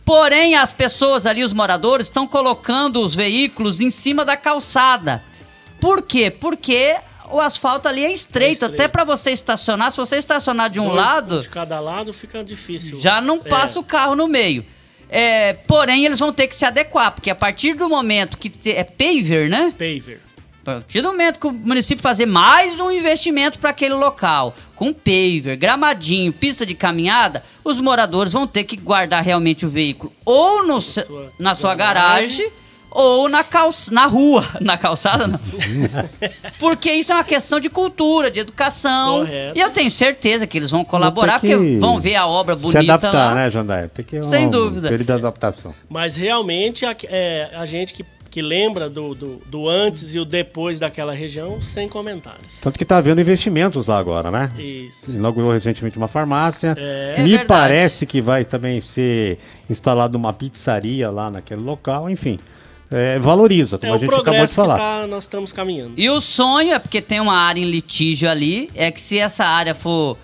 Porém, 0.05 0.55
as 0.57 0.72
pessoas 0.72 1.26
ali, 1.26 1.45
os 1.45 1.53
moradores, 1.53 2.07
estão 2.07 2.26
colocando 2.26 3.01
os 3.05 3.14
veículos 3.14 3.81
em 3.81 3.91
cima 3.91 4.24
da 4.24 4.37
calçada. 4.37 5.22
Por 5.81 6.03
quê? 6.03 6.31
Porque 6.31 6.97
o 7.31 7.41
asfalto 7.41 7.87
ali 7.89 8.05
é 8.05 8.12
estreito. 8.12 8.64
Até 8.64 8.89
para 8.89 9.05
você 9.05 9.31
estacionar, 9.31 9.91
se 9.93 9.99
você 9.99 10.16
estacionar 10.16 10.68
de 10.68 10.81
um 10.81 10.87
Dois- 10.87 10.97
lado, 10.97 11.41
De 11.41 11.49
cada 11.49 11.78
lado 11.81 12.12
fica 12.12 12.43
difícil. 12.43 13.01
já 13.01 13.20
não 13.20 13.39
passa 13.39 13.78
É. 13.78 13.81
o 13.81 13.85
carro 13.85 14.14
no 14.16 14.26
meio. 14.26 14.64
É, 15.11 15.52
porém, 15.52 16.04
eles 16.04 16.18
vão 16.18 16.32
ter 16.32 16.46
que 16.46 16.54
se 16.54 16.64
adequar, 16.64 17.11
porque 17.12 17.30
a 17.30 17.34
partir 17.34 17.74
do 17.74 17.88
momento 17.88 18.38
que 18.38 18.48
te- 18.48 18.70
é 18.72 18.84
paver, 18.84 19.48
né? 19.50 19.74
Paver. 19.76 20.20
A 20.62 20.64
partir 20.74 21.00
do 21.00 21.08
momento 21.08 21.40
que 21.40 21.46
o 21.46 21.52
município 21.52 22.02
fazer 22.02 22.26
mais 22.26 22.78
um 22.78 22.90
investimento 22.90 23.58
para 23.58 23.70
aquele 23.70 23.94
local, 23.94 24.54
com 24.76 24.92
paver, 24.92 25.56
gramadinho, 25.56 26.32
pista 26.32 26.64
de 26.66 26.74
caminhada, 26.74 27.42
os 27.64 27.80
moradores 27.80 28.32
vão 28.34 28.46
ter 28.46 28.64
que 28.64 28.76
guardar 28.76 29.22
realmente 29.24 29.64
o 29.64 29.68
veículo 29.70 30.12
ou 30.24 30.64
no 30.66 30.80
se- 30.80 31.04
na 31.38 31.54
sua 31.54 31.74
garagem, 31.74 32.52
ou 32.91 33.28
na, 33.28 33.45
calça, 33.45 33.91
na 33.93 34.07
rua. 34.07 34.47
Na 34.61 34.76
calçada, 34.76 35.26
não. 35.26 35.41
Porque 36.59 36.91
isso 36.93 37.12
é 37.12 37.14
uma 37.14 37.24
questão 37.24 37.59
de 37.61 37.68
cultura, 37.70 38.30
de 38.30 38.41
educação. 38.41 39.20
Correto. 39.20 39.59
E 39.59 39.61
eu 39.61 39.70
tenho 39.70 39.91
certeza 39.91 40.47
que 40.47 40.59
eles 40.59 40.70
vão 40.70 40.84
colaborar, 40.84 41.41
porque 41.41 41.57
que 41.57 41.78
vão 41.78 42.01
ver 42.01 42.16
a 42.16 42.26
obra 42.26 42.57
Se 42.57 42.62
bonita 42.62 42.80
adaptar, 42.95 43.12
lá. 43.12 43.34
né, 43.34 43.51
Jandaia? 43.51 43.88
Tem 43.88 44.05
que 44.05 44.22
Sem 44.24 44.47
um 44.47 44.51
dúvida. 44.51 44.88
período 44.88 45.07
de 45.07 45.12
adaptação. 45.12 45.74
Mas 45.88 46.16
realmente 46.16 46.84
a, 46.84 46.95
é, 47.05 47.49
a 47.55 47.64
gente 47.66 47.95
que, 47.95 48.05
que 48.30 48.43
lembra 48.43 48.88
do, 48.91 49.14
do, 49.14 49.36
do 49.47 49.68
antes 49.68 50.14
e 50.14 50.18
o 50.18 50.24
depois 50.24 50.78
daquela 50.78 51.12
região, 51.14 51.61
sem 51.62 51.88
comentários. 51.88 52.61
Tanto 52.61 52.78
que 52.78 52.84
tá 52.84 52.99
havendo 52.99 53.20
investimentos 53.20 53.86
lá 53.86 53.99
agora, 53.99 54.30
né? 54.30 54.51
Isso. 54.59 55.12
Inaugurou 55.12 55.53
recentemente 55.53 55.97
uma 55.97 56.09
farmácia. 56.09 56.74
É. 56.78 57.22
Me 57.22 57.34
É 57.34 57.45
parece 57.45 58.05
que 58.07 58.20
vai 58.20 58.45
também 58.45 58.80
ser 58.80 59.38
instalada 59.68 60.16
uma 60.16 60.32
pizzaria 60.32 61.11
lá 61.11 61.30
naquele 61.30 61.62
local, 61.62 62.09
enfim. 62.11 62.38
É, 62.91 63.18
valoriza, 63.18 63.78
como 63.78 63.93
É 63.93 63.95
a 63.95 63.97
o 63.97 64.01
gente 64.01 64.09
acabou 64.09 64.20
de 64.24 64.30
progresso 64.30 64.53
que 64.55 64.57
falar. 64.57 64.76
tá, 64.76 65.07
nós 65.07 65.24
estamos 65.24 65.53
caminhando. 65.53 65.95
E 65.97 66.11
o 66.11 66.20
sonho 66.20 66.72
é 66.72 66.78
porque 66.78 67.01
tem 67.01 67.20
uma 67.20 67.36
área 67.36 67.61
em 67.61 67.70
litígio 67.70 68.28
ali, 68.28 68.68
é 68.74 68.91
que 68.91 69.01
se 69.01 69.18
essa 69.18 69.45
área 69.45 69.74
for 69.74 70.16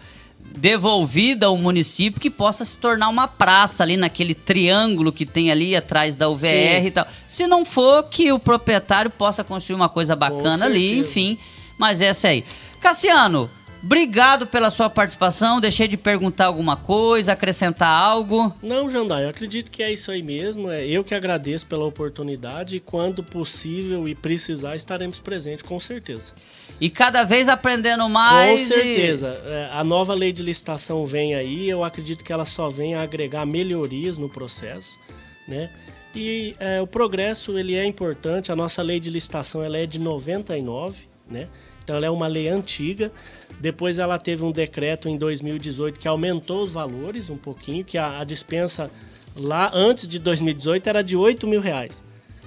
devolvida 0.59 1.47
ao 1.47 1.57
município, 1.57 2.21
que 2.21 2.31
possa 2.31 2.65
se 2.65 2.79
tornar 2.79 3.09
uma 3.09 3.29
praça 3.29 3.83
ali 3.83 3.97
naquele 3.97 4.35
triângulo 4.35 5.13
que 5.13 5.27
tem 5.27 5.51
ali 5.51 5.77
atrás 5.77 6.17
da 6.17 6.29
UVR 6.29 6.47
Sim. 6.81 6.87
e 6.87 6.91
tal. 6.91 7.07
Se 7.27 7.47
não 7.47 7.65
for, 7.65 8.05
que 8.05 8.33
o 8.33 8.39
proprietário 8.39 9.11
possa 9.11 9.45
construir 9.45 9.77
uma 9.77 9.89
coisa 9.89 10.17
bacana 10.17 10.65
ali, 10.65 10.99
enfim. 10.99 11.39
Mas 11.79 12.01
essa 12.01 12.29
aí. 12.29 12.43
Cassiano, 12.81 13.51
Obrigado 13.83 14.47
pela 14.47 14.71
sua 14.71 14.91
participação. 14.91 15.61
Deixei 15.61 15.87
de 15.87 15.97
perguntar 15.97 16.47
alguma 16.47 16.77
coisa, 16.77 17.33
acrescentar 17.33 17.89
algo. 17.89 18.55
Não, 18.63 18.91
Jandai, 18.91 19.25
eu 19.25 19.29
acredito 19.29 19.71
que 19.71 19.83
é 19.83 19.93
isso 19.93 20.11
aí 20.11 20.23
mesmo. 20.23 20.71
É 20.71 20.85
eu 20.87 21.05
que 21.05 21.15
agradeço 21.15 21.67
pela 21.67 21.85
oportunidade 21.85 22.77
e 22.77 22.81
quando 22.81 23.23
possível 23.23 24.09
e 24.09 24.15
precisar 24.15 24.75
estaremos 24.75 25.21
presentes, 25.21 25.63
com 25.63 25.79
certeza. 25.79 26.33
E 26.81 26.91
cada 26.91 27.25
vez 27.25 27.49
aprendendo 27.49 28.09
mais. 28.09 28.63
Com 28.63 28.75
certeza. 28.75 29.41
E... 29.45 29.49
É, 29.49 29.71
a 29.73 29.85
nova 29.85 30.15
lei 30.15 30.33
de 30.33 30.43
licitação 30.43 31.07
vem 31.07 31.35
aí. 31.35 31.69
Eu 31.69 31.85
acredito 31.85 32.25
que 32.25 32.33
ela 32.33 32.45
só 32.45 32.69
vem 32.69 32.95
a 32.95 33.03
agregar 33.03 33.47
melhorias 33.47 34.19
no 34.19 34.29
processo, 34.29 34.99
né? 35.47 35.71
E 36.15 36.57
é, 36.59 36.81
o 36.81 36.87
progresso 36.87 37.59
ele 37.59 37.75
é 37.75 37.85
importante. 37.85 38.51
A 38.51 38.57
nossa 38.57 38.83
lei 38.83 38.99
de 38.99 39.11
licitação 39.11 39.63
ela 39.63 39.77
é 39.77 39.87
de 39.87 40.01
99, 40.01 41.07
né? 41.31 41.47
Então 41.87 41.95
ela 41.95 42.07
é 42.07 42.11
uma 42.11 42.27
lei 42.27 42.49
antiga. 42.49 43.13
Depois 43.61 44.01
ela 44.01 44.19
teve 44.19 44.43
um 44.43 44.51
decreto 44.51 45.09
em 45.09 45.17
2018 45.17 46.01
que 46.01 46.09
aumentou 46.09 46.65
os 46.65 46.73
valores 46.73 47.31
um 47.31 47.37
pouquinho, 47.37 47.85
que 47.85 47.97
a, 47.97 48.19
a 48.19 48.25
dispensa 48.25 48.91
lá 49.37 49.71
antes 49.73 50.09
de 50.09 50.19
2018 50.19 50.89
era 50.89 51.01
de 51.01 51.17
8 51.17 51.47
mil 51.47 51.61
reais. 51.61 52.03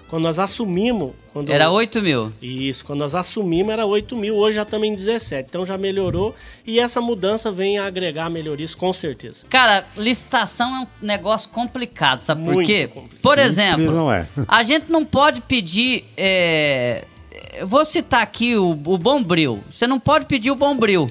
Quando 0.10 0.24
nós 0.24 0.40
assumimos. 0.40 1.14
Quando 1.32 1.52
era 1.52 1.70
8 1.70 2.02
mil. 2.02 2.34
Isso, 2.42 2.84
quando 2.84 3.00
nós 3.00 3.16
assumimos 3.16 3.72
era 3.72 3.86
8 3.86 4.18
mil, 4.18 4.36
hoje 4.36 4.56
já 4.56 4.64
estamos 4.64 4.88
em 4.88 4.94
17. 4.94 5.48
Então 5.48 5.66
já 5.66 5.78
melhorou 5.78 6.36
e 6.68 6.80
essa 6.80 7.00
mudança 7.00 7.50
vem 7.50 7.78
a 7.78 7.86
agregar 7.86 8.30
melhorias 8.30 8.76
com 8.76 8.92
certeza. 8.92 9.46
Cara, 9.50 9.86
licitação 9.96 10.76
é 10.76 10.80
um 10.82 10.88
negócio 11.02 11.50
complicado, 11.50 12.20
sabe 12.20 12.42
Muito 12.42 12.58
por 12.58 12.66
quê? 12.66 12.88
Complicado. 12.88 13.22
Por 13.22 13.38
exemplo, 13.38 13.92
não 13.92 14.12
é. 14.12 14.28
a 14.48 14.64
gente 14.64 14.92
não 14.92 15.06
pode 15.06 15.40
pedir. 15.42 16.06
É, 16.18 17.06
vou 17.66 17.86
citar 17.86 18.22
aqui 18.22 18.56
o, 18.56 18.72
o 18.72 18.98
Bombril. 18.98 19.64
Você 19.70 19.88
não 19.88 20.00
pode 20.00 20.26
pedir 20.26 20.52
o 20.52 20.56
Bombril. 20.56 21.10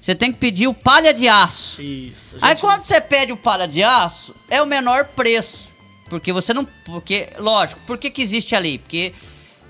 Você 0.00 0.14
tem 0.14 0.32
que 0.32 0.38
pedir 0.38 0.66
o 0.66 0.74
palha 0.74 1.14
de 1.14 1.28
aço. 1.28 1.80
Isso. 1.80 2.34
Aí 2.40 2.56
quando 2.56 2.82
você 2.82 3.00
pede 3.00 3.32
o 3.32 3.36
palha 3.36 3.68
de 3.68 3.84
aço, 3.84 4.34
é 4.50 4.60
o 4.60 4.66
menor 4.66 5.04
preço. 5.14 5.68
Porque 6.08 6.32
você 6.32 6.52
não. 6.52 6.66
Porque, 6.84 7.28
lógico, 7.38 7.80
por 7.86 7.96
que, 7.96 8.10
que 8.10 8.20
existe 8.20 8.56
ali? 8.56 8.78
Porque 8.78 9.14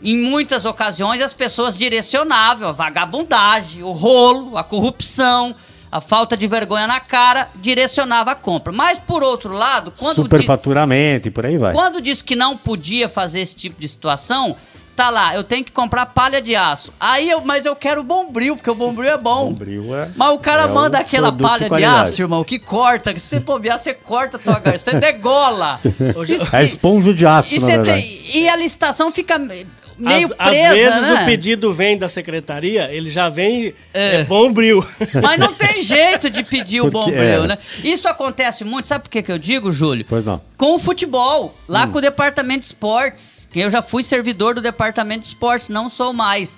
em 0.02 0.16
muitas 0.16 0.64
ocasiões 0.64 1.20
as 1.22 1.32
pessoas 1.32 1.78
direcionavam 1.78 2.68
a 2.68 2.72
vagabundagem, 2.72 3.82
o 3.82 3.92
rolo, 3.92 4.56
a 4.56 4.64
corrupção, 4.64 5.54
a 5.90 6.00
falta 6.00 6.36
de 6.36 6.46
vergonha 6.46 6.86
na 6.86 6.98
cara, 6.98 7.50
direcionava 7.56 8.32
a 8.32 8.34
compra. 8.34 8.72
Mas 8.72 8.98
por 8.98 9.22
outro 9.22 9.52
lado, 9.52 9.92
quando. 9.96 10.16
Superfaturamento 10.16 11.28
e 11.28 11.30
por 11.30 11.44
aí 11.44 11.58
vai. 11.58 11.74
Quando 11.74 12.00
disse 12.00 12.24
que 12.24 12.34
não 12.34 12.56
podia 12.56 13.08
fazer 13.08 13.40
esse 13.40 13.54
tipo 13.54 13.80
de 13.80 13.86
situação, 13.86 14.56
tá 14.94 15.10
lá, 15.10 15.34
eu 15.34 15.42
tenho 15.42 15.64
que 15.64 15.72
comprar 15.72 16.06
palha 16.06 16.40
de 16.40 16.54
aço. 16.54 16.92
Aí 16.98 17.28
eu, 17.30 17.40
mas 17.44 17.64
eu 17.64 17.74
quero 17.74 18.02
bombril, 18.02 18.56
porque 18.56 18.70
o 18.70 18.74
bombril 18.74 19.10
é 19.10 19.18
bom. 19.18 19.46
Bombril 19.46 19.94
é. 19.94 20.08
Mas 20.16 20.30
o 20.30 20.38
cara 20.38 20.64
é 20.64 20.66
manda 20.66 20.98
aquela 20.98 21.32
palha 21.32 21.68
de, 21.68 21.76
de, 21.76 21.84
aço, 21.84 22.22
irmão, 22.22 22.44
que 22.44 22.58
corta, 22.58 23.12
que 23.12 23.20
se 23.20 23.40
bobear, 23.40 23.78
você 23.78 23.94
corta 23.94 24.36
a 24.36 24.40
tua 24.40 24.58
garça, 24.58 24.90
você 24.90 24.98
degola. 24.98 25.80
é 26.52 26.64
esponja 26.64 27.14
de 27.14 27.26
aço, 27.26 27.54
e, 27.54 27.60
tem, 27.60 28.20
e 28.34 28.48
a 28.48 28.56
licitação 28.56 29.10
fica 29.10 29.38
meio 29.38 30.32
às, 30.38 30.50
presa, 30.50 30.68
Às 30.68 30.74
vezes 30.74 31.08
né? 31.08 31.22
o 31.22 31.24
pedido 31.24 31.72
vem 31.72 31.96
da 31.96 32.08
secretaria, 32.08 32.90
ele 32.92 33.10
já 33.10 33.28
vem 33.28 33.74
é. 33.92 34.20
É, 34.20 34.24
bombril. 34.24 34.84
Mas 35.22 35.38
não 35.38 35.52
tem 35.54 35.82
jeito 35.82 36.30
de 36.30 36.42
pedir 36.42 36.80
o 36.80 36.90
bombril, 36.90 37.44
é. 37.44 37.46
né? 37.46 37.58
Isso 37.82 38.08
acontece 38.08 38.64
muito, 38.64 38.88
sabe 38.88 39.04
por 39.04 39.10
que, 39.10 39.22
que 39.22 39.32
eu 39.32 39.38
digo, 39.38 39.70
Júlio? 39.70 40.04
Pois 40.08 40.24
não. 40.24 40.40
Com 40.56 40.74
o 40.74 40.78
futebol, 40.78 41.56
lá 41.68 41.84
hum. 41.84 41.90
com 41.90 41.98
o 41.98 42.00
departamento 42.00 42.60
de 42.60 42.66
esportes, 42.66 43.41
que 43.52 43.60
eu 43.60 43.70
já 43.70 43.82
fui 43.82 44.02
servidor 44.02 44.54
do 44.54 44.60
departamento 44.60 45.22
de 45.22 45.28
esportes, 45.28 45.68
não 45.68 45.88
sou 45.88 46.12
mais. 46.12 46.56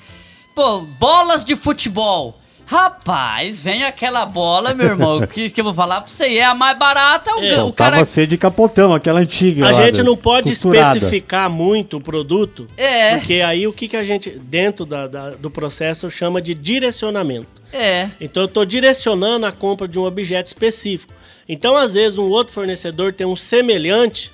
Pô, 0.54 0.80
bolas 0.80 1.44
de 1.44 1.56
futebol. 1.56 2.40
Rapaz, 2.66 3.60
vem 3.60 3.84
aquela 3.84 4.24
bola, 4.24 4.72
meu 4.72 4.86
irmão, 4.86 5.20
que, 5.28 5.50
que 5.50 5.60
eu 5.60 5.64
vou 5.64 5.74
falar 5.74 6.00
pra 6.00 6.10
você, 6.10 6.36
é 6.38 6.44
a 6.44 6.54
mais 6.54 6.78
barata. 6.78 7.34
O, 7.36 7.44
é, 7.44 7.62
o 7.62 7.72
cara. 7.72 7.98
Tava 8.04 8.26
de 8.26 8.38
capotão, 8.38 8.94
aquela 8.94 9.20
antiga. 9.20 9.68
A 9.68 9.72
gente 9.72 10.02
não 10.02 10.16
pode 10.16 10.50
costurada. 10.50 10.96
especificar 10.96 11.50
muito 11.50 11.98
o 11.98 12.00
produto. 12.00 12.66
É. 12.76 13.16
Porque 13.16 13.42
aí 13.42 13.66
o 13.66 13.72
que, 13.72 13.86
que 13.86 13.96
a 13.96 14.02
gente, 14.02 14.30
dentro 14.30 14.86
da, 14.86 15.06
da, 15.06 15.30
do 15.30 15.50
processo, 15.50 16.10
chama 16.10 16.40
de 16.40 16.54
direcionamento. 16.54 17.48
É. 17.70 18.08
Então 18.20 18.44
eu 18.44 18.48
tô 18.48 18.64
direcionando 18.64 19.44
a 19.44 19.52
compra 19.52 19.86
de 19.86 19.98
um 19.98 20.04
objeto 20.04 20.46
específico. 20.46 21.12
Então, 21.46 21.76
às 21.76 21.94
vezes, 21.94 22.16
um 22.16 22.30
outro 22.30 22.54
fornecedor 22.54 23.12
tem 23.12 23.26
um 23.26 23.36
semelhante, 23.36 24.32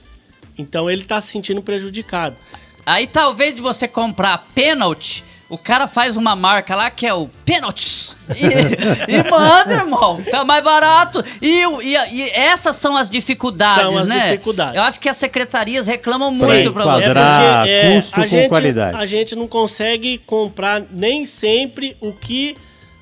então 0.61 0.91
ele 0.91 1.05
tá 1.05 1.21
se 1.21 1.29
sentindo 1.29 1.63
prejudicado. 1.63 2.37
Aí 2.85 3.07
talvez 3.07 3.55
de 3.55 3.63
você 3.63 3.89
comprar 3.89 4.47
pênalti 4.55 5.25
o 5.51 5.59
cara 5.59 5.89
faz 5.89 6.17
uma 6.17 6.37
marca 6.37 6.77
lá 6.77 6.89
que 6.91 7.05
é 7.05 7.13
o 7.13 7.29
Pênaltis. 7.45 8.17
E, 8.31 9.13
e 9.13 9.29
manda, 9.29 9.75
irmão. 9.75 10.23
Tá 10.31 10.45
mais 10.45 10.63
barato. 10.63 11.25
E, 11.43 11.65
e, 11.83 11.97
e, 12.13 12.31
essas 12.31 12.77
são 12.77 12.97
as 12.97 13.11
dificuldades, 13.11 13.83
são 13.83 13.99
as 13.99 14.07
né? 14.07 14.31
dificuldades. 14.31 14.77
Eu 14.77 14.83
acho 14.83 15.01
que 15.01 15.09
as 15.09 15.17
secretarias 15.17 15.89
reclamam 15.89 16.31
muito 16.31 16.73
pra 16.73 16.85
você. 16.85 17.09
É 17.09 17.15
porque 17.15 17.69
é, 17.69 17.97
custo 17.97 18.21
a, 18.21 18.27
gente, 18.29 18.49
qualidade. 18.49 18.97
a 18.97 19.07
gente 19.07 19.35
não 19.35 19.49
consegue 19.49 20.19
comprar 20.19 20.85
nem 20.89 21.27
sempre 21.27 21.97
o 22.01 22.13
que 22.13 22.57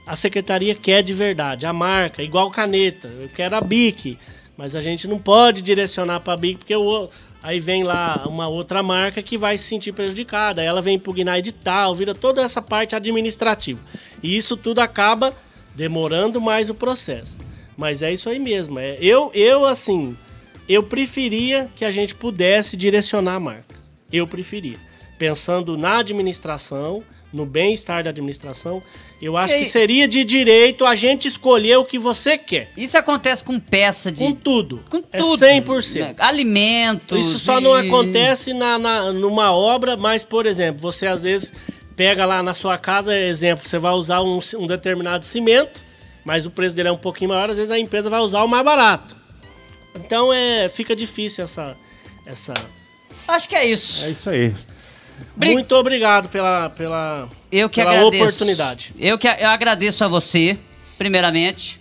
a 0.06 0.16
secretaria 0.16 0.74
quer 0.74 1.02
de 1.02 1.12
verdade. 1.12 1.66
A 1.66 1.72
marca, 1.74 2.22
igual 2.22 2.50
caneta. 2.50 3.08
Eu 3.20 3.28
quero 3.28 3.56
a 3.56 3.60
BIC. 3.60 4.18
Mas 4.56 4.74
a 4.74 4.80
gente 4.80 5.06
não 5.06 5.18
pode 5.18 5.60
direcionar 5.60 6.20
para 6.20 6.32
a 6.32 6.36
BIC 6.36 6.58
porque 6.60 6.74
o 6.74 7.10
Aí 7.42 7.60
vem 7.60 7.84
lá 7.84 8.24
uma 8.26 8.48
outra 8.48 8.82
marca 8.82 9.22
que 9.22 9.38
vai 9.38 9.56
se 9.56 9.64
sentir 9.64 9.92
prejudicada. 9.92 10.62
Ela 10.62 10.82
vem 10.82 10.96
impugnar 10.96 11.38
edital, 11.38 11.94
vira 11.94 12.14
toda 12.14 12.42
essa 12.42 12.60
parte 12.60 12.96
administrativa. 12.96 13.80
E 14.22 14.36
isso 14.36 14.56
tudo 14.56 14.80
acaba 14.80 15.34
demorando 15.74 16.40
mais 16.40 16.68
o 16.68 16.74
processo. 16.74 17.38
Mas 17.76 18.02
é 18.02 18.12
isso 18.12 18.28
aí 18.28 18.40
mesmo. 18.40 18.80
É, 18.80 18.96
eu, 19.00 19.30
eu, 19.32 19.64
assim, 19.64 20.16
eu 20.68 20.82
preferia 20.82 21.70
que 21.76 21.84
a 21.84 21.90
gente 21.92 22.14
pudesse 22.14 22.76
direcionar 22.76 23.36
a 23.36 23.40
marca. 23.40 23.76
Eu 24.12 24.26
preferia. 24.26 24.76
Pensando 25.16 25.76
na 25.76 25.98
administração, 25.98 27.04
no 27.32 27.46
bem-estar 27.46 28.02
da 28.02 28.10
administração, 28.10 28.82
eu 29.20 29.36
acho 29.36 29.54
e... 29.54 29.58
que 29.60 29.64
seria 29.64 30.06
de 30.06 30.24
direito 30.24 30.84
a 30.84 30.94
gente 30.94 31.26
escolher 31.26 31.76
o 31.76 31.84
que 31.84 31.98
você 31.98 32.38
quer. 32.38 32.70
Isso 32.76 32.96
acontece 32.96 33.42
com 33.42 33.58
peça 33.58 34.12
de. 34.12 34.18
Com 34.18 34.32
tudo. 34.32 34.84
Com 34.88 35.02
é 35.12 35.18
tudo. 35.18 35.44
É 35.44 35.60
100%. 35.60 36.00
Né? 36.00 36.14
Alimentos. 36.18 37.26
Isso 37.26 37.38
só 37.38 37.58
e... 37.58 37.62
não 37.62 37.74
acontece 37.74 38.52
na, 38.52 38.78
na, 38.78 39.12
numa 39.12 39.52
obra, 39.52 39.96
mas, 39.96 40.24
por 40.24 40.46
exemplo, 40.46 40.80
você 40.80 41.06
às 41.06 41.24
vezes 41.24 41.52
pega 41.96 42.24
lá 42.24 42.42
na 42.44 42.54
sua 42.54 42.78
casa, 42.78 43.18
exemplo, 43.18 43.66
você 43.66 43.76
vai 43.76 43.92
usar 43.92 44.22
um, 44.22 44.38
um 44.56 44.66
determinado 44.68 45.24
cimento, 45.24 45.80
mas 46.24 46.46
o 46.46 46.50
preço 46.50 46.76
dele 46.76 46.88
é 46.88 46.92
um 46.92 46.96
pouquinho 46.96 47.30
maior, 47.30 47.50
às 47.50 47.56
vezes 47.56 47.72
a 47.72 47.78
empresa 47.78 48.08
vai 48.08 48.20
usar 48.20 48.44
o 48.44 48.46
mais 48.46 48.64
barato. 48.64 49.16
Então 49.96 50.32
é, 50.32 50.68
fica 50.68 50.94
difícil 50.94 51.42
essa. 51.42 51.76
essa... 52.24 52.54
Acho 53.26 53.48
que 53.48 53.56
é 53.56 53.66
isso. 53.66 54.04
É 54.04 54.10
isso 54.10 54.30
aí. 54.30 54.54
Muito 55.36 55.74
obrigado 55.74 56.28
pela, 56.28 56.70
pela, 56.70 57.28
eu 57.50 57.68
que 57.68 57.80
pela 57.80 57.94
agradeço. 57.94 58.22
oportunidade. 58.24 58.94
Eu 58.98 59.18
que 59.18 59.28
eu 59.28 59.48
agradeço 59.48 60.04
a 60.04 60.08
você, 60.08 60.58
primeiramente. 60.96 61.80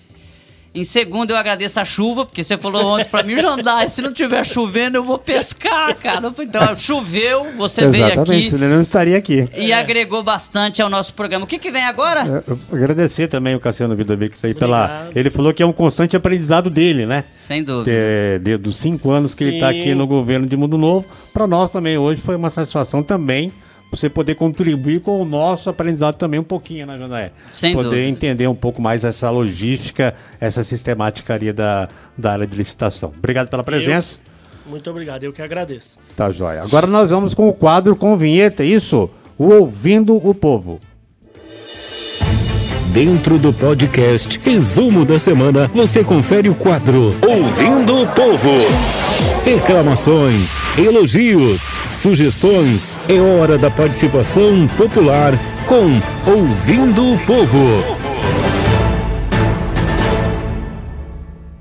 Em 0.77 0.83
segundo, 0.83 1.31
eu 1.31 1.37
agradeço 1.37 1.79
a 1.79 1.85
chuva, 1.85 2.23
porque 2.23 2.43
você 2.43 2.55
falou 2.55 2.85
ontem 2.85 3.09
pra 3.09 3.23
mim, 3.23 3.35
Jandai, 3.41 3.89
se 3.89 3.99
não 3.99 4.13
tiver 4.13 4.45
chovendo, 4.45 4.95
eu 4.95 5.03
vou 5.03 5.17
pescar, 5.17 5.95
cara. 5.97 6.31
Então, 6.39 6.75
choveu, 6.75 7.47
você 7.57 7.81
Exatamente, 7.81 8.27
veio 8.29 8.39
aqui. 8.41 8.49
senão 8.51 8.67
ele 8.67 8.75
não 8.75 8.81
estaria 8.81 9.17
aqui. 9.17 9.49
E 9.57 9.71
é. 9.71 9.75
agregou 9.75 10.21
bastante 10.21 10.79
ao 10.79 10.87
nosso 10.87 11.15
programa. 11.15 11.45
O 11.45 11.47
que, 11.47 11.57
que 11.57 11.71
vem 11.71 11.83
agora? 11.83 12.43
Eu, 12.45 12.59
eu 12.71 12.77
agradecer 12.77 13.27
também 13.27 13.55
o 13.55 13.59
Cassiano 13.59 13.95
Vidovic 13.95 14.37
aí 14.45 14.53
pela. 14.53 15.07
Ele 15.15 15.31
falou 15.31 15.51
que 15.51 15.63
é 15.63 15.65
um 15.65 15.73
constante 15.73 16.15
aprendizado 16.15 16.69
dele, 16.69 17.07
né? 17.07 17.23
Sem 17.35 17.63
dúvida. 17.63 17.89
De, 17.89 18.39
de, 18.43 18.57
dos 18.57 18.77
cinco 18.77 19.09
anos 19.09 19.33
que 19.33 19.43
Sim. 19.43 19.49
ele 19.49 19.57
está 19.57 19.69
aqui 19.69 19.95
no 19.95 20.05
governo 20.05 20.45
de 20.45 20.55
Mundo 20.55 20.77
Novo. 20.77 21.07
Para 21.33 21.47
nós 21.47 21.71
também 21.71 21.97
hoje 21.97 22.21
foi 22.21 22.35
uma 22.35 22.51
satisfação 22.51 23.01
também 23.01 23.51
você 23.91 24.09
poder 24.09 24.35
contribuir 24.35 24.99
com 24.99 25.21
o 25.21 25.25
nosso 25.25 25.69
aprendizado 25.69 26.15
também 26.15 26.39
um 26.39 26.43
pouquinho, 26.43 26.85
né, 26.85 26.97
Janaé? 26.97 27.31
Sem 27.53 27.73
poder 27.73 27.89
dúvida. 27.89 28.07
entender 28.07 28.47
um 28.47 28.55
pouco 28.55 28.81
mais 28.81 29.05
essa 29.05 29.29
logística, 29.29 30.13
essa 30.39 30.63
sistematicaria 30.63 31.53
da, 31.53 31.87
da 32.17 32.33
área 32.33 32.47
de 32.47 32.55
licitação. 32.55 33.13
Obrigado 33.17 33.49
pela 33.49 33.63
presença. 33.63 34.19
Eu, 34.65 34.71
muito 34.71 34.89
obrigado, 34.89 35.23
eu 35.23 35.31
que 35.31 35.41
agradeço. 35.41 35.97
Tá 36.15 36.29
joia. 36.29 36.63
Agora 36.63 36.85
nós 36.87 37.11
vamos 37.11 37.33
com 37.33 37.47
o 37.47 37.53
quadro 37.53 37.95
com 37.95 38.17
vinheta, 38.17 38.63
isso? 38.63 39.09
O 39.37 39.45
Ouvindo 39.53 40.15
o 40.15 40.33
Povo. 40.33 40.79
Dentro 42.97 43.37
do 43.37 43.53
podcast 43.53 44.39
Resumo 44.43 45.05
da 45.05 45.19
Semana, 45.19 45.69
você 45.71 46.03
confere 46.03 46.49
o 46.49 46.55
quadro 46.55 47.15
Ouvindo 47.21 48.01
o 48.01 48.07
Povo. 48.07 48.49
Reclamações, 49.45 50.63
elogios, 50.75 51.61
sugestões. 51.87 52.97
É 53.07 53.19
hora 53.21 53.55
da 53.55 53.69
participação 53.69 54.67
popular 54.75 55.33
com 55.67 56.01
Ouvindo 56.27 57.13
o 57.13 57.19
Povo. 57.19 57.59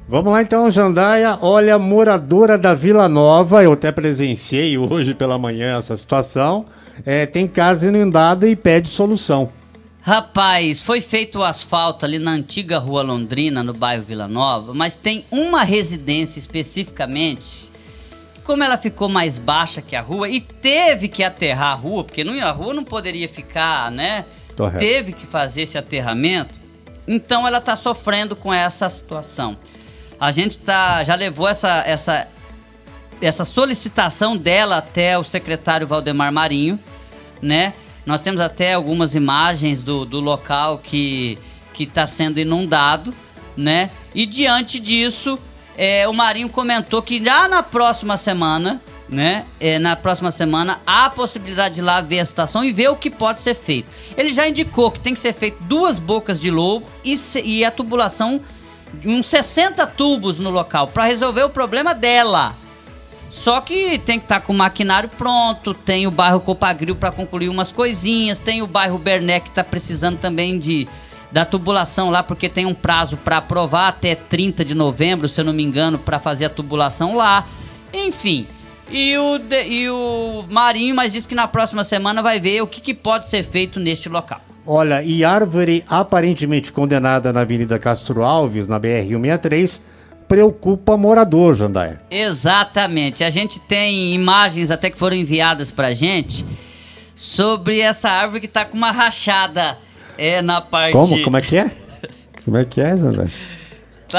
Vamos 0.08 0.32
lá 0.32 0.40
então, 0.40 0.70
Jandaia. 0.70 1.36
Olha, 1.42 1.78
moradora 1.78 2.56
da 2.56 2.72
Vila 2.72 3.10
Nova, 3.10 3.62
eu 3.62 3.74
até 3.74 3.92
presenciei 3.92 4.78
hoje 4.78 5.12
pela 5.12 5.36
manhã 5.36 5.78
essa 5.78 5.98
situação. 5.98 6.64
É, 7.04 7.26
tem 7.26 7.46
casa 7.46 7.88
inundada 7.88 8.48
e 8.48 8.56
pede 8.56 8.88
solução. 8.88 9.50
Rapaz, 10.06 10.80
foi 10.80 11.00
feito 11.00 11.40
o 11.40 11.42
asfalto 11.42 12.06
ali 12.06 12.20
na 12.20 12.30
antiga 12.30 12.78
Rua 12.78 13.02
Londrina, 13.02 13.64
no 13.64 13.74
bairro 13.74 14.04
Vila 14.04 14.28
Nova, 14.28 14.72
mas 14.72 14.94
tem 14.94 15.24
uma 15.32 15.64
residência 15.64 16.38
especificamente, 16.38 17.68
como 18.44 18.62
ela 18.62 18.78
ficou 18.78 19.08
mais 19.08 19.36
baixa 19.36 19.82
que 19.82 19.96
a 19.96 20.00
rua 20.00 20.28
e 20.28 20.40
teve 20.40 21.08
que 21.08 21.24
aterrar 21.24 21.72
a 21.72 21.74
rua, 21.74 22.04
porque 22.04 22.22
não, 22.22 22.40
a 22.40 22.52
rua 22.52 22.72
não 22.72 22.84
poderia 22.84 23.28
ficar, 23.28 23.90
né? 23.90 24.24
Correto. 24.56 24.78
Teve 24.78 25.12
que 25.12 25.26
fazer 25.26 25.62
esse 25.62 25.76
aterramento, 25.76 26.54
então 27.08 27.44
ela 27.44 27.58
está 27.58 27.74
sofrendo 27.74 28.36
com 28.36 28.54
essa 28.54 28.88
situação. 28.88 29.58
A 30.20 30.30
gente 30.30 30.56
tá, 30.56 31.02
já 31.02 31.16
levou 31.16 31.48
essa, 31.48 31.82
essa, 31.84 32.28
essa 33.20 33.44
solicitação 33.44 34.36
dela 34.36 34.76
até 34.76 35.18
o 35.18 35.24
secretário 35.24 35.84
Valdemar 35.84 36.32
Marinho, 36.32 36.78
né? 37.42 37.74
Nós 38.06 38.20
temos 38.20 38.40
até 38.40 38.72
algumas 38.72 39.16
imagens 39.16 39.82
do, 39.82 40.04
do 40.04 40.20
local 40.20 40.78
que 40.78 41.38
está 41.78 42.06
sendo 42.06 42.38
inundado, 42.38 43.12
né? 43.56 43.90
E 44.14 44.24
diante 44.24 44.78
disso, 44.78 45.38
é, 45.76 46.08
o 46.08 46.12
Marinho 46.12 46.48
comentou 46.48 47.02
que 47.02 47.22
já 47.22 47.48
na 47.48 47.64
próxima 47.64 48.16
semana, 48.16 48.80
né? 49.08 49.44
É, 49.58 49.78
na 49.80 49.96
próxima 49.96 50.30
semana, 50.30 50.80
há 50.86 51.06
a 51.06 51.10
possibilidade 51.10 51.76
de 51.76 51.82
lá 51.82 52.00
ver 52.00 52.20
a 52.20 52.24
situação 52.24 52.64
e 52.64 52.72
ver 52.72 52.88
o 52.88 52.96
que 52.96 53.10
pode 53.10 53.40
ser 53.40 53.54
feito. 53.54 53.88
Ele 54.16 54.32
já 54.32 54.48
indicou 54.48 54.90
que 54.90 55.00
tem 55.00 55.12
que 55.12 55.20
ser 55.20 55.34
feito 55.34 55.62
duas 55.64 55.98
bocas 55.98 56.40
de 56.40 56.50
lobo 56.50 56.86
e, 57.04 57.16
e 57.44 57.64
a 57.64 57.70
tubulação 57.70 58.40
de 58.94 59.08
uns 59.08 59.26
60 59.26 59.84
tubos 59.88 60.38
no 60.38 60.50
local 60.50 60.88
para 60.88 61.04
resolver 61.04 61.42
o 61.42 61.50
problema 61.50 61.92
dela. 61.92 62.56
Só 63.36 63.60
que 63.60 63.98
tem 63.98 64.18
que 64.18 64.24
estar 64.24 64.40
tá 64.40 64.46
com 64.46 64.54
o 64.54 64.56
maquinário 64.56 65.10
pronto, 65.10 65.74
tem 65.74 66.06
o 66.06 66.10
bairro 66.10 66.40
Copagril 66.40 66.96
para 66.96 67.12
concluir 67.12 67.50
umas 67.50 67.70
coisinhas, 67.70 68.38
tem 68.38 68.62
o 68.62 68.66
bairro 68.66 68.96
Berné 68.96 69.40
que 69.40 69.50
está 69.50 69.62
precisando 69.62 70.16
também 70.16 70.58
de 70.58 70.88
da 71.30 71.44
tubulação 71.44 72.08
lá, 72.08 72.22
porque 72.22 72.48
tem 72.48 72.64
um 72.64 72.72
prazo 72.72 73.18
para 73.18 73.36
aprovar 73.36 73.88
até 73.88 74.14
30 74.14 74.64
de 74.64 74.74
novembro, 74.74 75.28
se 75.28 75.38
eu 75.38 75.44
não 75.44 75.52
me 75.52 75.62
engano, 75.62 75.98
para 75.98 76.18
fazer 76.18 76.46
a 76.46 76.48
tubulação 76.48 77.14
lá. 77.14 77.46
Enfim, 77.92 78.46
e 78.90 79.18
o, 79.18 79.38
e 79.68 79.90
o 79.90 80.46
Marinho, 80.48 80.94
mas 80.94 81.12
disse 81.12 81.28
que 81.28 81.34
na 81.34 81.46
próxima 81.46 81.84
semana 81.84 82.22
vai 82.22 82.40
ver 82.40 82.62
o 82.62 82.66
que, 82.66 82.80
que 82.80 82.94
pode 82.94 83.28
ser 83.28 83.42
feito 83.42 83.78
neste 83.78 84.08
local. 84.08 84.40
Olha, 84.66 85.02
e 85.02 85.22
árvore 85.22 85.84
aparentemente 85.86 86.72
condenada 86.72 87.34
na 87.34 87.42
Avenida 87.42 87.78
Castro 87.78 88.22
Alves, 88.22 88.66
na 88.66 88.80
BR-163, 88.80 89.78
preocupa 90.28 90.96
morador, 90.96 91.54
Jandaia. 91.54 92.00
Exatamente. 92.10 93.24
A 93.24 93.30
gente 93.30 93.60
tem 93.60 94.14
imagens 94.14 94.70
até 94.70 94.90
que 94.90 94.98
foram 94.98 95.16
enviadas 95.16 95.70
pra 95.70 95.94
gente 95.94 96.44
sobre 97.14 97.80
essa 97.80 98.10
árvore 98.10 98.40
que 98.40 98.48
tá 98.48 98.64
com 98.64 98.76
uma 98.76 98.90
rachada 98.90 99.78
é, 100.18 100.42
na 100.42 100.60
parte... 100.60 100.92
Como? 100.92 101.22
Como 101.22 101.36
é 101.36 101.40
que 101.40 101.56
é? 101.56 101.70
Como 102.44 102.56
é 102.56 102.64
que 102.64 102.80
é, 102.80 102.96
Jandaia? 102.96 103.30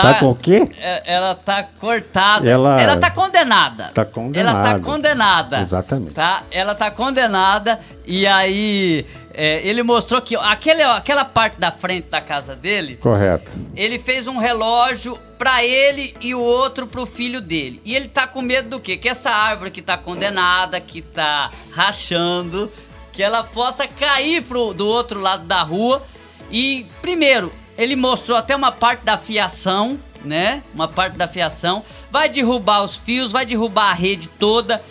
Tá, 0.01 0.13
tá, 0.13 0.19
com 0.19 0.31
o 0.31 0.35
quê? 0.35 0.69
É, 0.79 1.15
ela 1.15 1.35
tá 1.35 1.63
cortada. 1.63 2.49
Ela, 2.49 2.81
ela 2.81 2.97
tá 2.97 3.09
condenada. 3.09 3.91
Tá 3.93 4.05
condenada. 4.05 4.59
Ela 4.59 4.63
tá 4.63 4.79
condenada. 4.79 5.59
Exatamente. 5.59 6.13
Tá? 6.13 6.43
Ela 6.51 6.75
tá 6.75 6.91
condenada 6.91 7.79
e 8.05 8.25
aí 8.25 9.05
é, 9.33 9.61
ele 9.67 9.83
mostrou 9.83 10.19
que 10.19 10.35
aquele, 10.35 10.81
aquela 10.81 11.23
parte 11.23 11.59
da 11.59 11.71
frente 11.71 12.09
da 12.09 12.19
casa 12.19 12.55
dele. 12.55 12.97
Correto. 12.97 13.51
Ele 13.75 13.99
fez 13.99 14.25
um 14.25 14.39
relógio 14.39 15.19
para 15.37 15.63
ele 15.63 16.15
e 16.19 16.33
o 16.33 16.39
outro 16.39 16.87
pro 16.87 17.05
filho 17.05 17.39
dele. 17.39 17.79
E 17.85 17.95
ele 17.95 18.07
tá 18.07 18.25
com 18.25 18.41
medo 18.41 18.69
do 18.69 18.79
quê? 18.79 18.97
Que 18.97 19.07
essa 19.07 19.29
árvore 19.29 19.69
que 19.69 19.81
tá 19.81 19.95
condenada, 19.95 20.81
que 20.81 21.03
tá 21.03 21.51
rachando, 21.71 22.71
que 23.11 23.21
ela 23.21 23.43
possa 23.43 23.87
cair 23.87 24.41
pro, 24.41 24.73
do 24.73 24.87
outro 24.87 25.19
lado 25.19 25.45
da 25.45 25.61
rua. 25.61 26.01
E, 26.49 26.87
primeiro, 27.01 27.53
ele 27.77 27.95
mostrou 27.95 28.37
até 28.37 28.55
uma 28.55 28.71
parte 28.71 29.03
da 29.03 29.17
fiação, 29.17 29.99
né? 30.25 30.63
Uma 30.73 30.87
parte 30.87 31.15
da 31.15 31.27
fiação. 31.27 31.83
Vai 32.11 32.27
derrubar 32.27 32.83
os 32.83 32.97
fios, 32.97 33.31
vai 33.31 33.45
derrubar 33.45 33.91
a 33.91 33.93
rede 33.93 34.27
toda. 34.27 34.81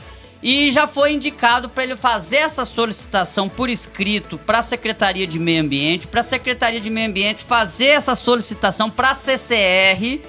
E 0.43 0.71
já 0.71 0.87
foi 0.87 1.13
indicado 1.13 1.69
para 1.69 1.83
ele 1.83 1.97
fazer 1.97 2.37
essa 2.37 2.65
solicitação 2.65 3.49
por 3.49 3.69
escrito 3.69 4.39
para 4.39 4.59
a 4.59 4.63
Secretaria 4.63 5.27
de 5.27 5.39
Meio 5.39 5.63
Ambiente, 5.63 6.07
para 6.07 6.21
a 6.21 6.25
Secretaria 6.25 6.79
de 6.79 6.89
Meio 6.89 7.09
Ambiente 7.09 7.45
fazer 7.45 7.87
essa 7.87 8.15
solicitação 8.15 8.89
para 8.89 9.11
a 9.11 9.15
CCR. 9.15 10.21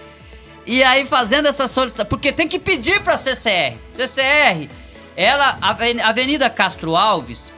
E 0.66 0.84
aí 0.84 1.06
fazendo 1.06 1.48
essa 1.48 1.68
solicitação, 1.68 2.10
porque 2.10 2.32
tem 2.32 2.48
que 2.48 2.58
pedir 2.58 3.02
para 3.02 3.14
a 3.14 3.18
CCR. 3.18 3.78
CCR, 3.96 4.68
ela, 5.16 5.58
a 5.62 6.10
Avenida 6.10 6.50
Castro 6.50 6.96
Alves, 6.96 7.54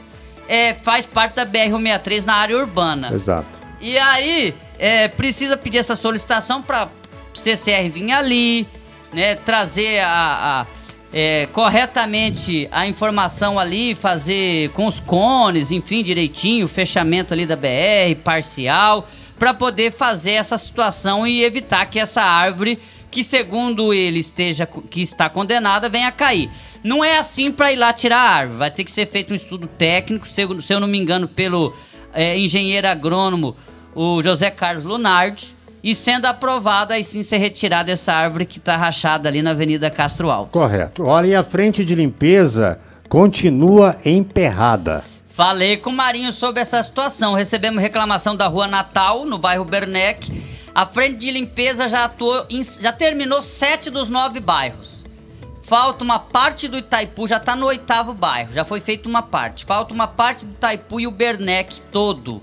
é, 0.47 0.73
faz 0.73 1.05
parte 1.05 1.35
da 1.35 1.45
BR-163 1.45 2.25
na 2.25 2.35
área 2.35 2.57
urbana. 2.57 3.13
Exato. 3.13 3.47
E 3.79 3.97
aí, 3.97 4.53
é, 4.79 5.09
precisa 5.09 5.57
pedir 5.57 5.79
essa 5.79 5.95
solicitação 5.95 6.61
para 6.63 6.89
CCR 7.33 7.89
vir 7.91 8.11
ali, 8.11 8.65
né, 9.13 9.35
trazer 9.35 9.99
a, 9.99 10.65
a 10.65 10.79
é, 11.11 11.47
corretamente 11.51 12.67
a 12.71 12.87
informação 12.87 13.59
ali, 13.59 13.95
fazer 13.95 14.69
com 14.69 14.85
os 14.85 14.99
cones, 14.99 15.71
enfim, 15.71 16.03
direitinho, 16.03 16.67
fechamento 16.67 17.33
ali 17.33 17.45
da 17.45 17.55
BR, 17.55 18.15
parcial, 18.23 19.09
para 19.37 19.53
poder 19.53 19.91
fazer 19.91 20.33
essa 20.33 20.57
situação 20.57 21.25
e 21.25 21.43
evitar 21.43 21.85
que 21.87 21.99
essa 21.99 22.21
árvore, 22.21 22.77
que 23.09 23.23
segundo 23.23 23.93
ele 23.93 24.19
esteja, 24.19 24.67
que 24.67 25.01
está 25.01 25.29
condenada, 25.29 25.89
venha 25.89 26.11
cair. 26.11 26.49
Não 26.83 27.03
é 27.03 27.17
assim 27.17 27.51
para 27.51 27.71
ir 27.71 27.75
lá 27.75 27.91
tirar 27.91 28.19
a 28.19 28.29
árvore, 28.29 28.59
vai 28.59 28.71
ter 28.71 28.83
que 28.83 28.91
ser 28.91 29.07
feito 29.07 29.33
um 29.33 29.35
estudo 29.35 29.67
técnico, 29.67 30.27
se 30.27 30.41
eu, 30.41 30.61
se 30.61 30.71
eu 30.71 30.79
não 30.79 30.87
me 30.87 30.99
engano, 30.99 31.27
pelo 31.27 31.73
é, 32.13 32.37
engenheiro 32.37 32.87
agrônomo 32.87 33.55
o 33.95 34.21
José 34.21 34.49
Carlos 34.51 34.83
Lunardi, 34.83 35.55
e 35.83 35.95
sendo 35.95 36.25
aprovado, 36.25 36.93
aí 36.93 37.03
sim 37.03 37.23
ser 37.23 37.37
retirada 37.37 37.91
essa 37.91 38.11
árvore 38.11 38.45
que 38.45 38.57
está 38.57 38.75
rachada 38.75 39.29
ali 39.29 39.41
na 39.41 39.51
Avenida 39.51 39.89
Castro 39.89 40.29
Alves. 40.29 40.51
Correto. 40.51 41.05
Olha, 41.05 41.27
e 41.27 41.35
a 41.35 41.43
frente 41.43 41.85
de 41.85 41.95
limpeza 41.95 42.79
continua 43.07 43.95
emperrada. 44.05 45.03
Falei 45.27 45.77
com 45.77 45.89
o 45.89 45.95
Marinho 45.95 46.33
sobre 46.33 46.61
essa 46.61 46.83
situação. 46.83 47.33
Recebemos 47.33 47.81
reclamação 47.81 48.35
da 48.35 48.47
Rua 48.47 48.67
Natal, 48.67 49.23
no 49.23 49.37
bairro 49.37 49.63
Bernec. 49.63 50.43
A 50.75 50.85
frente 50.85 51.17
de 51.17 51.31
limpeza 51.31 51.87
já 51.87 52.05
atuou, 52.05 52.45
em, 52.49 52.61
já 52.61 52.91
terminou 52.91 53.41
sete 53.41 53.89
dos 53.89 54.09
nove 54.09 54.41
bairros. 54.41 54.99
Falta 55.63 56.03
uma 56.03 56.19
parte 56.19 56.67
do 56.67 56.77
Itaipu, 56.77 57.27
já 57.27 57.37
está 57.37 57.55
no 57.55 57.67
oitavo 57.67 58.13
bairro, 58.13 58.51
já 58.51 58.65
foi 58.65 58.81
feita 58.81 59.07
uma 59.07 59.21
parte. 59.21 59.65
Falta 59.65 59.93
uma 59.93 60.07
parte 60.07 60.45
do 60.45 60.51
Itaipu 60.51 60.99
e 60.99 61.07
o 61.07 61.11
Bernec 61.11 61.79
todo. 61.91 62.41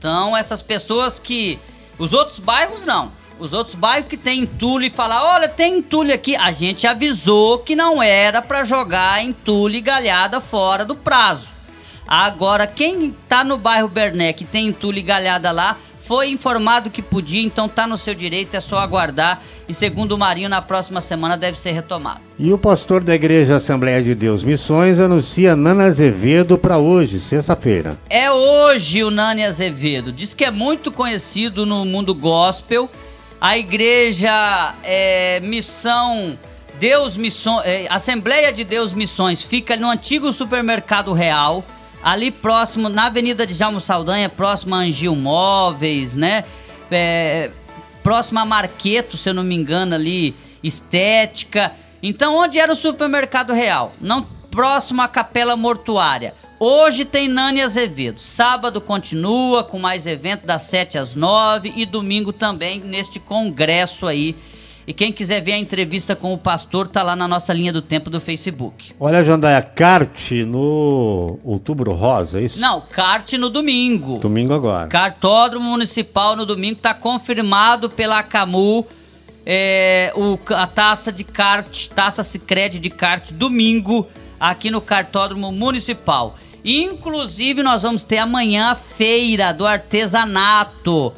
Então, 0.00 0.34
essas 0.34 0.62
pessoas 0.62 1.18
que. 1.18 1.58
Os 1.98 2.14
outros 2.14 2.38
bairros 2.38 2.86
não. 2.86 3.12
Os 3.38 3.52
outros 3.52 3.74
bairros 3.74 4.08
que 4.08 4.16
tem 4.16 4.40
entulho 4.40 4.86
e 4.86 4.90
falar, 4.90 5.22
olha, 5.22 5.46
tem 5.46 5.76
entulho 5.76 6.14
aqui. 6.14 6.34
A 6.36 6.50
gente 6.50 6.86
avisou 6.86 7.58
que 7.58 7.76
não 7.76 8.02
era 8.02 8.40
para 8.40 8.64
jogar 8.64 9.22
entulho 9.22 9.76
e 9.76 9.80
galhada 9.82 10.40
fora 10.40 10.86
do 10.86 10.96
prazo. 10.96 11.48
Agora, 12.08 12.66
quem 12.66 13.14
tá 13.28 13.44
no 13.44 13.58
bairro 13.58 13.88
Berné 13.88 14.32
que 14.32 14.44
tem 14.44 14.68
entulho 14.68 14.98
e 14.98 15.02
galhada 15.02 15.50
lá, 15.50 15.76
foi 16.10 16.28
informado 16.30 16.90
que 16.90 17.02
podia, 17.02 17.40
então 17.40 17.68
tá 17.68 17.86
no 17.86 17.96
seu 17.96 18.12
direito, 18.16 18.56
é 18.56 18.60
só 18.60 18.80
aguardar. 18.80 19.40
E 19.68 19.72
segundo 19.72 20.10
o 20.10 20.18
Marinho, 20.18 20.48
na 20.48 20.60
próxima 20.60 21.00
semana 21.00 21.36
deve 21.36 21.56
ser 21.56 21.70
retomado. 21.70 22.20
E 22.36 22.52
o 22.52 22.58
pastor 22.58 23.00
da 23.00 23.14
Igreja 23.14 23.54
Assembleia 23.54 24.02
de 24.02 24.12
Deus 24.12 24.42
Missões 24.42 24.98
anuncia 24.98 25.54
Nana 25.54 25.84
Azevedo 25.84 26.58
para 26.58 26.78
hoje, 26.78 27.20
sexta-feira. 27.20 27.96
É 28.10 28.28
hoje 28.28 29.04
o 29.04 29.10
Nani 29.12 29.44
Azevedo. 29.44 30.10
Diz 30.10 30.34
que 30.34 30.44
é 30.44 30.50
muito 30.50 30.90
conhecido 30.90 31.64
no 31.64 31.84
mundo 31.84 32.12
gospel. 32.12 32.90
A 33.40 33.56
igreja 33.56 34.74
é, 34.82 35.38
Missão 35.38 36.36
Deus 36.80 37.16
Missões, 37.16 37.64
é, 37.64 37.86
Assembleia 37.88 38.52
de 38.52 38.64
Deus 38.64 38.92
Missões 38.92 39.44
fica 39.44 39.76
no 39.76 39.88
antigo 39.88 40.32
supermercado 40.32 41.12
Real 41.12 41.64
ali 42.02 42.30
próximo, 42.30 42.88
na 42.88 43.06
Avenida 43.06 43.46
de 43.46 43.54
Jalmo 43.54 43.80
Saldanha, 43.80 44.28
próximo 44.28 44.74
a 44.74 44.78
Angil 44.78 45.14
Móveis, 45.14 46.14
né? 46.14 46.44
É, 46.90 47.50
próximo 48.02 48.38
a 48.40 48.44
Marqueto, 48.44 49.16
se 49.16 49.28
eu 49.28 49.34
não 49.34 49.42
me 49.44 49.54
engano, 49.54 49.94
ali, 49.94 50.34
Estética. 50.62 51.72
Então, 52.02 52.36
onde 52.36 52.58
era 52.58 52.72
o 52.72 52.76
supermercado 52.76 53.52
real? 53.52 53.94
Não 54.00 54.22
próximo 54.50 55.00
à 55.02 55.08
Capela 55.08 55.56
Mortuária. 55.56 56.34
Hoje 56.58 57.04
tem 57.04 57.28
Nani 57.28 57.62
Azevedo. 57.62 58.20
Sábado 58.20 58.80
continua 58.80 59.64
com 59.64 59.78
mais 59.78 60.06
evento 60.06 60.44
das 60.44 60.62
7 60.62 60.98
às 60.98 61.14
9 61.14 61.72
e 61.74 61.86
domingo 61.86 62.32
também 62.32 62.80
neste 62.80 63.18
congresso 63.18 64.06
aí 64.06 64.36
e 64.90 64.92
quem 64.92 65.12
quiser 65.12 65.40
ver 65.40 65.52
a 65.52 65.56
entrevista 65.56 66.16
com 66.16 66.34
o 66.34 66.36
pastor, 66.36 66.88
tá 66.88 67.00
lá 67.00 67.14
na 67.14 67.28
nossa 67.28 67.52
linha 67.52 67.72
do 67.72 67.80
tempo 67.80 68.10
do 68.10 68.20
Facebook. 68.20 68.92
Olha, 68.98 69.22
Jandaia, 69.22 69.62
kart 69.62 70.32
no 70.44 71.38
Outubro 71.44 71.92
Rosa, 71.92 72.40
é 72.40 72.42
isso? 72.42 72.58
Não, 72.58 72.80
kart 72.80 73.32
no 73.34 73.48
domingo. 73.48 74.18
Domingo 74.18 74.52
agora. 74.52 74.88
Cartódromo 74.88 75.70
Municipal 75.70 76.34
no 76.34 76.44
domingo, 76.44 76.80
tá 76.80 76.92
confirmado 76.92 77.88
pela 77.88 78.20
CAMU. 78.24 78.84
É, 79.46 80.12
o, 80.16 80.36
a 80.56 80.66
taça 80.66 81.12
de 81.12 81.22
kart, 81.22 81.86
taça 81.94 82.24
Sicredi 82.24 82.80
de 82.80 82.90
kart, 82.90 83.30
domingo, 83.30 84.08
aqui 84.40 84.72
no 84.72 84.80
Cartódromo 84.80 85.52
Municipal. 85.52 86.36
Inclusive, 86.64 87.62
nós 87.62 87.82
vamos 87.82 88.02
ter 88.02 88.18
amanhã 88.18 88.72
a 88.72 88.74
feira 88.74 89.52
do 89.52 89.64
artesanato. 89.64 91.12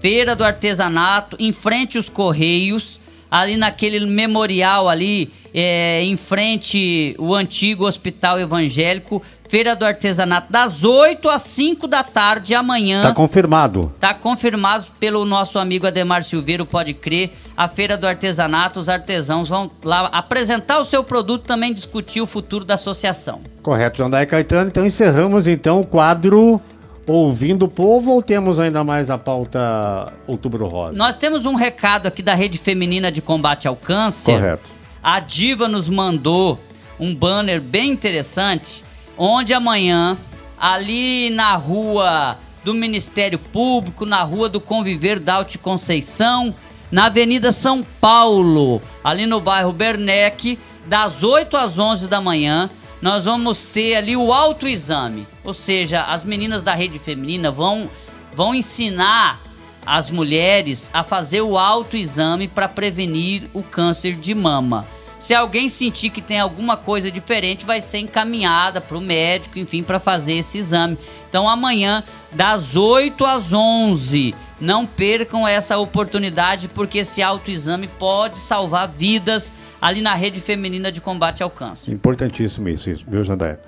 Feira 0.00 0.34
do 0.34 0.42
artesanato, 0.42 1.36
em 1.38 1.52
frente 1.52 1.98
aos 1.98 2.08
Correios, 2.08 2.98
ali 3.30 3.56
naquele 3.56 4.04
memorial 4.06 4.88
ali, 4.88 5.30
é, 5.54 6.02
em 6.02 6.16
frente 6.16 7.14
o 7.18 7.34
antigo 7.34 7.86
Hospital 7.86 8.38
Evangélico. 8.40 9.22
Feira 9.50 9.74
do 9.74 9.84
Artesanato, 9.84 10.52
das 10.52 10.84
8 10.84 11.28
às 11.28 11.42
5 11.42 11.88
da 11.88 12.04
tarde 12.04 12.54
amanhã. 12.54 13.02
Tá 13.02 13.12
confirmado. 13.12 13.92
Tá 13.98 14.14
confirmado 14.14 14.86
pelo 15.00 15.24
nosso 15.24 15.58
amigo 15.58 15.88
Ademar 15.88 16.22
Silveiro, 16.22 16.64
pode 16.64 16.94
crer. 16.94 17.32
A 17.56 17.66
Feira 17.66 17.96
do 17.96 18.06
Artesanato, 18.06 18.78
os 18.78 18.88
artesãos 18.88 19.48
vão 19.48 19.68
lá 19.82 20.06
apresentar 20.12 20.78
o 20.78 20.84
seu 20.84 21.02
produto 21.02 21.46
também 21.46 21.74
discutir 21.74 22.20
o 22.20 22.26
futuro 22.26 22.64
da 22.64 22.74
associação. 22.74 23.40
Correto, 23.60 23.98
Jandaia 23.98 24.24
Caetano. 24.24 24.68
Então 24.68 24.86
encerramos 24.86 25.48
então 25.48 25.80
o 25.80 25.84
quadro 25.84 26.60
Ouvindo 27.06 27.64
o 27.64 27.68
Povo 27.68 28.12
ou 28.12 28.22
temos 28.22 28.60
ainda 28.60 28.84
mais 28.84 29.10
a 29.10 29.18
pauta 29.18 30.12
Outubro 30.26 30.66
Rosa? 30.68 30.96
Nós 30.96 31.16
temos 31.16 31.44
um 31.44 31.54
recado 31.54 32.06
aqui 32.06 32.22
da 32.22 32.34
Rede 32.34 32.58
Feminina 32.58 33.10
de 33.10 33.20
Combate 33.20 33.66
ao 33.66 33.74
Câncer. 33.74 34.34
Correto. 34.34 34.70
A 35.02 35.18
Diva 35.18 35.66
nos 35.66 35.88
mandou 35.88 36.60
um 36.98 37.14
banner 37.14 37.60
bem 37.60 37.90
interessante 37.90 38.84
onde 39.16 39.52
amanhã, 39.52 40.16
ali 40.58 41.30
na 41.30 41.54
rua 41.56 42.38
do 42.64 42.74
Ministério 42.74 43.38
Público, 43.38 44.06
na 44.06 44.22
rua 44.22 44.48
do 44.48 44.60
Conviver 44.60 45.18
da 45.18 45.34
Alti 45.34 45.58
Conceição, 45.58 46.54
na 46.90 47.06
Avenida 47.06 47.52
São 47.52 47.82
Paulo, 48.00 48.82
ali 49.02 49.26
no 49.26 49.40
bairro 49.40 49.72
Bernec, 49.72 50.58
das 50.86 51.22
8 51.22 51.56
às 51.56 51.78
11 51.78 52.08
da 52.08 52.20
manhã, 52.20 52.70
nós 53.00 53.24
vamos 53.24 53.64
ter 53.64 53.96
ali 53.96 54.16
o 54.16 54.32
autoexame. 54.32 55.26
Ou 55.42 55.54
seja, 55.54 56.02
as 56.02 56.24
meninas 56.24 56.62
da 56.62 56.74
rede 56.74 56.98
feminina 56.98 57.50
vão, 57.50 57.90
vão 58.34 58.54
ensinar 58.54 59.40
as 59.84 60.10
mulheres 60.10 60.90
a 60.92 61.02
fazer 61.02 61.40
o 61.40 61.56
autoexame 61.56 62.46
para 62.46 62.68
prevenir 62.68 63.48
o 63.54 63.62
câncer 63.62 64.14
de 64.14 64.34
mama. 64.34 64.86
Se 65.18 65.34
alguém 65.34 65.68
sentir 65.68 66.08
que 66.08 66.22
tem 66.22 66.40
alguma 66.40 66.78
coisa 66.78 67.10
diferente, 67.10 67.66
vai 67.66 67.82
ser 67.82 67.98
encaminhada 67.98 68.80
para 68.80 68.96
o 68.96 69.02
médico, 69.02 69.58
enfim, 69.58 69.82
para 69.82 70.00
fazer 70.00 70.32
esse 70.32 70.56
exame. 70.56 70.98
Então 71.28 71.46
amanhã, 71.46 72.02
das 72.32 72.74
8 72.74 73.22
às 73.26 73.52
11, 73.52 74.34
não 74.58 74.86
percam 74.86 75.46
essa 75.46 75.76
oportunidade, 75.76 76.68
porque 76.68 76.98
esse 76.98 77.22
autoexame 77.22 77.86
pode 77.86 78.38
salvar 78.38 78.88
vidas 78.88 79.52
ali 79.80 80.02
na 80.02 80.14
rede 80.14 80.40
feminina 80.40 80.90
de 80.92 81.00
combate 81.00 81.42
ao 81.42 81.50
câncer. 81.50 81.92
Importantíssimo 81.92 82.68
isso, 82.68 82.90
isso 82.90 83.04
viu, 83.08 83.24
Jandair? 83.24 83.58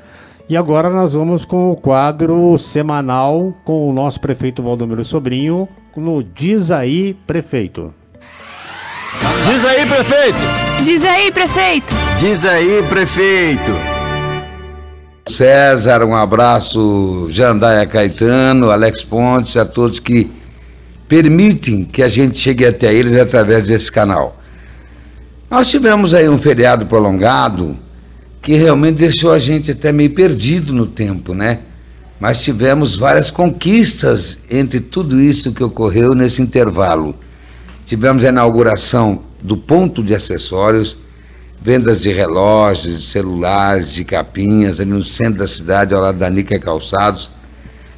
E 0.48 0.56
agora 0.56 0.90
nós 0.90 1.12
vamos 1.12 1.44
com 1.44 1.70
o 1.70 1.76
quadro 1.76 2.58
semanal 2.58 3.56
com 3.64 3.88
o 3.88 3.92
nosso 3.92 4.20
prefeito 4.20 4.62
Valdomiro 4.62 5.04
Sobrinho, 5.04 5.68
no 5.96 6.22
Diz 6.22 6.70
aí, 6.70 7.14
prefeito. 7.26 7.94
Diz 9.46 9.64
aí, 9.64 9.86
prefeito! 9.86 10.38
Diz 10.82 11.04
aí, 11.04 11.32
prefeito! 11.32 11.94
Diz 12.18 12.44
aí, 12.44 12.82
prefeito! 12.88 13.72
César, 15.28 16.04
um 16.04 16.14
abraço, 16.14 17.28
Jandaia 17.30 17.86
Caetano, 17.86 18.70
Alex 18.70 19.04
Pontes, 19.04 19.56
a 19.56 19.64
todos 19.64 20.00
que 20.00 20.30
permitem 21.06 21.84
que 21.84 22.02
a 22.02 22.08
gente 22.08 22.38
chegue 22.38 22.66
até 22.66 22.92
eles 22.92 23.16
através 23.16 23.66
desse 23.66 23.90
canal. 23.90 24.41
Nós 25.52 25.68
tivemos 25.68 26.14
aí 26.14 26.30
um 26.30 26.38
feriado 26.38 26.86
prolongado 26.86 27.76
que 28.40 28.54
realmente 28.54 28.96
deixou 28.96 29.34
a 29.34 29.38
gente 29.38 29.72
até 29.72 29.92
meio 29.92 30.14
perdido 30.14 30.72
no 30.72 30.86
tempo, 30.86 31.34
né? 31.34 31.58
Mas 32.18 32.42
tivemos 32.42 32.96
várias 32.96 33.30
conquistas 33.30 34.38
entre 34.50 34.80
tudo 34.80 35.20
isso 35.20 35.52
que 35.52 35.62
ocorreu 35.62 36.14
nesse 36.14 36.40
intervalo. 36.40 37.14
Tivemos 37.84 38.24
a 38.24 38.28
inauguração 38.28 39.24
do 39.42 39.54
ponto 39.54 40.02
de 40.02 40.14
acessórios, 40.14 40.96
vendas 41.60 42.00
de 42.00 42.10
relógios, 42.10 43.02
de 43.02 43.06
celulares, 43.06 43.92
de 43.92 44.06
capinhas, 44.06 44.80
ali 44.80 44.88
no 44.88 45.02
centro 45.02 45.40
da 45.40 45.46
cidade, 45.46 45.94
ao 45.94 46.00
lado 46.00 46.16
da 46.16 46.30
Nica 46.30 46.58
Calçados. 46.58 47.30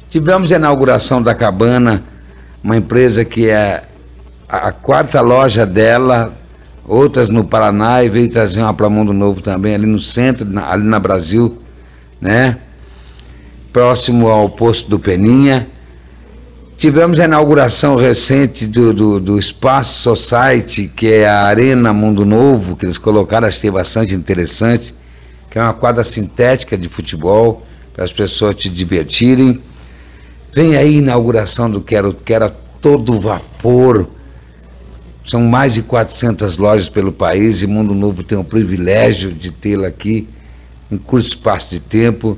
Tivemos 0.09 0.51
a 0.51 0.57
inauguração 0.57 1.23
da 1.23 1.33
Cabana, 1.33 2.03
uma 2.61 2.75
empresa 2.75 3.23
que 3.23 3.47
é 3.47 3.85
a 4.45 4.73
quarta 4.73 5.21
loja 5.21 5.65
dela, 5.65 6.33
outras 6.87 7.29
no 7.29 7.43
Paraná 7.43 8.03
e 8.03 8.09
veio 8.09 8.29
trazer 8.29 8.61
uma 8.61 8.73
para 8.73 8.89
Mundo 8.89 9.13
Novo 9.13 9.41
também, 9.41 9.73
ali 9.73 9.85
no 9.85 9.99
centro, 9.99 10.47
ali 10.59 10.83
na 10.83 10.99
Brasil, 10.99 11.57
né? 12.21 12.57
Próximo 13.73 14.27
ao 14.27 14.49
posto 14.49 14.89
do 14.89 14.99
Peninha. 14.99 15.67
Tivemos 16.77 17.19
a 17.19 17.25
inauguração 17.25 17.95
recente 17.95 18.65
do, 18.67 18.93
do, 18.93 19.19
do, 19.19 19.39
Espaço 19.39 20.01
Society, 20.01 20.91
que 20.93 21.07
é 21.07 21.27
a 21.27 21.43
Arena 21.43 21.93
Mundo 21.93 22.25
Novo, 22.25 22.75
que 22.75 22.85
eles 22.85 22.97
colocaram, 22.97 23.47
achei 23.47 23.71
bastante 23.71 24.13
interessante, 24.13 24.93
que 25.49 25.57
é 25.57 25.61
uma 25.61 25.73
quadra 25.73 26.03
sintética 26.03 26.77
de 26.77 26.89
futebol, 26.89 27.65
para 27.93 28.03
as 28.03 28.11
pessoas 28.11 28.55
te 28.55 28.69
divertirem. 28.69 29.61
Vem 30.51 30.75
aí 30.75 30.95
a 30.95 30.97
inauguração 30.97 31.71
do 31.71 31.79
que 31.79 31.95
era, 31.95 32.11
que 32.11 32.33
era 32.33 32.49
todo 32.81 33.19
vapor. 33.21 34.07
São 35.25 35.41
mais 35.41 35.73
de 35.73 35.81
400 35.81 36.57
lojas 36.57 36.87
pelo 36.87 37.11
país 37.11 37.61
e 37.61 37.67
Mundo 37.67 37.93
Novo 37.93 38.23
tem 38.23 38.37
o 38.37 38.43
privilégio 38.43 39.31
de 39.31 39.51
tê-la 39.51 39.87
aqui 39.87 40.27
em 40.91 40.97
curto 40.97 41.27
espaço 41.27 41.71
de 41.71 41.79
tempo. 41.79 42.37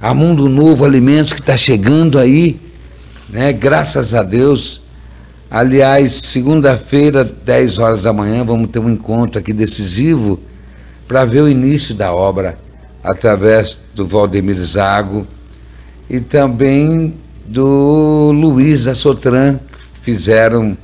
A 0.00 0.12
Mundo 0.12 0.48
Novo 0.48 0.84
Alimentos 0.84 1.32
que 1.32 1.40
está 1.40 1.56
chegando 1.56 2.18
aí 2.18 2.60
né? 3.30 3.52
Graças 3.52 4.12
a 4.12 4.22
Deus. 4.22 4.82
Aliás, 5.50 6.14
segunda-feira, 6.14 7.24
10 7.24 7.78
horas 7.78 8.02
da 8.02 8.12
manhã, 8.12 8.44
vamos 8.44 8.70
ter 8.70 8.78
um 8.78 8.90
encontro 8.90 9.38
aqui 9.38 9.52
decisivo 9.52 10.38
para 11.08 11.24
ver 11.24 11.42
o 11.42 11.48
início 11.48 11.94
da 11.94 12.12
obra 12.12 12.58
através 13.02 13.76
do 13.94 14.06
Valdemir 14.06 14.62
Zago 14.62 15.26
e 16.08 16.20
também 16.20 17.14
do 17.46 18.30
Luiz 18.32 18.86
Assotran, 18.86 19.58
que 19.94 20.00
fizeram 20.02 20.76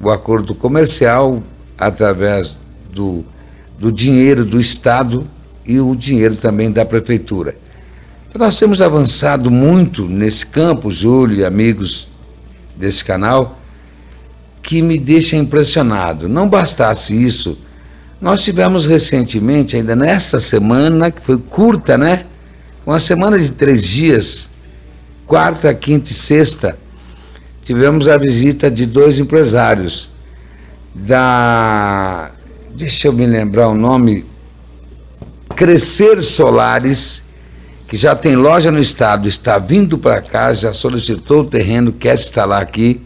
o 0.00 0.10
acordo 0.10 0.54
comercial 0.54 1.42
através 1.76 2.56
do, 2.92 3.24
do 3.78 3.92
dinheiro 3.92 4.44
do 4.44 4.58
Estado 4.58 5.26
e 5.64 5.78
o 5.78 5.94
dinheiro 5.94 6.36
também 6.36 6.70
da 6.70 6.84
Prefeitura. 6.84 7.56
Nós 8.34 8.58
temos 8.58 8.80
avançado 8.80 9.50
muito 9.50 10.06
nesse 10.06 10.46
campo, 10.46 10.90
Júlio 10.90 11.40
e 11.40 11.44
amigos 11.44 12.08
desse 12.76 13.04
canal, 13.04 13.58
que 14.62 14.80
me 14.80 14.98
deixa 14.98 15.36
impressionado. 15.36 16.28
Não 16.28 16.48
bastasse 16.48 17.12
isso, 17.12 17.58
nós 18.20 18.44
tivemos 18.44 18.86
recentemente, 18.86 19.76
ainda 19.76 19.96
nesta 19.96 20.38
semana, 20.38 21.10
que 21.10 21.20
foi 21.20 21.38
curta, 21.38 21.98
né? 21.98 22.26
Uma 22.86 23.00
semana 23.00 23.38
de 23.38 23.50
três 23.50 23.84
dias, 23.84 24.48
quarta, 25.26 25.72
quinta 25.74 26.10
e 26.10 26.14
sexta, 26.14 26.78
tivemos 27.70 28.08
a 28.08 28.18
visita 28.18 28.68
de 28.68 28.84
dois 28.84 29.20
empresários 29.20 30.10
da. 30.92 32.32
Deixa 32.74 33.06
eu 33.06 33.12
me 33.12 33.24
lembrar 33.24 33.68
o 33.68 33.76
nome. 33.76 34.26
Crescer 35.54 36.20
Solares 36.20 37.22
que 37.86 37.96
já 37.96 38.16
tem 38.16 38.34
loja 38.34 38.72
no 38.72 38.80
estado, 38.80 39.28
está 39.28 39.56
vindo 39.56 39.96
para 39.96 40.20
cá, 40.20 40.52
já 40.52 40.72
solicitou 40.72 41.42
o 41.42 41.44
terreno, 41.44 41.92
quer 41.92 42.14
instalar 42.14 42.60
aqui, 42.60 43.00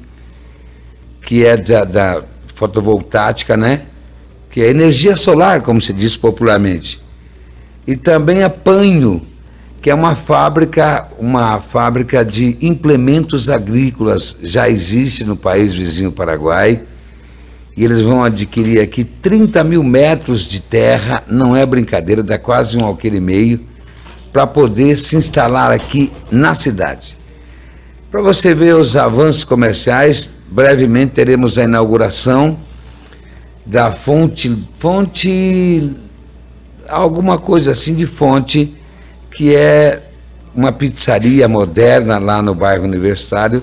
que 1.20 1.44
é 1.44 1.58
da, 1.58 1.84
da 1.84 2.22
fotovoltaica, 2.54 3.58
né? 3.58 3.82
Que 4.50 4.62
é 4.62 4.70
energia 4.70 5.14
solar, 5.14 5.60
como 5.60 5.78
se 5.78 5.92
diz 5.92 6.16
popularmente. 6.16 7.02
E 7.86 7.96
também 7.96 8.42
a 8.42 8.48
Panho, 8.48 9.20
que 9.84 9.90
é 9.90 9.94
uma 9.94 10.16
fábrica, 10.16 11.08
uma 11.18 11.60
fábrica 11.60 12.24
de 12.24 12.56
implementos 12.62 13.50
agrícolas, 13.50 14.34
já 14.42 14.66
existe 14.66 15.24
no 15.24 15.36
país 15.36 15.74
vizinho 15.74 16.10
Paraguai. 16.10 16.84
E 17.76 17.84
eles 17.84 18.00
vão 18.00 18.24
adquirir 18.24 18.80
aqui 18.80 19.04
30 19.04 19.62
mil 19.62 19.84
metros 19.84 20.44
de 20.44 20.62
terra, 20.62 21.22
não 21.28 21.54
é 21.54 21.66
brincadeira, 21.66 22.22
dá 22.22 22.38
quase 22.38 22.78
um 22.78 22.86
alqueire 22.86 23.18
e 23.18 23.20
meio 23.20 23.60
para 24.32 24.46
poder 24.46 24.98
se 24.98 25.16
instalar 25.16 25.70
aqui 25.70 26.10
na 26.30 26.54
cidade. 26.54 27.18
Para 28.10 28.22
você 28.22 28.54
ver 28.54 28.76
os 28.76 28.96
avanços 28.96 29.44
comerciais, 29.44 30.30
brevemente 30.50 31.12
teremos 31.12 31.58
a 31.58 31.64
inauguração 31.64 32.56
da 33.66 33.92
fonte, 33.92 34.64
fonte, 34.78 35.94
alguma 36.88 37.36
coisa 37.36 37.72
assim 37.72 37.94
de 37.94 38.06
fonte, 38.06 38.74
que 39.34 39.54
é 39.54 40.02
uma 40.54 40.72
pizzaria 40.72 41.48
moderna 41.48 42.18
lá 42.18 42.40
no 42.40 42.54
bairro 42.54 42.84
Universitário. 42.84 43.62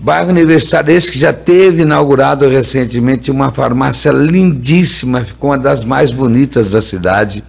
Bairro 0.00 0.30
Universitário 0.30 0.92
esse 0.92 1.12
que 1.12 1.18
já 1.18 1.32
teve 1.32 1.82
inaugurado 1.82 2.48
recentemente 2.48 3.30
uma 3.30 3.52
farmácia 3.52 4.10
lindíssima, 4.10 5.24
ficou 5.24 5.50
uma 5.50 5.58
das 5.58 5.84
mais 5.84 6.10
bonitas 6.10 6.70
da 6.70 6.82
cidade 6.82 7.44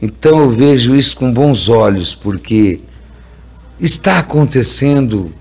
Então 0.00 0.38
eu 0.38 0.50
vejo 0.50 0.94
isso 0.94 1.16
com 1.16 1.32
bons 1.32 1.68
olhos, 1.68 2.14
porque 2.14 2.80
está 3.80 4.18
acontecendo, 4.18 5.32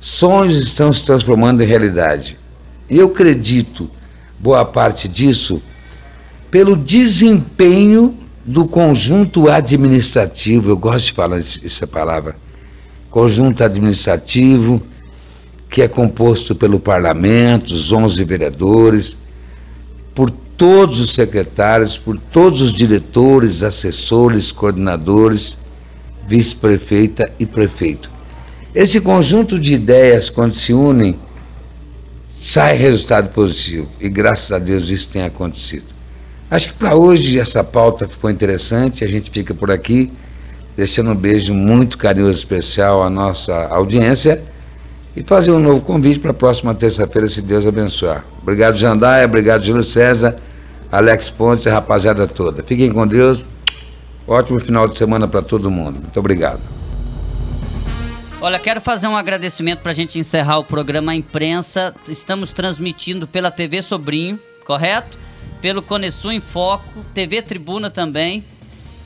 sonhos 0.00 0.58
estão 0.58 0.92
se 0.92 1.04
transformando 1.04 1.62
em 1.62 1.66
realidade. 1.66 2.36
E 2.90 2.98
eu 2.98 3.06
acredito, 3.06 3.88
boa 4.38 4.64
parte 4.64 5.08
disso, 5.08 5.62
pelo 6.50 6.76
desempenho 6.76 8.21
do 8.44 8.66
conjunto 8.66 9.48
administrativo, 9.48 10.70
eu 10.70 10.76
gosto 10.76 11.06
de 11.06 11.12
falar 11.12 11.38
essa 11.38 11.86
palavra, 11.86 12.36
conjunto 13.10 13.62
administrativo, 13.62 14.82
que 15.68 15.82
é 15.82 15.88
composto 15.88 16.54
pelo 16.54 16.80
parlamento, 16.80 17.72
os 17.72 17.92
11 17.92 18.24
vereadores, 18.24 19.16
por 20.14 20.30
todos 20.30 21.00
os 21.00 21.12
secretários, 21.12 21.96
por 21.96 22.18
todos 22.18 22.60
os 22.60 22.72
diretores, 22.72 23.62
assessores, 23.62 24.50
coordenadores, 24.50 25.56
vice-prefeita 26.26 27.32
e 27.38 27.46
prefeito. 27.46 28.10
Esse 28.74 29.00
conjunto 29.00 29.58
de 29.58 29.74
ideias, 29.74 30.30
quando 30.30 30.54
se 30.54 30.72
unem, 30.72 31.18
sai 32.40 32.76
resultado 32.76 33.30
positivo. 33.30 33.88
E 34.00 34.08
graças 34.08 34.50
a 34.50 34.58
Deus 34.58 34.90
isso 34.90 35.08
tem 35.08 35.22
acontecido. 35.22 35.91
Acho 36.52 36.68
que 36.68 36.74
para 36.74 36.94
hoje 36.94 37.40
essa 37.40 37.64
pauta 37.64 38.06
ficou 38.06 38.28
interessante. 38.30 39.02
A 39.02 39.06
gente 39.06 39.30
fica 39.30 39.54
por 39.54 39.70
aqui, 39.70 40.12
deixando 40.76 41.10
um 41.10 41.14
beijo 41.14 41.54
muito 41.54 41.96
carinhoso 41.96 42.36
especial 42.36 43.02
à 43.02 43.08
nossa 43.08 43.68
audiência 43.68 44.42
e 45.16 45.22
fazer 45.22 45.50
um 45.50 45.58
novo 45.58 45.80
convite 45.80 46.20
para 46.20 46.30
a 46.30 46.34
próxima 46.34 46.74
terça-feira, 46.74 47.26
se 47.26 47.40
Deus 47.40 47.66
abençoar. 47.66 48.22
Obrigado, 48.42 48.76
Jandaia, 48.76 49.24
obrigado, 49.24 49.64
Júlio 49.64 49.82
César, 49.82 50.36
Alex 50.90 51.30
Pontes 51.30 51.64
e 51.64 51.70
a 51.70 51.72
rapaziada 51.72 52.28
toda. 52.28 52.62
Fiquem 52.62 52.92
com 52.92 53.06
Deus. 53.06 53.42
Ótimo 54.28 54.60
final 54.60 54.86
de 54.86 54.98
semana 54.98 55.26
para 55.26 55.40
todo 55.40 55.70
mundo. 55.70 56.00
Muito 56.00 56.20
obrigado. 56.20 56.60
Olha, 58.42 58.58
quero 58.58 58.82
fazer 58.82 59.06
um 59.06 59.16
agradecimento 59.16 59.80
para 59.80 59.92
a 59.92 59.94
gente 59.94 60.18
encerrar 60.18 60.58
o 60.58 60.64
programa 60.64 61.14
Imprensa. 61.14 61.94
Estamos 62.06 62.52
transmitindo 62.52 63.26
pela 63.26 63.50
TV 63.50 63.80
Sobrinho, 63.80 64.38
correto? 64.66 65.31
Pelo 65.62 65.80
Conesul 65.80 66.32
em 66.32 66.40
Foco, 66.40 67.04
TV 67.14 67.40
Tribuna 67.40 67.88
também. 67.88 68.44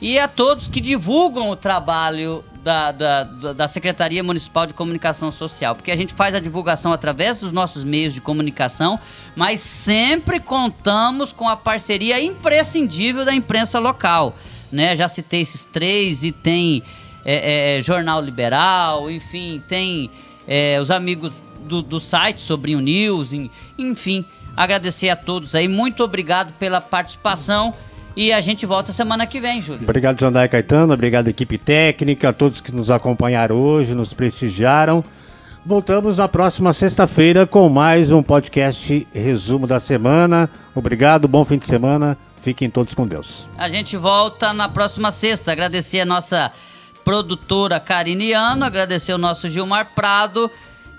E 0.01 0.17
a 0.17 0.27
todos 0.27 0.67
que 0.67 0.81
divulgam 0.81 1.49
o 1.49 1.55
trabalho 1.55 2.43
da, 2.63 2.91
da, 2.91 3.23
da 3.23 3.67
Secretaria 3.67 4.23
Municipal 4.23 4.65
de 4.65 4.73
Comunicação 4.73 5.31
Social, 5.31 5.75
porque 5.75 5.91
a 5.91 5.95
gente 5.95 6.13
faz 6.13 6.35
a 6.35 6.39
divulgação 6.39 6.91
através 6.91 7.39
dos 7.39 7.51
nossos 7.51 7.83
meios 7.83 8.13
de 8.13 8.19
comunicação, 8.19 8.99
mas 9.35 9.61
sempre 9.61 10.39
contamos 10.39 11.31
com 11.31 11.47
a 11.47 11.55
parceria 11.55 12.19
imprescindível 12.19 13.23
da 13.23 13.33
imprensa 13.33 13.79
local. 13.79 14.35
Né? 14.71 14.95
Já 14.95 15.07
citei 15.07 15.41
esses 15.41 15.63
três 15.63 16.23
e 16.23 16.31
tem 16.31 16.83
é, 17.23 17.77
é, 17.77 17.81
Jornal 17.81 18.19
Liberal, 18.19 19.09
enfim, 19.09 19.63
tem 19.67 20.09
é, 20.47 20.79
os 20.81 20.89
amigos 20.89 21.31
do, 21.67 21.81
do 21.81 21.99
site 21.99 22.41
Sobrinho 22.41 22.79
News, 22.79 23.31
enfim. 23.77 24.25
Agradecer 24.57 25.09
a 25.09 25.15
todos 25.15 25.53
aí, 25.53 25.67
muito 25.67 26.03
obrigado 26.03 26.51
pela 26.53 26.81
participação 26.81 27.75
e 28.15 28.33
a 28.33 28.41
gente 28.41 28.65
volta 28.65 28.91
semana 28.91 29.27
que 29.27 29.39
vem, 29.39 29.61
Júlio. 29.61 29.83
Obrigado, 29.83 30.19
Jandai 30.19 30.49
Caetano. 30.49 30.91
Obrigado, 30.91 31.27
equipe 31.27 31.59
técnica, 31.59 32.29
a 32.29 32.33
todos 32.33 32.59
que 32.59 32.71
nos 32.71 32.89
acompanharam 32.89 33.55
hoje, 33.55 33.93
nos 33.93 34.11
prestigiaram. 34.11 35.03
Voltamos 35.63 36.17
na 36.17 36.27
próxima 36.27 36.73
sexta-feira 36.73 37.45
com 37.45 37.69
mais 37.69 38.11
um 38.11 38.23
podcast 38.23 39.07
Resumo 39.13 39.67
da 39.67 39.79
Semana. 39.79 40.49
Obrigado, 40.73 41.27
bom 41.27 41.45
fim 41.45 41.59
de 41.59 41.67
semana. 41.67 42.17
Fiquem 42.41 42.69
todos 42.69 42.95
com 42.95 43.05
Deus. 43.05 43.47
A 43.55 43.69
gente 43.69 43.95
volta 43.95 44.51
na 44.53 44.67
próxima 44.67 45.11
sexta. 45.11 45.51
Agradecer 45.51 45.99
a 45.99 46.05
nossa 46.05 46.51
produtora 47.03 47.79
Cariniano, 47.79 48.65
agradecer 48.65 49.13
o 49.13 49.17
nosso 49.17 49.47
Gilmar 49.47 49.91
Prado 49.93 50.49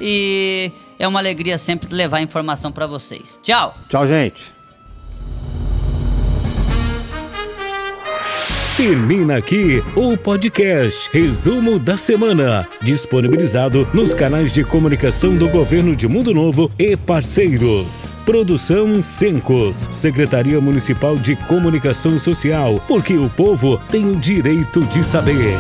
e 0.01 0.71
é 0.99 1.07
uma 1.07 1.21
alegria 1.21 1.59
sempre 1.59 1.95
levar 1.95 2.21
informação 2.21 2.73
para 2.73 2.87
vocês. 2.87 3.39
Tchau. 3.43 3.77
Tchau, 3.89 4.07
gente. 4.07 4.59
Termina 8.79 9.37
aqui 9.37 9.83
o 9.97 10.17
podcast 10.17 11.11
Resumo 11.13 11.81
da 11.81 11.97
Semana, 11.97 12.65
disponibilizado 12.81 13.85
nos 13.93 14.15
canais 14.15 14.55
de 14.55 14.63
comunicação 14.63 15.37
do 15.37 15.49
Governo 15.49 15.97
de 15.97 16.07
Mundo 16.07 16.33
Novo 16.33 16.71
e 16.79 16.97
parceiros. 16.97 18.15
Produção 18.25 19.03
Sencos, 19.03 19.89
Secretaria 19.91 20.61
Municipal 20.61 21.17
de 21.17 21.35
Comunicação 21.35 22.21
Social, 22.21 22.81
porque 22.87 23.15
o 23.15 23.29
povo 23.29 23.81
tem 23.91 24.09
o 24.09 24.15
direito 24.15 24.81
de 24.83 25.03
saber. 25.03 25.57